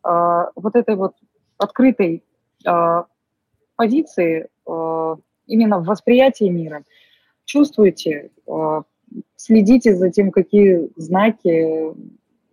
э, 0.06 0.46
вот 0.56 0.76
этой 0.76 0.96
вот 0.96 1.16
открытой 1.58 2.24
э, 2.66 3.04
позиции 3.76 4.48
э, 4.68 5.16
именно 5.48 5.80
в 5.80 5.86
восприятии 5.86 6.50
мира. 6.50 6.84
Чувствуйте, 7.46 8.32
э, 8.48 8.82
следите 9.36 9.96
за 9.96 10.10
тем, 10.10 10.32
какие 10.32 10.90
знаки 10.96 11.94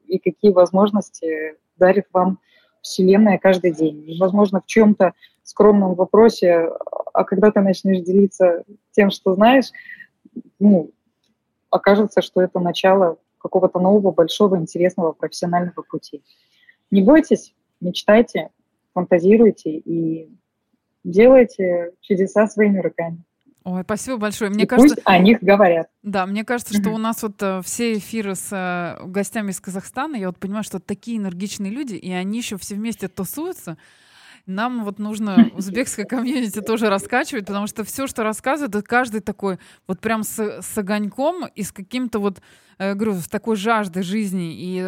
и 0.06 0.18
какие 0.18 0.52
возможности 0.52 1.56
дарит 1.76 2.06
вам 2.12 2.38
Вселенная 2.82 3.38
каждый 3.38 3.72
день. 3.72 4.04
И, 4.08 4.18
возможно, 4.18 4.60
в 4.60 4.66
чем-то 4.66 5.12
скромном 5.42 5.94
вопросе, 5.94 6.68
а 7.18 7.24
когда 7.24 7.50
ты 7.50 7.60
начнешь 7.60 8.04
делиться 8.04 8.62
тем, 8.92 9.10
что 9.10 9.34
знаешь, 9.34 9.72
ну, 10.60 10.92
окажется, 11.68 12.22
что 12.22 12.40
это 12.40 12.60
начало 12.60 13.18
какого-то 13.38 13.80
нового, 13.80 14.12
большого, 14.12 14.56
интересного 14.56 15.10
профессионального 15.12 15.82
пути. 15.82 16.22
Не 16.92 17.02
бойтесь, 17.02 17.54
мечтайте, 17.80 18.50
фантазируйте 18.94 19.70
и 19.70 20.30
делайте 21.02 21.90
чудеса 22.02 22.46
своими 22.46 22.78
руками. 22.78 23.24
Ой, 23.64 23.82
спасибо 23.82 24.16
большое. 24.16 24.50
Мне 24.52 24.62
и 24.62 24.66
кажется, 24.68 24.94
пусть 24.94 25.06
о 25.06 25.18
них 25.18 25.42
говорят. 25.42 25.88
Да, 26.04 26.24
мне 26.24 26.44
кажется, 26.44 26.80
что 26.80 26.90
у 26.90 26.98
нас 26.98 27.20
вот 27.24 27.42
э, 27.42 27.62
все 27.64 27.98
эфиры 27.98 28.36
с 28.36 28.48
э, 28.52 29.04
гостями 29.06 29.50
из 29.50 29.60
Казахстана, 29.60 30.14
я 30.14 30.28
вот 30.28 30.38
понимаю, 30.38 30.62
что 30.62 30.78
такие 30.78 31.18
энергичные 31.18 31.72
люди, 31.72 31.96
и 31.96 32.12
они 32.12 32.38
еще 32.38 32.58
все 32.58 32.76
вместе 32.76 33.08
тусуются. 33.08 33.76
Нам 34.48 34.82
вот 34.84 34.98
нужно 34.98 35.50
узбекское 35.54 36.06
комьюнити 36.06 36.62
тоже 36.62 36.88
раскачивать, 36.88 37.44
потому 37.44 37.66
что 37.66 37.84
все, 37.84 38.06
что 38.06 38.22
рассказывают, 38.22 38.86
каждый 38.86 39.20
такой 39.20 39.58
вот 39.86 40.00
прям 40.00 40.22
с, 40.22 40.62
с 40.62 40.78
огоньком 40.78 41.46
и 41.54 41.62
с 41.62 41.70
каким-то 41.70 42.18
вот, 42.18 42.40
э, 42.78 42.94
говорю, 42.94 43.20
с 43.20 43.28
такой 43.28 43.56
жаждой 43.56 44.02
жизни 44.02 44.54
и 44.56 44.80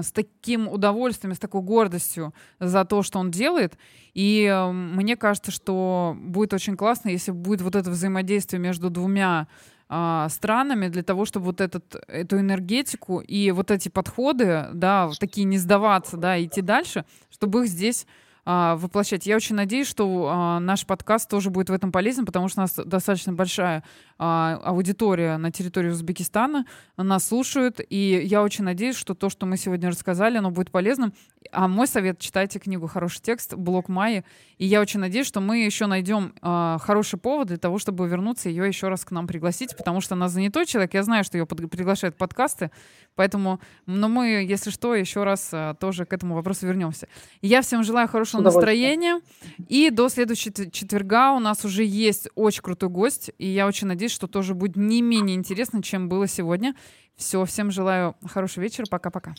с 0.00 0.12
таким 0.12 0.68
удовольствием, 0.68 1.34
с 1.34 1.40
такой 1.40 1.60
гордостью 1.62 2.32
за 2.60 2.84
то, 2.84 3.02
что 3.02 3.18
он 3.18 3.32
делает. 3.32 3.76
И 4.14 4.44
э, 4.44 4.70
мне 4.70 5.16
кажется, 5.16 5.50
что 5.50 6.16
будет 6.20 6.54
очень 6.54 6.76
классно, 6.76 7.08
если 7.08 7.32
будет 7.32 7.62
вот 7.62 7.74
это 7.74 7.90
взаимодействие 7.90 8.60
между 8.60 8.90
двумя 8.90 9.48
э, 9.88 10.28
странами 10.30 10.86
для 10.86 11.02
того, 11.02 11.24
чтобы 11.24 11.46
вот 11.46 11.60
этот, 11.60 11.96
эту 12.06 12.38
энергетику 12.38 13.18
и 13.18 13.50
вот 13.50 13.72
эти 13.72 13.88
подходы, 13.88 14.66
да, 14.72 15.10
такие 15.18 15.42
не 15.48 15.58
сдаваться, 15.58 16.16
да, 16.16 16.40
идти 16.40 16.60
дальше, 16.60 17.04
чтобы 17.28 17.64
их 17.64 17.68
здесь 17.68 18.06
а, 18.44 18.76
воплощать. 18.76 19.26
Я 19.26 19.36
очень 19.36 19.54
надеюсь, 19.54 19.86
что 19.86 20.28
а, 20.28 20.60
наш 20.60 20.86
подкаст 20.86 21.28
тоже 21.28 21.50
будет 21.50 21.70
в 21.70 21.72
этом 21.72 21.92
полезен, 21.92 22.26
потому 22.26 22.48
что 22.48 22.60
у 22.60 22.62
нас 22.62 22.74
достаточно 22.74 23.32
большая 23.32 23.84
а, 24.18 24.60
аудитория 24.64 25.36
на 25.36 25.50
территории 25.50 25.90
Узбекистана, 25.90 26.66
нас 26.96 27.26
слушают, 27.26 27.80
и 27.88 28.22
я 28.24 28.42
очень 28.42 28.64
надеюсь, 28.64 28.96
что 28.96 29.14
то, 29.14 29.28
что 29.30 29.46
мы 29.46 29.56
сегодня 29.56 29.88
рассказали, 29.88 30.38
оно 30.38 30.50
будет 30.50 30.70
полезным. 30.70 31.12
А 31.52 31.68
мой 31.68 31.86
совет— 31.86 32.18
читайте 32.20 32.58
книгу 32.58 32.86
«Хороший 32.86 33.22
текст», 33.22 33.54
блог 33.54 33.88
Майи, 33.88 34.24
и 34.58 34.66
я 34.66 34.80
очень 34.80 35.00
надеюсь, 35.00 35.26
что 35.26 35.40
мы 35.40 35.64
еще 35.64 35.86
найдем 35.86 36.34
хороший 36.42 37.18
повод 37.18 37.48
для 37.48 37.56
того, 37.56 37.78
чтобы 37.78 38.06
вернуться 38.06 38.48
ее 38.50 38.68
еще 38.68 38.88
раз 38.88 39.04
к 39.04 39.10
нам 39.10 39.26
пригласить, 39.26 39.76
потому 39.76 40.00
что 40.00 40.14
она 40.14 40.28
занятой 40.28 40.66
человек, 40.66 40.94
я 40.94 41.02
знаю, 41.02 41.24
что 41.24 41.38
ее 41.38 41.46
под, 41.46 41.70
приглашают 41.70 42.16
подкасты, 42.16 42.70
поэтому, 43.14 43.58
но 43.86 44.08
мы, 44.08 44.44
если 44.46 44.70
что, 44.70 44.94
еще 44.94 45.24
раз 45.24 45.50
тоже 45.80 46.04
к 46.04 46.12
этому 46.12 46.34
вопросу 46.34 46.66
вернемся. 46.66 47.08
я 47.40 47.62
всем 47.62 47.84
желаю 47.84 48.06
хорошего 48.08 48.42
настроения. 48.42 49.20
И 49.68 49.90
до 49.90 50.08
следующего 50.08 50.70
четверга 50.70 51.32
у 51.32 51.38
нас 51.38 51.64
уже 51.64 51.84
есть 51.84 52.28
очень 52.34 52.62
крутой 52.62 52.88
гость. 52.88 53.30
И 53.38 53.46
я 53.46 53.66
очень 53.66 53.86
надеюсь, 53.86 54.12
что 54.12 54.26
тоже 54.26 54.54
будет 54.54 54.76
не 54.76 55.02
менее 55.02 55.36
интересно, 55.36 55.82
чем 55.82 56.08
было 56.08 56.26
сегодня. 56.26 56.74
Все, 57.16 57.44
всем 57.44 57.70
желаю 57.70 58.16
хорошего 58.26 58.62
вечера. 58.62 58.86
Пока-пока. 58.88 59.34